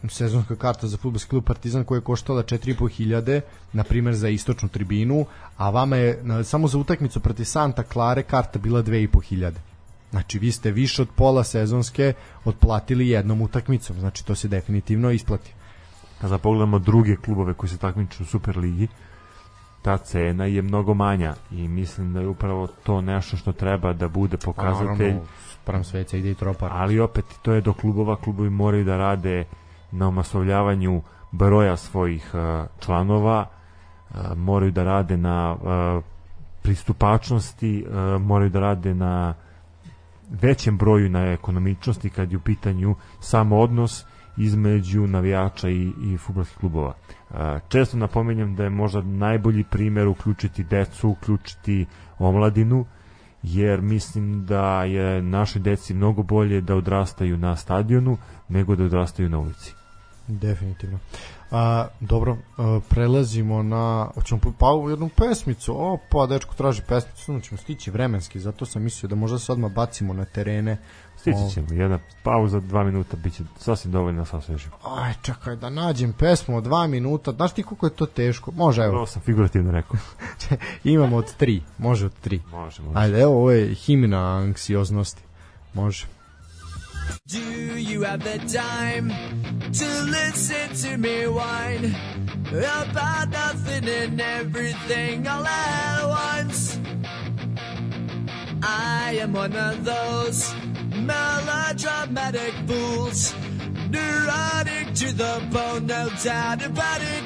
[0.09, 3.41] sezonska karta za fudbalski klub Partizan koja je koštala 4.500
[3.73, 5.25] na primer za istočnu tribinu,
[5.57, 9.51] a vama je na, samo za utakmicu protiv Santa Klare karta bila 2.500.
[10.11, 12.13] Znači vi ste više od pola sezonske
[12.45, 15.53] otplatili jednom utakmicom, znači to se definitivno isplati.
[16.21, 18.87] Kada pogledamo druge klubove koji se takmiče u Superligi,
[19.81, 24.07] ta cena je mnogo manja i mislim da je upravo to nešto što treba da
[24.07, 25.15] bude pokazatelj
[25.65, 26.71] Pram sveca ide i tropar.
[26.73, 29.45] ali opet to je do klubova, klubovi moraju da rade
[29.91, 31.01] na omasovljavanju
[31.31, 33.45] broja svojih uh, članova,
[34.09, 36.03] uh, moraju da rade na uh,
[36.61, 39.33] pristupačnosti, uh, moraju da rade na
[40.41, 44.05] većem broju na ekonomičnosti kad je u pitanju samo odnos
[44.37, 46.93] između navijača i, i futbolskih klubova.
[47.29, 51.85] Uh, često napominjem da je možda najbolji primer uključiti decu, uključiti
[52.19, 52.85] omladinu,
[53.43, 58.17] jer mislim da je našoj deci mnogo bolje da odrastaju na stadionu
[58.49, 59.73] nego da odrastaju na ulici.
[60.27, 60.99] Definitivno.
[61.51, 65.73] A, dobro, a, prelazimo na hoćemo po- pa ovu jednu pesmicu.
[65.77, 69.51] O, pa dečko traži pesmicu, samo ćemo stići vremenski, zato sam mislio da možda se
[69.51, 70.77] odmah bacimo na terene.
[71.17, 74.75] Stići ćemo, jedna pauza, dva minuta, bit će sasvim dovoljno sa osvežimo.
[74.83, 77.31] Aj, čekaj da nađem pesmu od dva minuta.
[77.31, 78.51] Znaš ti koliko je to teško?
[78.51, 78.95] Može, evo.
[78.95, 79.99] Ovo sam figurativno rekao.
[80.83, 81.61] Imamo od tri.
[81.77, 82.41] Može od tri.
[82.51, 82.99] Može, može.
[82.99, 85.23] Ajde, evo, ovo je himna anksioznosti.
[85.73, 86.05] Može.
[87.27, 89.09] Do you have the time
[89.73, 91.95] to listen to me whine
[92.49, 96.79] about nothing and everything all at once?
[98.63, 100.53] I am one of those
[100.95, 103.33] melodramatic fools,
[103.89, 107.23] neurotic to the bone, no doubt about it.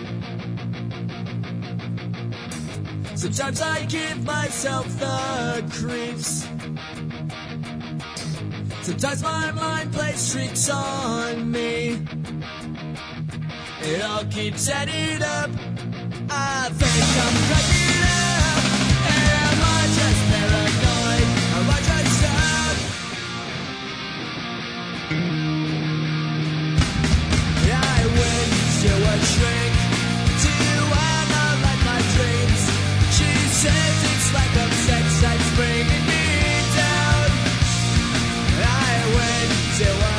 [3.17, 6.54] Sometimes I give myself the creeps.
[8.85, 11.99] Sometimes my mind plays tricks on me.
[13.81, 15.49] It all keeps adding up.
[16.29, 18.61] I think I'm cracking up.
[19.09, 21.27] Am I just paranoid?
[21.57, 22.77] Am I just sad?
[27.73, 28.51] I went
[28.85, 29.73] to a shrink
[30.45, 30.53] to
[30.93, 32.61] analyze my dreams.
[33.17, 36.04] She says it's like a sex that's bringing
[39.77, 40.14] went to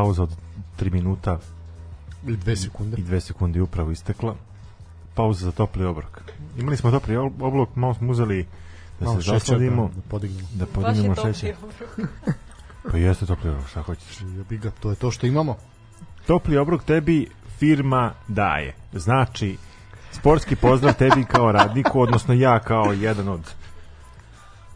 [0.00, 0.30] pauza od
[0.80, 1.38] 3 minuta
[2.26, 2.96] Ili dve sekunde.
[2.96, 4.34] i 2 sekunde je upravo istekla.
[5.14, 6.20] Pauza za topli obrok.
[6.58, 8.46] Imali smo topli ob- obrok, malo smo uzeli
[9.00, 10.48] da Malo se zasladimo, da, da podignemo.
[10.54, 11.54] da podignemo šećer.
[12.90, 14.20] Pa jeste topli obrok, šta hoćeš?
[14.36, 15.56] Jebi ga, to je to što imamo.
[16.26, 17.28] Topli obrok tebi
[17.58, 18.74] firma daje.
[18.92, 19.56] Znači,
[20.12, 23.40] sportski pozdrav tebi kao radniku, odnosno ja kao jedan od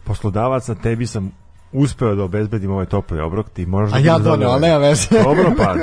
[0.03, 1.31] poslodavaca, tebi sam
[1.71, 4.77] uspeo da obezbedim ovaj topli obrok, ti možeš A da ja budeš doneo, ali nema
[4.77, 5.07] veze.
[5.23, 5.75] Dobro pa.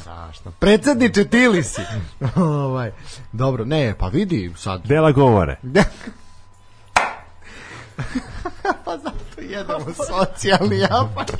[0.00, 0.50] Strašno.
[0.58, 1.80] Predsedniče, ti li si?
[2.36, 2.92] ovaj,
[3.32, 4.86] dobro, ne, pa vidi sad.
[4.86, 5.56] Dela govore.
[8.84, 11.30] pa zato jedemo socijalni japak.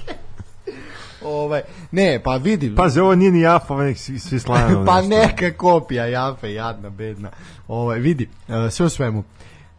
[1.22, 2.74] ovaj, ne, pa vidi.
[2.74, 4.84] Pazi, ovo nije ni jafa, nek svi, svi slavno.
[4.86, 7.30] pa neka kopija jafe, jadna, bedna.
[7.68, 9.24] Ovaj, vidi, e, sve u svemu.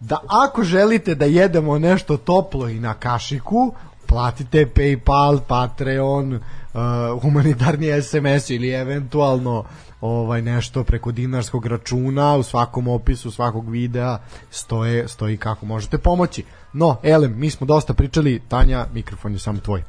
[0.02, 3.74] Da ako želite da jedemo nešto toplo i na kašiku,
[4.08, 6.42] platite Paypal, Patreon, uh,
[7.22, 9.66] humanitarni SMS ili eventualno
[10.02, 14.18] ovaj nešto preko dinarskog računa u svakom opisu svakog videa
[14.50, 16.44] stoje, stoji kako možete pomoći.
[16.74, 19.84] No, Elem, mi smo dosta pričali, Tanja, mikrofon je samo tvoj.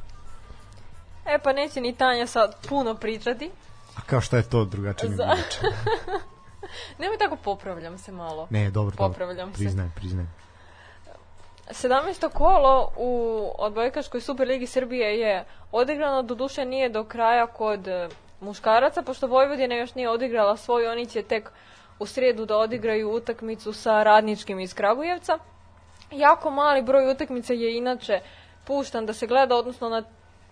[1.25, 3.51] E pa neće ni Tanja sad puno pričati.
[3.95, 5.35] A kao šta je to drugačije nego Za-?
[6.99, 8.47] Nemoj tako popravljam se malo.
[8.49, 9.07] Ne, dobro, dobro.
[9.07, 9.57] Popravljam se.
[9.57, 10.25] Priznaj, priznaj.
[11.69, 12.29] 17.
[12.29, 18.09] kolo u odbojkaškoj Superligi Srbije je odigrano, doduše nije do kraja kod e,
[18.39, 21.51] muškaraca, pošto Vojvodina još nije odigrala svoj, oni će tek
[21.99, 25.37] u sredu da odigraju utakmicu sa radničkim iz Kragujevca.
[26.11, 28.21] Jako mali broj utakmica je inače
[28.65, 30.03] puštan da se gleda, odnosno na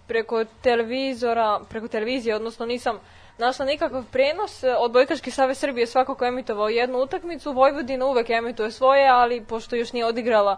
[0.08, 3.00] preko televizora, preko televizije, odnosno nisam
[3.42, 4.64] našla nikakav prenos.
[4.64, 9.76] E, Odbojkaški savez Srbije je svakako emitovao jednu utakmicu, Vojvodina uvek emituje svoje, ali pošto
[9.76, 10.58] još nije odigrala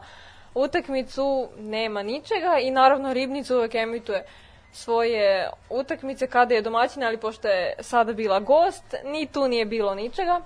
[0.56, 4.26] utakmicu, nema ničega i naravno Ribnica uvek emituje
[4.72, 9.96] svoje utakmice kada je domaćina, ali pošto je sada bila gost, ni tu nije bilo
[9.96, 10.42] ničega.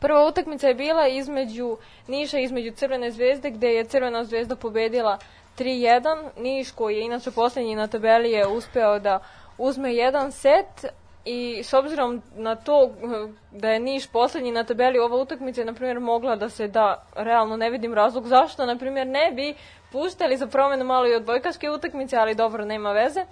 [0.00, 1.76] Prva utakmica je bila između
[2.08, 5.18] Niša između Crvene zvezde, gde je Crvena zvezda pobedila
[5.58, 6.28] 3-1.
[6.38, 9.18] Niš, koji je inače poslednji na tabeli, je uspeo da
[9.58, 10.86] uzme jedan set
[11.26, 15.64] i s obzirom na to eh, da je Niš poslednji na tabeli, ova utakmica je,
[15.64, 19.54] na primjer, mogla da se da, realno ne vidim razlog zašto, na primjer, ne bi
[19.92, 23.24] puštali za promenu malo i odbojkaške utakmice, ali dobro, nema veze.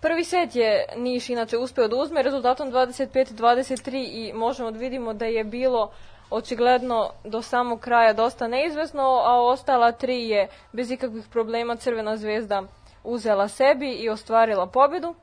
[0.00, 5.24] Prvi set je Niš inače uspeo da uzme rezultatom 25-23 i možemo da vidimo da
[5.24, 5.90] je bilo
[6.30, 12.62] očigledno do samog kraja dosta neizvesno, a ostala tri je bez ikakvih problema Crvena zvezda
[13.04, 15.14] uzela sebi i ostvarila pobedu.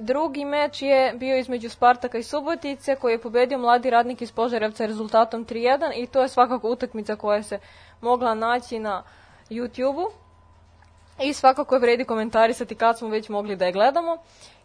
[0.00, 4.86] Drugi meč je bio između Spartaka i Subotice koji je pobedio mladi radnik iz Požarevca
[4.86, 7.58] rezultatom 3-1 i to je svakako utakmica koja se
[8.00, 9.02] mogla naći na
[9.50, 10.10] YouTube-u.
[11.22, 14.16] I svakako je vredi komentarisati kad smo već mogli da je gledamo.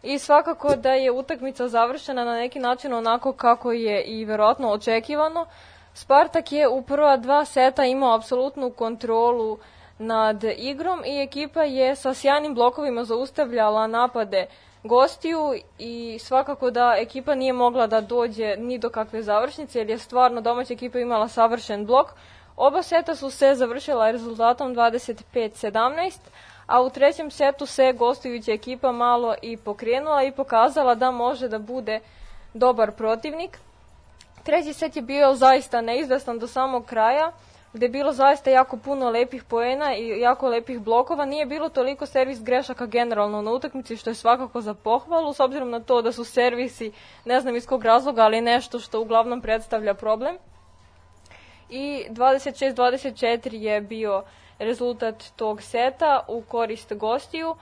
[0.02, 5.46] I svakako da je utakmica završena na neki način onako kako je i verovatno očekivano.
[5.94, 9.58] Spartak je u prva dva seta imao apsolutnu kontrolu
[9.98, 14.46] nad igrom i ekipa je sa sjajnim blokovima zaustavljala napade
[14.84, 19.98] gostiju i svakako da ekipa nije mogla da dođe ni do kakve završnice jer je
[19.98, 22.10] stvarno domaća ekipa imala savršen blok.
[22.56, 26.18] Oba seta su se završila rezultatom 25-17,
[26.66, 31.58] a u trećem setu se gostujuća ekipa malo i pokrenula i pokazala da može da
[31.58, 32.00] bude
[32.54, 33.58] dobar protivnik.
[34.42, 37.32] Treći set je bio zaista neizvestan do samog kraja,
[37.74, 41.24] gde je bilo zaista jako puno lepih poena i jako lepih blokova.
[41.24, 45.70] Nije bilo toliko servis grešaka generalno na utakmici, što je svakako za pohvalu, s obzirom
[45.70, 46.92] na to da su servisi,
[47.24, 50.36] ne znam iz kog razloga, ali nešto što uglavnom predstavlja problem.
[51.70, 54.22] I 26-24 je bio
[54.58, 57.56] rezultat tog seta u korist gostiju.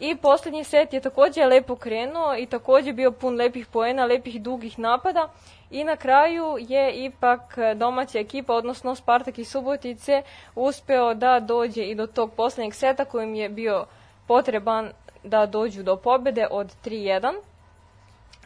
[0.00, 4.78] I poslednji set je takođe lepo krenuo i takođe bio pun lepih poena, lepih dugih
[4.78, 5.28] napada.
[5.72, 10.22] I na kraju je ipak domaća ekipa, odnosno Spartak i Subotice,
[10.54, 13.86] uspeo da dođe i do tog poslednjeg seta kojim je bio
[14.28, 14.90] potreban
[15.24, 17.34] da dođu do pobede od 3-1.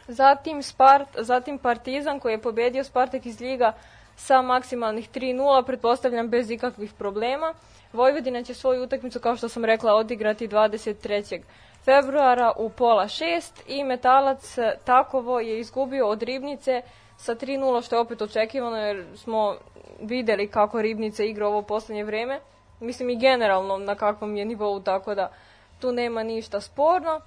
[0.07, 3.73] Zatim, Spart, zatim Partizan koji je pobedio Spartak iz Liga
[4.15, 7.53] sa maksimalnih 3-0, pretpostavljam bez ikakvih problema.
[7.93, 11.41] Vojvodina će svoju utakmicu, kao što sam rekla, odigrati 23.
[11.85, 16.81] februara u pola 6 i Metalac eh, Takovo je izgubio od Ribnice
[17.17, 19.55] sa 3-0, što je opet očekivano jer smo
[20.01, 22.39] videli kako Ribnica igra ovo poslednje vreme.
[22.79, 25.31] Mislim i generalno na kakvom je nivou, tako da
[25.79, 27.21] tu nema ništa sporno.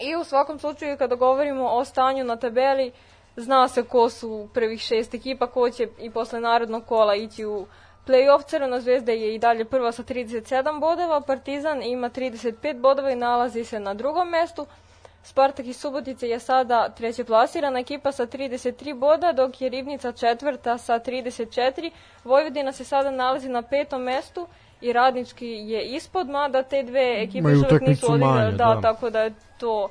[0.00, 2.92] I u svakom slučaju kada govorimo o stanju na tabeli,
[3.36, 7.66] zna se ko su prvih šest ekipa, ko će i posle narodnog kola ići u
[8.06, 13.16] Playoff Crvena zvezda je i dalje prva sa 37 bodova, Partizan ima 35 bodova i
[13.16, 14.66] nalazi se na drugom mestu.
[15.24, 20.78] Spartak iz Subotice je sada treće plasirana ekipa sa 33 boda, dok je Ribnica četvrta
[20.78, 21.90] sa 34.
[22.24, 24.46] Vojvodina se sada nalazi na petom mestu
[24.80, 28.50] i Radnički je ispod, mada te dve ekipe još uvek nisu odigrale.
[28.50, 28.80] da, da.
[28.80, 29.88] tako da je to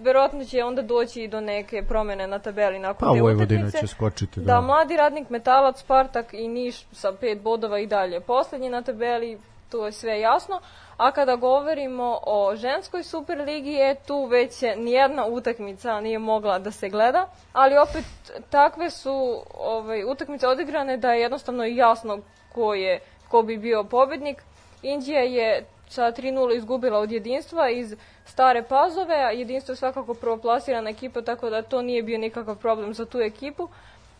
[0.00, 3.78] verovatno će onda doći i do neke promene na tabeli nakon Pa te Vojvodina utakmice.
[3.80, 4.46] će skočiti, Da.
[4.46, 4.60] da.
[4.60, 9.38] mladi radnik Metalac, Spartak i Niš sa pet bodova i dalje poslednji na tabeli,
[9.70, 10.60] to je sve jasno.
[11.00, 16.88] A kada govorimo o ženskoj superligi, je tu već nijedna utakmica nije mogla da se
[16.88, 18.04] gleda, ali opet
[18.50, 22.18] takve su ovaj, utakmice odigrane da je jednostavno jasno
[22.54, 24.42] ko, je, ko bi bio pobednik.
[24.82, 30.90] Indija je sa 3-0 izgubila od jedinstva iz stare pazove, a jedinstvo je svakako prvoplasirana
[30.90, 33.68] ekipa, tako da to nije bio nikakav problem za tu ekipu.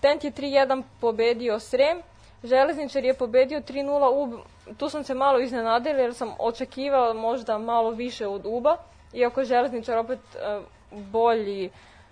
[0.01, 2.03] Tent je 3-1 pobedio Srem,
[2.45, 4.41] Železničar je pobedio 3-0 UB,
[4.77, 8.77] tu sam se malo iznenadila jer sam očekivala možda malo više od UBA,
[9.13, 10.61] iako je Železničar opet e,
[10.91, 11.71] bolji,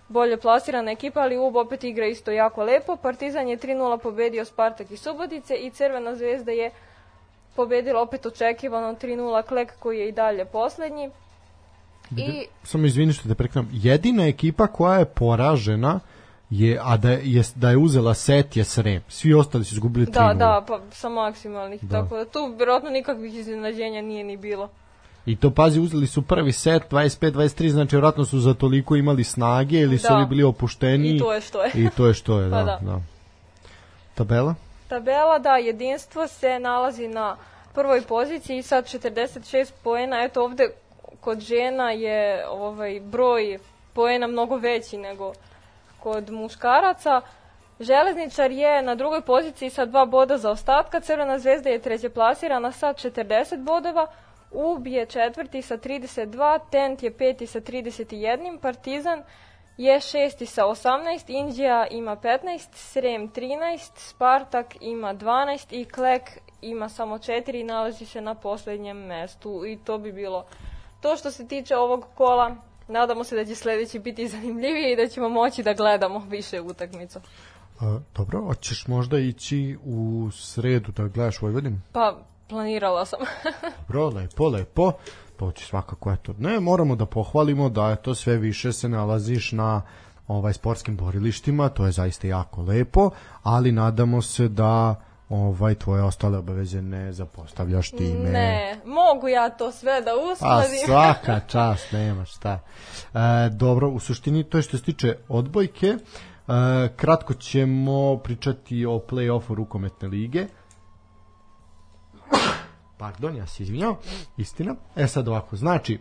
[0.09, 2.96] bolje plasirana ekipa, ali UB opet igra isto jako lepo.
[2.96, 6.70] Partizan je 3-0 pobedio Spartak i Subotice i Crvena zvezda je
[7.56, 11.10] pobedila opet očekivano 3-0 Klek koji je i dalje poslednji.
[12.16, 13.68] I Samo izvini što te prekram.
[13.72, 16.00] Jedina ekipa koja je poražena
[16.50, 19.02] je, a da je, da je uzela set je Srem.
[19.08, 22.02] Svi ostali su izgubili 3 da, da, pa sa maksimalnih, Da.
[22.02, 24.68] tako da tu vjerojatno nikakvih iznenađenja nije ni bilo.
[25.26, 29.80] I to pazi, uzeli su prvi set 25-23, znači vjerojatno su za toliko imali snage
[29.80, 30.14] ili su Da.
[30.16, 31.16] oni bili opušteni.
[31.16, 31.70] I to je što je.
[31.74, 32.78] I to je što je, Pa da, da.
[32.82, 33.00] da.
[34.14, 34.54] Tabela?
[34.88, 37.36] Tabela, da, jedinstvo se nalazi na
[37.74, 40.22] prvoj poziciji sa 46 poena.
[40.24, 40.68] Eto ovde
[41.20, 43.58] kod žena je ovaj broj
[43.92, 45.32] poena mnogo veći nego
[46.09, 47.20] kod muškaraca.
[47.80, 52.72] Železničar je na drugoj poziciji sa dva boda za ostatka, Crvena zvezda je treće plasirana
[52.72, 54.06] sa 40 bodova,
[54.51, 59.22] UB je četvrti sa 32, Tent je peti sa 31, Partizan
[59.76, 66.22] je šesti sa 18, Indija ima 15, Srem 13, Spartak ima 12 i Klek
[66.62, 70.47] ima samo 4 i nalazi se na poslednjem mestu i to bi bilo
[71.01, 72.56] to što se tiče ovog kola.
[72.89, 77.20] Nadamo se da će sledeći biti zanimljivije i da ćemo moći da gledamo više utakmica.
[77.81, 81.81] A, dobro, hoćeš možda ići u sredu da gledaš Vojvodinu?
[81.93, 83.19] Pa, planirala sam.
[83.89, 84.93] Dobro, lepo, lepo.
[85.36, 86.35] To će svakako, eto.
[86.39, 89.82] Ne, moramo da pohvalimo da eto sve više se nalaziš na
[90.28, 93.10] ovaj sportskim borilištima, to je zaista jako lepo,
[93.43, 98.30] ali nadamo se da ovaj tvoje ostale obaveze ne zapostavljaš time.
[98.30, 100.86] Ne, mogu ja to sve da A uskladim.
[100.86, 102.60] svaka čast, nema šta.
[103.14, 103.18] E,
[103.50, 105.86] dobro, u suštini to je što se tiče odbojke.
[105.86, 105.98] E,
[106.96, 110.46] kratko ćemo pričati o play-offu rukometne lige.
[112.98, 113.94] Pardon, ja se izvinjam.
[114.36, 114.74] Istina.
[114.96, 116.00] E sad ovako, znači,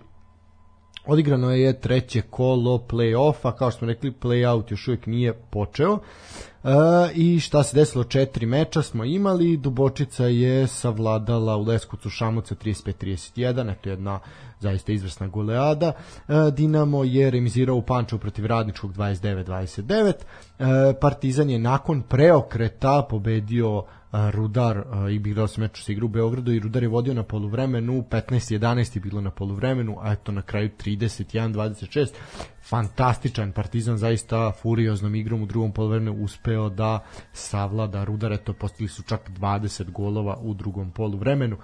[1.07, 5.99] Odigrano je treće kolo play-offa, kao što smo rekli, play-out još uvijek nije počeo.
[6.63, 6.69] E,
[7.15, 13.71] I šta se desilo, četiri meča smo imali, Dubočica je savladala u Leskovcu Šamuca 35-31,
[13.71, 14.19] eto jedna
[14.59, 15.91] zaista izvrsna goleada.
[16.27, 20.13] E, Dinamo je remizirao u Pančevu protiv Radničkog 29-29.
[20.13, 20.13] E,
[21.01, 26.83] Partizan je nakon preokreta pobedio Rudar igrao se meč sa igru u Beogradu i Rudar
[26.83, 32.07] je vodio na poluvremenu 15-11 je bilo na poluvremenu a eto na kraju 31-26
[32.69, 36.99] fantastičan Partizan zaista furioznom igrom u drugom poluvremenu uspeo da
[37.33, 41.57] savlada Rudar eto postigli su čak 20 golova u drugom poluvremenu.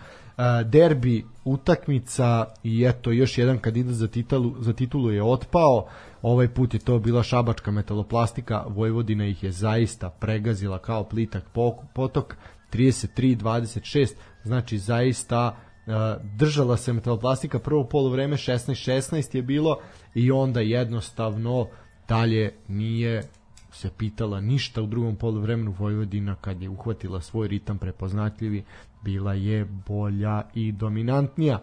[0.66, 5.88] Derbi utakmica i eto još jedan kandidat za titulu, za titulu je otpao
[6.24, 11.44] ovaj put je to bila šabačka metaloplastika Vojvodina ih je zaista pregazila kao plitak
[11.94, 12.36] potok
[12.74, 14.14] 33-26
[14.44, 15.94] znači zaista uh,
[16.38, 19.80] držala se metaloplastika prvo polovreme 16-16 je bilo
[20.14, 21.68] i onda jednostavno
[22.08, 23.24] dalje nije
[23.72, 28.64] se pitala ništa u drugom poluvremenu Vojvodina kad je uhvatila svoj ritam prepoznatljivi
[29.04, 31.60] bila je bolja i dominantnija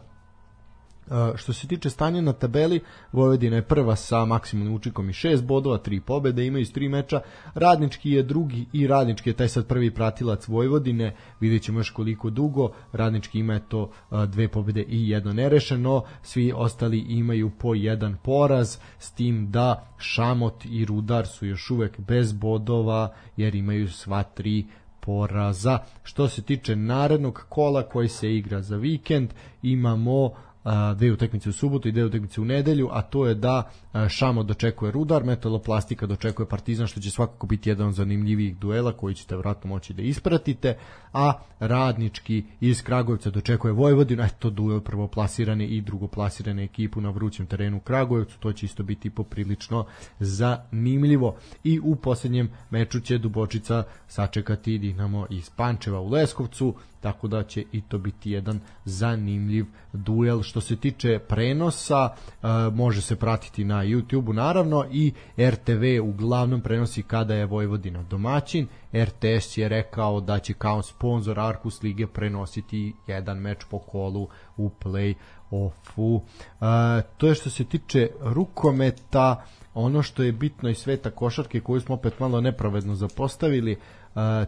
[1.37, 2.81] što se tiče stanja na tabeli,
[3.13, 7.21] Vojvodina je prva sa maksimalnim učinkom i 6 bodova, 3 pobede, imaju iz 3 meča.
[7.55, 12.31] Radnički je drugi i Radnički je taj sad prvi pratilac Vojvodine, vidjet ćemo još koliko
[12.31, 12.71] dugo.
[12.93, 18.77] Radnički ima to uh, dve pobede i jedno nerešeno, svi ostali imaju po jedan poraz,
[18.99, 24.67] s tim da Šamot i Rudar su još uvek bez bodova, jer imaju sva tri
[25.01, 25.79] poraza.
[26.03, 29.31] Što se tiče narednog kola koji se igra za vikend,
[29.63, 30.50] imamo a,
[30.97, 33.71] dve utakmice u subotu i dve utakmice u nedelju, a to je da
[34.09, 39.15] Šamo dočekuje Rudar, Metaloplastika dočekuje Partizan, što će svakako biti jedan od zanimljivijih duela koji
[39.15, 40.77] ćete vratno moći da ispratite,
[41.13, 47.77] a Radnički iz Kragujevca dočekuje Vojvodinu, eto duel prvoplasirane i drugoplasirane ekipu na vrućem terenu
[47.77, 49.87] u Kragujevcu, to će isto biti poprilično
[50.19, 51.37] zanimljivo.
[51.65, 57.65] I u posljednjem meču će Dubočica sačekati Dinamo iz Pančeva u Leskovcu, tako da će
[57.73, 60.43] i to biti jedan zanimljiv duel.
[60.43, 67.03] Što se tiče prenosa, e, može se pratiti na YouTube-u naravno i RTV uglavnom prenosi
[67.03, 68.67] kada je Vojvodina domaćin.
[68.95, 74.71] RTS je rekao da će kao sponsor Arkus Lige prenositi jedan meč po kolu u
[74.85, 76.21] play-offu.
[76.21, 79.45] E, to je što se tiče rukometa,
[79.75, 83.79] ono što je bitno iz sveta košarke koju smo opet malo nepravedno zapostavili, e,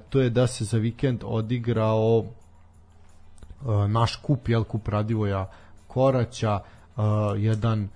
[0.09, 2.25] to je da se za vikend odigrao
[3.89, 5.51] naš kup, jel, kup Radivoja
[5.87, 7.03] Koraća, e,
[7.37, 7.89] jedan e,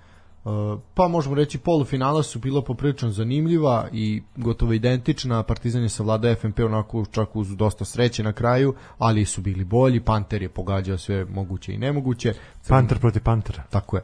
[0.94, 6.60] pa možemo reći polufinala su bilo poprilično zanimljiva i gotovo identična, Partizan je savladao FNP
[6.60, 11.24] onako čak uz dosta sreće na kraju, ali su bili bolji, Panter je pogađao sve
[11.24, 12.34] moguće i nemoguće.
[12.68, 13.62] Panter protiv Pantera.
[13.70, 14.02] Tako je.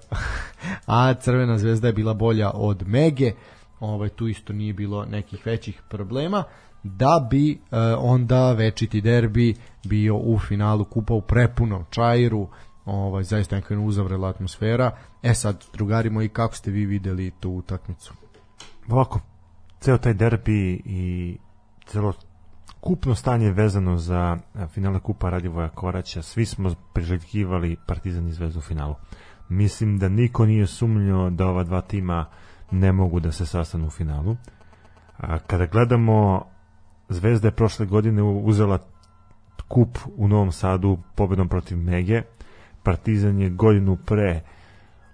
[0.87, 3.33] A Crvena zvezda je bila bolja od Mege.
[3.81, 6.45] Ovaj tu isto nije bilo nekih većih problema
[6.83, 9.55] da bi e, onda večiti derbi
[9.85, 12.49] bio u finalu kupa u prepunom čairu
[12.85, 14.91] ovaj zaista neka uzavrela atmosfera
[15.23, 18.15] e sad drugari moji kako ste vi videli tu utakmicu
[18.89, 19.21] Ovako,
[19.81, 21.37] ceo taj derbi i
[21.87, 22.13] celo
[22.81, 28.59] kupno stanje vezano za a, finale kupa Radivoja Koraća, svi smo priželjkivali Partizan i Zvezdu
[28.59, 28.95] u finalu.
[29.49, 32.27] Mislim da niko nije sumnjao da ova dva tima
[32.71, 34.37] ne mogu da se sastanu u finalu.
[35.17, 36.45] A, kada gledamo
[37.13, 38.79] Zvezda je prošle godine uzela
[39.69, 42.23] kup u Novom Sadu pobedom protiv Mege.
[42.83, 44.41] Partizan je godinu pre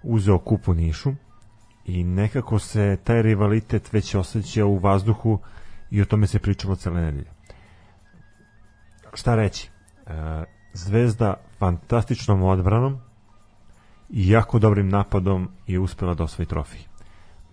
[0.03, 1.13] uzeo kup u Nišu
[1.85, 5.39] i nekako se taj rivalitet već osjeća u vazduhu
[5.91, 7.31] i o tome se pričalo cele nedelje.
[9.13, 9.69] Šta reći?
[10.07, 10.43] E,
[10.73, 12.97] Zvezda fantastičnom odbranom
[14.09, 16.79] i jako dobrim napadom je uspela da osvoji trofej.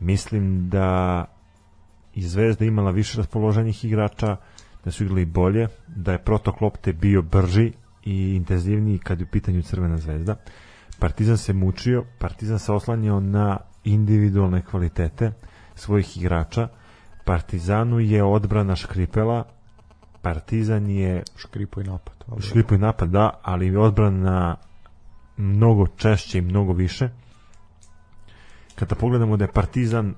[0.01, 1.25] Mislim da
[2.17, 4.37] i Zvezda imala više raspoloženih igrača,
[4.85, 7.73] da su igrali bolje, da je protok lopte bio brži
[8.05, 10.37] i intenzivniji kad je u pitanju Crvena zvezda.
[10.99, 15.33] Partizan se mučio, Partizan se oslanjao na individualne kvalitete
[15.75, 16.69] svojih igrača.
[17.25, 19.45] Partizanu je odbrana škripela,
[20.23, 24.57] Partizan je škripo i napad škripo i napad, da, ali je odbrana
[25.37, 27.09] mnogo češće i mnogo više.
[28.75, 30.15] Kada pogledamo da je Partizan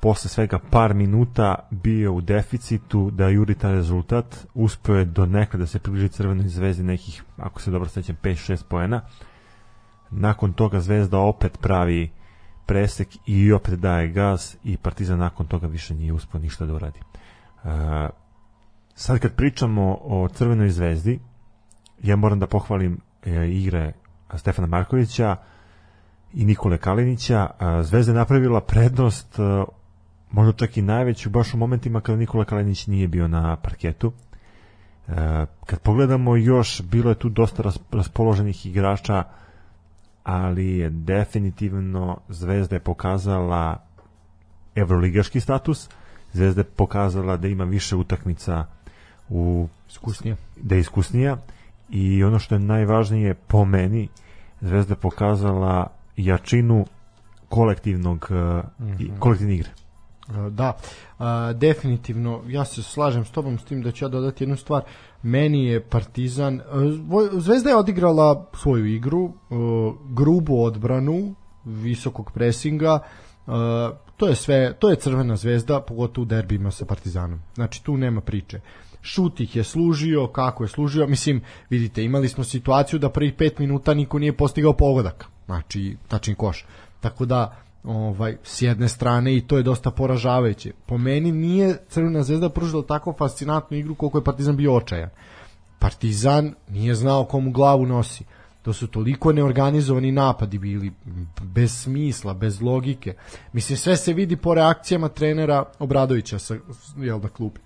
[0.00, 5.62] posle svega par minuta bio u deficitu da juri taj rezultat, uspeo je do nekada
[5.62, 9.00] da se približi Crvenoj zvezdi nekih, ako se dobro sećam, 5-6 poena.
[10.10, 12.10] Nakon toga Zvezda opet pravi
[12.66, 17.00] presek i opet daje gaz i Partizan nakon toga više nije uspeo ništa da uradi.
[17.64, 17.70] Uh,
[18.94, 21.20] sad kad pričamo o Crvenoj zvezdi,
[22.02, 23.92] ja moram da pohvalim e, igre
[24.36, 25.36] Stefana Markovića
[26.32, 27.50] i Nikole Kalinića.
[27.58, 29.42] A, Zvezda je napravila prednost e,
[30.30, 34.12] možda čak i najveću baš u momentima kada Nikola Kalinić nije bio na parketu.
[35.08, 39.24] E, kad pogledamo još, bilo je tu dosta ras, raspoloženih igrača,
[40.24, 43.82] ali je definitivno Zvezda je pokazala
[44.74, 45.88] evroligaški status,
[46.32, 48.64] Zvezda je pokazala da ima više utakmica
[49.28, 51.36] u iskusnije da je iskusnija
[51.88, 54.08] i ono što je najvažnije po meni
[54.60, 55.86] Zvezda je pokazala
[56.16, 56.86] jačinu
[57.48, 59.18] kolektivnog mm -hmm.
[59.18, 59.70] kolektivne igre.
[60.50, 60.72] Da,
[61.18, 64.82] a, definitivno, ja se slažem s tobom s tim da ću ja dodati jednu stvar.
[65.22, 66.60] Meni je Partizan,
[67.32, 69.32] Zvezda je odigrala svoju igru,
[70.10, 71.34] grubu odbranu,
[71.64, 72.98] visokog presinga,
[74.16, 77.40] to je sve, to je crvena zvezda, pogotovo u derbima sa Partizanom.
[77.54, 78.60] Znači tu nema priče
[79.02, 81.40] šut ih je služio, kako je služio, mislim,
[81.70, 86.66] vidite, imali smo situaciju da prvih 5 minuta niko nije postigao pogodak, znači tačni koš.
[87.00, 90.72] Tako da, ovaj, s jedne strane i to je dosta poražavajuće.
[90.86, 95.10] Po meni nije Crvena zvezda pružila tako fascinantnu igru koliko je Partizan bio očajan.
[95.78, 98.24] Partizan nije znao komu glavu nosi.
[98.62, 100.92] To su toliko neorganizovani napadi bili,
[101.42, 103.14] bez smisla, bez logike.
[103.52, 106.56] Mislim, sve se vidi po reakcijama trenera Obradovića sa,
[106.96, 107.60] jel da, klupi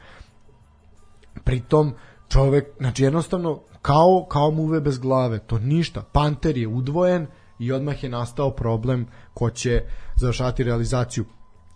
[1.44, 1.94] pritom
[2.28, 6.02] čovek, znači jednostavno kao, kao muve bez glave, to ništa.
[6.02, 7.26] Panter je udvojen
[7.58, 9.82] i odmah je nastao problem ko će
[10.16, 11.24] završati realizaciju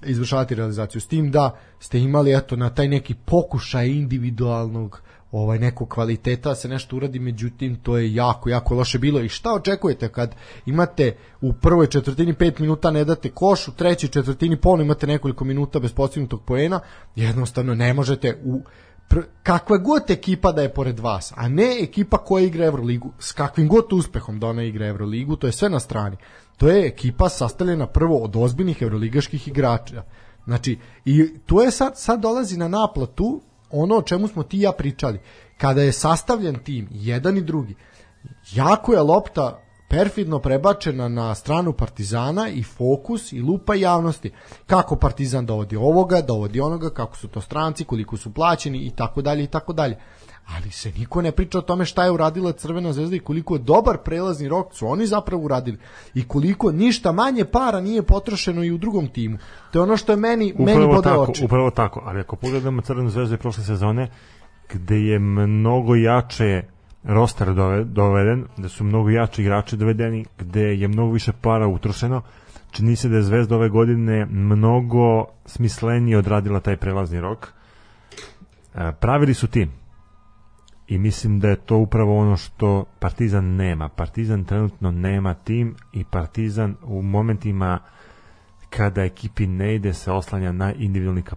[0.06, 5.02] izvršavati realizaciju s tim da ste imali eto na taj neki pokušaj individualnog
[5.32, 9.28] ovaj nekog kvaliteta da se nešto uradi, međutim to je jako, jako loše bilo i
[9.28, 10.34] šta očekujete kad
[10.66, 15.44] imate u prvoj četvrtini 5 minuta ne date koš, u trećoj četvrtini ponovno imate nekoliko
[15.44, 16.80] minuta bez postignutog poena,
[17.16, 18.62] jednostavno ne možete u
[19.42, 23.68] kakva god ekipa da je pored vas, a ne ekipa koja igra Euroligu, s kakvim
[23.68, 26.16] god uspehom da ona igra Euroligu, to je sve na strani.
[26.58, 30.02] To je ekipa sastavljena prvo od ozbiljnih euroligaških igrača.
[30.44, 33.40] Znači, i tu je sad, sad dolazi na naplatu
[33.70, 35.20] ono o čemu smo ti ja pričali.
[35.58, 37.74] Kada je sastavljen tim, jedan i drugi,
[38.52, 44.32] jako je lopta perfidno prebačena na stranu Partizana i fokus i lupa javnosti.
[44.66, 49.22] Kako Partizan dovodi ovoga, dovodi onoga, kako su to stranci, koliko su plaćeni i tako
[49.22, 49.98] dalje i tako dalje.
[50.56, 53.58] Ali se niko ne priča o tome šta je uradila Crvena zvezda i koliko je
[53.58, 55.78] dobar prelazni rok su oni zapravo uradili
[56.14, 59.38] i koliko ništa manje para nije potrošeno i u drugom timu.
[59.70, 61.44] To je ono što je meni, meni Upravo bode tako, oči.
[61.44, 64.10] upravo tako, ali ako pogledamo Crvenu zvezdu i prošle sezone,
[64.72, 66.62] gde je mnogo jače
[67.04, 72.22] roster dove- doveden, da su mnogo jači igrači dovedeni, gde je mnogo više para utrošeno,
[72.70, 77.52] čini se da je Zvezda ove godine mnogo smislenije odradila taj prelazni rok.
[78.74, 79.77] E, Pravili su tim
[80.88, 83.88] i mislim da je to upravo ono što Partizan nema.
[83.88, 87.78] Partizan trenutno nema tim i Partizan u momentima
[88.70, 91.32] kada ekipi ne ide se oslanja na individualni e,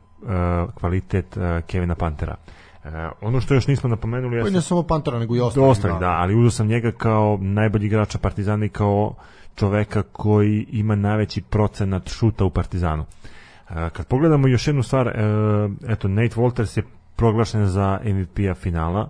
[0.76, 2.36] kvalitet e, Kevina Pantera.
[2.84, 2.90] E,
[3.22, 5.68] ono što još nismo napomenuli Koji jeste ne samo Pantera, nego i do ostali.
[5.68, 9.14] ostalih, da, ali uzeo sam njega kao najbolji igrača Partizana i kao
[9.56, 13.06] čoveka koji ima najveći procenat šuta u Partizanu.
[13.68, 15.08] Kad pogledamo još jednu stvar,
[15.88, 16.84] eto, Nate Walters je
[17.16, 19.10] proglašen za MVP-a finala,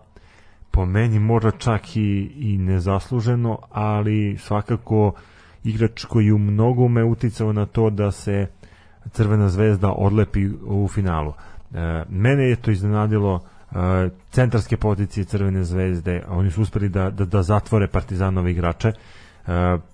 [0.71, 5.13] po meni možda čak i, i nezasluženo, ali svakako
[5.63, 8.47] igrač koji u mnogome uticao na to da se
[9.11, 11.33] Crvena zvezda odlepi u finalu.
[11.73, 13.39] E, mene je to iznenadilo
[13.71, 13.75] e,
[14.31, 18.87] centarske pozicije Crvene zvezde, oni su uspeli da, da, da zatvore Partizanove igrače.
[18.87, 18.93] E,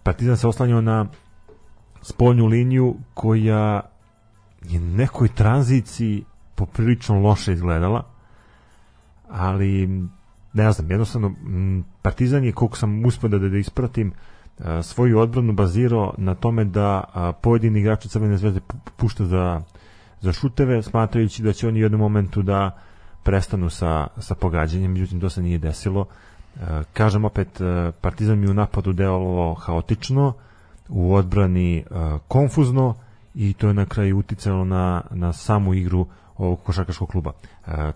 [0.03, 1.05] Partizan se oslanjao na
[2.01, 3.81] spoljnu liniju koja
[4.61, 6.23] je nekoj tranziciji
[6.55, 8.03] poprilično loše izgledala,
[9.29, 9.87] ali
[10.57, 11.33] ne znam, jednostavno
[12.01, 14.11] Partizan je, koliko sam uspio da, da ispratim,
[14.59, 17.03] a, svoju odbranu bazirao na tome da
[17.41, 19.61] pojedini igrači Crvene zvezde pu- pušta za,
[20.21, 22.71] za šuteve, smatrajući da će oni u jednom momentu da
[23.23, 26.05] prestanu sa, sa pogađanjem, međutim to se nije desilo.
[26.93, 27.61] Kažem opet,
[28.01, 30.33] Partizan mi u napadu delovalo haotično,
[30.89, 31.83] u odbrani
[32.27, 32.95] konfuzno
[33.35, 36.07] i to je na kraju uticalo na, na samu igru
[36.37, 37.31] ovog košarkaškog kluba.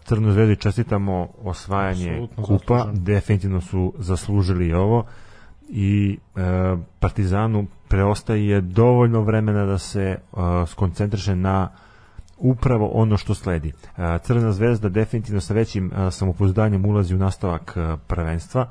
[0.04, 3.04] Crnoj zvezdi čestitamo osvajanje Apsolutno kupa, zasluženo.
[3.04, 5.06] definitivno su zaslužili ovo
[5.70, 6.42] i e,
[7.00, 10.18] Partizanu preostaje dovoljno vremena da se e,
[10.68, 11.70] skoncentriše na
[12.38, 13.72] upravo ono što sledi.
[13.98, 18.68] E, Crvena zvezda definitivno sa većim e, samopouzdanjem ulazi u nastavak e, prvenstva,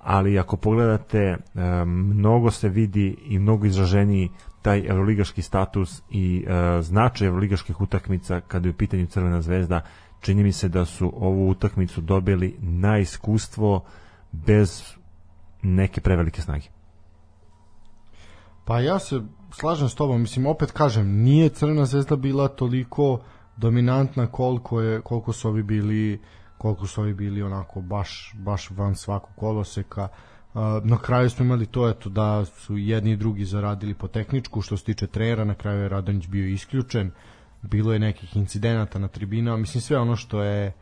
[0.00, 1.38] ali ako pogledate e,
[1.84, 4.30] mnogo se vidi i mnogo izraženiji
[4.62, 9.80] taj evroligaški status i e, značaj evroligaških utakmica kada je u pitanju Crvena zvezda
[10.20, 13.84] čini mi se da su ovu utakmicu dobili na iskustvo
[14.32, 14.82] bez
[15.62, 16.66] neke prevelike snage.
[18.64, 19.20] Pa ja se
[19.50, 23.20] slažem s tobom, mislim opet kažem, nije Crvena zvezda bila toliko
[23.56, 26.20] dominantna koliko je koliko su ovi bili
[26.58, 30.02] koliko su ovi bili onako baš baš van svakog koloseka.
[30.02, 30.31] Uh,
[30.84, 34.76] na kraju smo imali to eto da su jedni i drugi zaradili po tehničku što
[34.76, 37.10] se tiče trenera, na kraju je Radonjić bio isključen.
[37.62, 40.72] Bilo je nekih incidenata na tribinama, mislim sve ono što je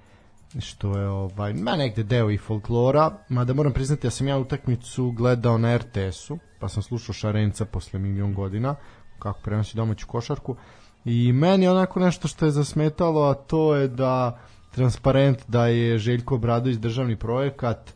[0.59, 5.11] što je ovaj, ma negde deo i folklora, mada moram priznati da sam ja utakmicu
[5.11, 8.75] gledao na RTS-u, pa sam slušao Šarenca posle milion godina,
[9.19, 10.57] kako prenosi domaću košarku,
[11.05, 14.39] i meni onako nešto što je zasmetalo, a to je da
[14.71, 17.95] transparent da je Željko Obradović državni projekat,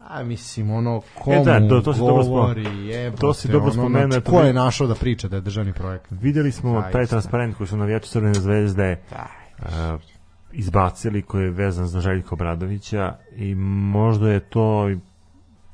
[0.00, 2.82] a mislim ono komu E da, to- to dobro govori, spomenuo.
[2.84, 5.42] jebote, To si dobro ono, spomenuo, znači, eto, ko je našao da priča da je
[5.42, 6.10] državni projekat?
[6.12, 6.90] Videli smo Zaista.
[6.90, 8.96] taj transparent koji su navijači Crvene zvezde
[9.58, 9.66] uh,
[10.52, 14.90] izbacili koji je vezan za Željko Bradovića i možda je to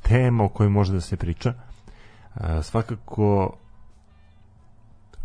[0.03, 1.53] tema o kojoj može da se priča.
[2.35, 3.57] Uh, svakako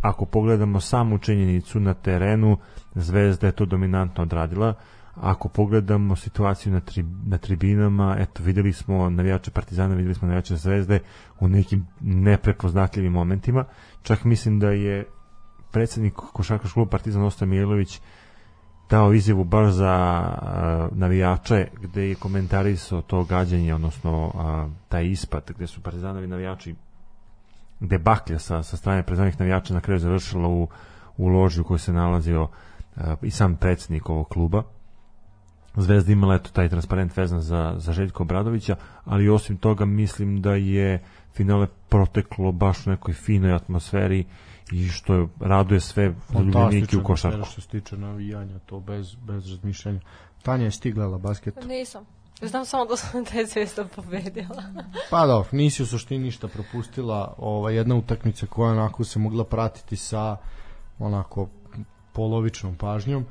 [0.02, 2.58] ako pogledamo samu činjenicu na terenu,
[2.96, 4.74] Zvezda je to dominantno odradila.
[5.16, 10.56] Ako pogledamo situaciju na, tri, na tribinama, eto, videli smo navijače Partizana, videli smo navijače
[10.56, 11.00] Zvezde
[11.40, 13.66] u nekim neprepoznatljivim momentima.
[14.04, 15.06] Čak mislim da je
[15.72, 18.02] predsednik košarkaškog kluba Partizan Osta Mijailović
[18.90, 25.52] dao izjavu baš za a, navijače gde je komentarisao to gađanje, odnosno a, taj ispad
[25.56, 26.76] gde su Partizanovi navijači
[27.80, 30.68] debaklja sa, sa strane Partizanovih navijača na kraju završila u,
[31.18, 32.48] u loži u kojoj se nalazio
[32.96, 34.64] a, i sam predsednik ovog kluba
[35.76, 38.76] Zvezda imala eto taj transparent vezan za, za Željko Obradovića,
[39.06, 41.04] ali osim toga mislim da je
[41.34, 44.26] finale proteklo baš u nekoj finoj atmosferi
[44.72, 47.46] i što je, raduje sve zaljubljenike u košarku.
[47.46, 50.00] što se tiče navijanja, to bez, bez razmišljanja.
[50.42, 51.56] Tanja je stigla basket.
[51.68, 52.06] Nisam.
[52.42, 54.64] Znam samo da sam da je Zvezda pobedila.
[55.10, 57.34] Pa dobro, nisi u suštini ništa propustila.
[57.38, 60.38] Ova jedna utakmica koja onako se mogla pratiti sa
[61.00, 61.50] onako
[62.14, 63.22] polovičnom pažnjom.
[63.24, 63.30] Uh,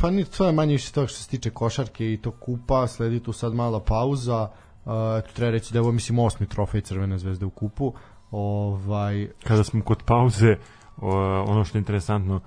[0.00, 3.20] pa ni to je manje više toga što se tiče košarke i to kupa, sledi
[3.20, 4.48] tu sad mala pauza.
[4.84, 7.92] Uh, eto, treba reći da je ovo mislim osmi trofej Crvene zvezde u kupu.
[8.30, 10.56] Ovaj, Kada smo kod pauze,
[10.96, 11.10] o,
[11.48, 12.40] ono što je interesantno,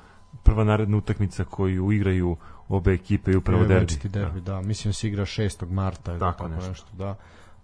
[0.43, 3.83] prva naredna utakmica koju igraju obe ekipe je upravo derbi.
[3.83, 4.61] Večiti derbi, da.
[4.61, 5.69] Mislim da se igra 6.
[5.69, 6.69] marta ili Tako tako, nešto.
[6.69, 6.87] nešto.
[6.93, 7.15] da.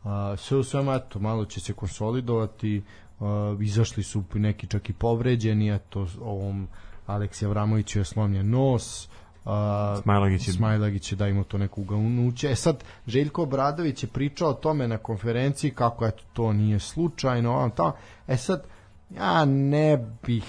[0.04, 2.84] A, sve u svemu, eto, malo će se konsolidovati,
[3.20, 6.68] a, izašli su neki čak i povređeni, eto, ovom
[7.06, 9.10] Aleksija Vramović je slomljen nos,
[9.46, 12.52] a, Smajlagić je- Smajlagić je da ima to neko ugavnuće.
[12.52, 17.56] E sad, Željko Obradović je pričao o tome na konferenciji kako eto, to nije slučajno,
[17.56, 17.94] on tamo.
[18.28, 18.64] E sad,
[19.10, 20.44] ja ne bih,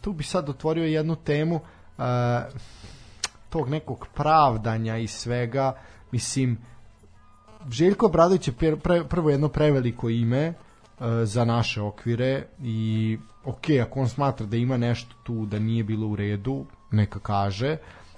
[0.00, 1.60] tu bi sad otvorio jednu temu,
[1.98, 2.42] a,
[3.48, 5.76] tog nekog pravdanja i svega,
[6.12, 6.58] mislim,
[7.70, 10.54] Željko Obradović je pre, pre, prvo jedno preveliko ime e,
[11.24, 16.06] za naše okvire i ok, ako on smatra da ima nešto tu da nije bilo
[16.06, 17.76] u redu, neka kaže,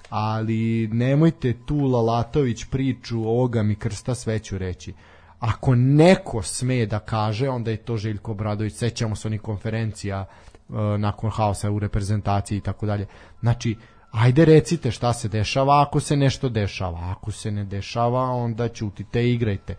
[0.09, 4.95] ali nemojte tu Lalatović priču ovoga mi krsta sveću reći.
[5.41, 8.75] Ako neko sme da kaže, onda je to Željko Obradović.
[8.75, 13.07] Sećamo se onih konferencija e, nakon haosa u reprezentaciji i tako dalje.
[13.41, 13.77] Znači,
[14.11, 16.99] ajde recite šta se dešava ako se nešto dešava.
[17.11, 19.75] Ako se ne dešava, onda ćutite i igrajte.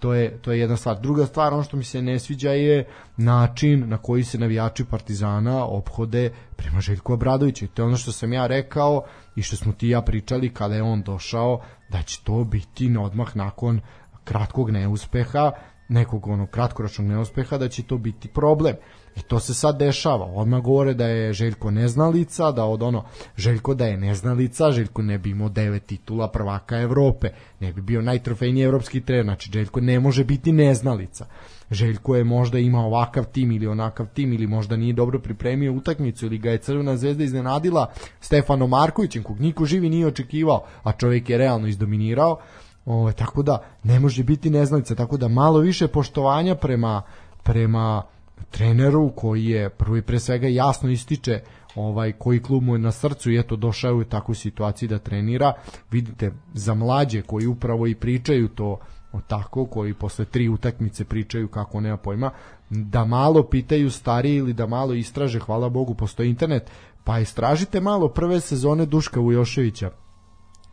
[0.00, 1.00] To je, to je jedna stvar.
[1.00, 2.86] Druga stvar, ono što mi se ne sviđa je
[3.16, 7.66] način na koji se navijači Partizana ophode prema Željku Obradoviću.
[7.68, 9.02] To je ono što sam ja rekao
[9.36, 13.02] i što smo ti ja pričali kada je on došao, da će to biti na
[13.02, 13.80] odmah nakon
[14.24, 15.52] kratkog neuspeha,
[15.88, 18.74] nekog onog kratkoročnog neuspeha, da će to biti problem.
[19.16, 20.26] I to se sad dešava.
[20.26, 23.04] Odmah govore da je Željko neznalica, da od ono,
[23.36, 27.28] Željko da je neznalica, Željko ne bi imao devet titula prvaka Evrope,
[27.60, 31.26] ne bi bio najtrofejniji evropski trener, znači Željko ne može biti neznalica.
[31.70, 36.26] Željko je možda imao ovakav tim ili onakav tim ili možda nije dobro pripremio utakmicu
[36.26, 41.30] ili ga je Crvena zvezda iznenadila Stefano Markovićem kog niko živi nije očekivao, a čovjek
[41.30, 42.38] je realno izdominirao.
[42.86, 47.02] Ovaj tako da ne može biti neznalica, tako da malo više poštovanja prema
[47.42, 48.02] prema
[48.50, 51.40] treneru koji je prvo i pre svega jasno ističe
[51.74, 54.98] ovaj koji klub mu je na srcu i eto došao je u takvu situaciju da
[54.98, 55.52] trenira.
[55.90, 58.78] Vidite za mlađe koji upravo i pričaju to
[59.12, 62.30] o tako, koji posle tri utakmice pričaju kako nema pojma,
[62.70, 66.70] da malo pitaju stariji ili da malo istraže, hvala Bogu, postoji internet,
[67.04, 69.90] pa istražite malo prve sezone Duška Vujoševića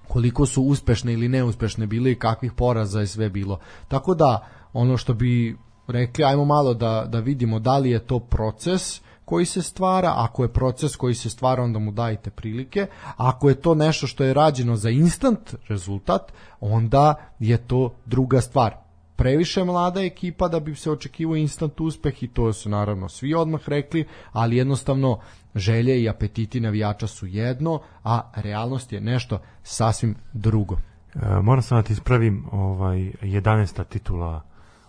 [0.08, 3.60] koliko su uspešne ili neuspešne bile i kakvih poraza je sve bilo.
[3.88, 5.58] Tako da, ono što bi
[5.88, 10.44] rekli, ajmo malo da, da vidimo da li je to proces koji se stvara, ako
[10.44, 12.88] je proces koji se stvara, onda mu dajte prilike,
[13.18, 18.76] ako je to nešto što je rađeno za instant rezultat, onda je to druga stvar.
[19.16, 23.62] Previše mlada ekipa da bi se očekivao instant uspeh i to su naravno svi odmah
[23.68, 25.20] rekli, ali jednostavno
[25.56, 30.78] želje i apetiti navijača su jedno, a realnost je nešto sasvim drugo.
[31.16, 33.84] E, moram samo da ti ispravim ovaj, 11.
[33.84, 34.42] titula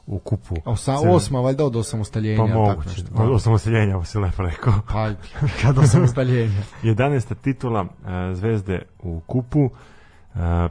[0.09, 0.55] u kupu.
[0.64, 2.43] Osa, Crvene- osma, valjda od osamostaljenja.
[2.43, 2.89] Pa tako moguće.
[2.89, 3.22] nešto.
[3.22, 4.72] Od osamostaljenja, ovo si lepo rekao.
[4.93, 5.10] Pa,
[5.62, 6.62] kad osamostaljenja.
[6.82, 7.35] 11.
[7.35, 9.70] titula e, Zvezde u kupu.
[10.35, 10.68] E,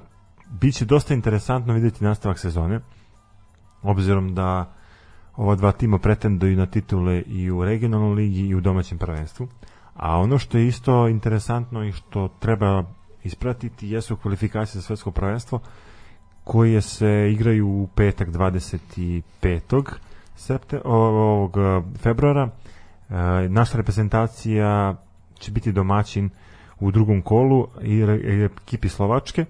[0.49, 2.79] Biće dosta interesantno vidjeti nastavak sezone,
[3.83, 4.73] obzirom da
[5.35, 9.47] ova dva tima pretenduju na titule i u regionalnoj ligi i u domaćem prvenstvu.
[9.93, 12.83] A ono što je isto interesantno i što treba
[13.23, 15.59] ispratiti jesu kvalifikacije za svetsko prvenstvo
[16.47, 19.83] koje se igraju u petak 25.
[20.35, 22.49] Septe, ovog e, februara.
[23.09, 23.13] E,
[23.49, 24.95] naša reprezentacija
[25.39, 26.29] će biti domaćin
[26.79, 28.01] u drugom kolu i
[28.45, 29.45] ekipi Slovačke.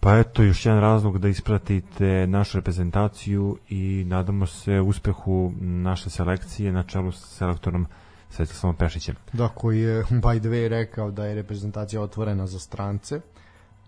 [0.00, 6.72] Pa eto još jedan razlog da ispratite našu reprezentaciju i nadamo se uspehu naše selekcije
[6.72, 7.86] na čelu sa selektorom
[8.30, 9.14] Svetislavom Pešićem.
[9.32, 13.20] Da, koji je by the way rekao da je reprezentacija otvorena za strance.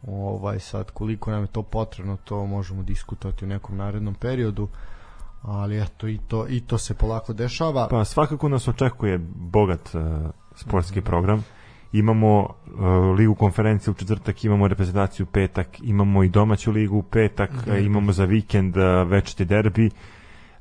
[0.07, 4.69] Ovaj sad koliko nam je to potrebno, to možemo diskutovati u nekom narednom periodu.
[5.43, 7.89] Ali eto i to i to se polako dešava.
[7.91, 10.03] Pa svakako nas očekuje bogat uh,
[10.55, 11.45] sportski program.
[11.93, 12.49] Imamo uh,
[13.19, 17.81] ligu konferencije u četvrtak, imamo reprezentaciju u petak, imamo i domaću ligu u petak, Derbi.
[17.81, 19.91] uh, imamo za vikend uh, večiti derbi.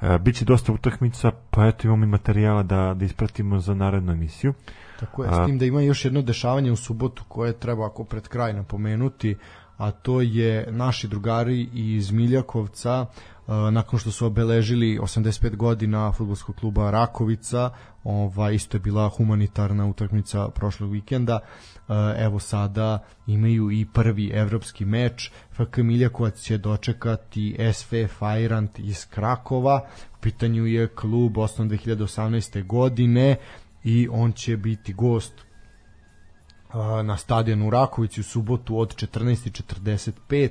[0.01, 4.53] Uh, Biće dosta utakmica, pa eto imamo i materijala da, da ispratimo za narednu emisiju.
[4.99, 8.03] Tako je, A- s tim da ima još jedno dešavanje u subotu koje treba ako
[8.03, 9.37] pred kraj napomenuti,
[9.77, 13.05] a to je naši drugari iz Miljakovca
[13.47, 17.69] nakon što su obeležili 85 godina futbolskog kluba Rakovica,
[18.03, 21.39] ovaj isto je bila humanitarna utakmica prošlog vikenda.
[22.17, 25.31] Evo sada imaju i prvi evropski meč.
[25.51, 29.81] FK Miljakovac će dočekati SV Fajrant iz Krakova.
[30.17, 32.65] U pitanju je klub osnovan 2018.
[32.65, 33.35] godine
[33.85, 35.33] i on će biti gost
[37.03, 40.49] na stadionu u Rakovici u subotu od 14.45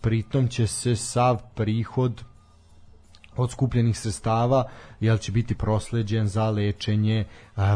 [0.00, 2.24] pritom će se sav prihod
[3.36, 4.68] od skupljenih sredstava
[5.00, 7.24] jel će biti prosleđen za lečenje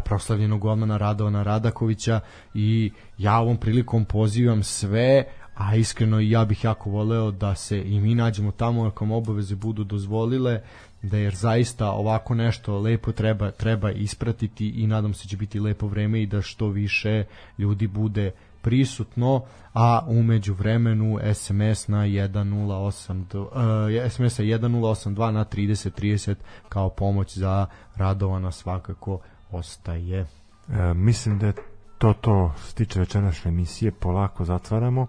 [0.04, 2.20] proslavljenog golmana Radovana Radakovića
[2.54, 5.24] i ja ovom prilikom pozivam sve
[5.54, 9.84] a iskreno ja bih jako voleo da se i mi nađemo tamo ako obaveze budu
[9.84, 10.60] dozvolile
[11.02, 15.60] da jer zaista ovako nešto lepo treba treba ispratiti i nadam se da će biti
[15.60, 17.24] lepo vreme i da što više
[17.58, 19.42] ljudi bude prisutno,
[19.74, 26.34] a umeđu vremenu SMS na 108 uh, SMS 1082 na 3030
[26.68, 29.20] kao pomoć za Radovana svakako
[29.50, 30.26] ostaje.
[30.68, 31.52] E, mislim da je
[31.98, 35.06] to to što se tiče večerašnje emisije, polako zatvaramo.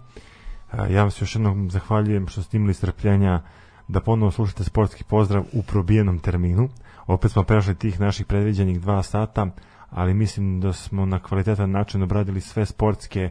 [0.74, 3.42] E, ja vam se još jednom zahvaljujem što ste imali strpljenja
[3.92, 6.70] da ponovo slušate sportski pozdrav u probijenom terminu.
[7.08, 9.48] Opet smo prešli tih naših predviđenih dva sata,
[9.90, 13.30] ali mislim da smo na kvalitetan način obradili sve sportske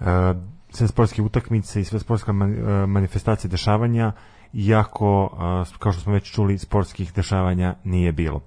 [0.00, 0.06] uh,
[0.70, 2.38] sve sportske utakmice i sve sportske uh,
[2.88, 4.12] manifestacije dešavanja,
[4.52, 8.40] iako, uh, kao što smo već čuli, sportskih dešavanja nije bilo.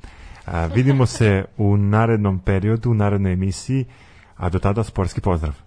[0.75, 3.85] Vidimo se u narednom periodu, u narednoj emisiji,
[4.37, 5.62] a do tada sportski pozdrav.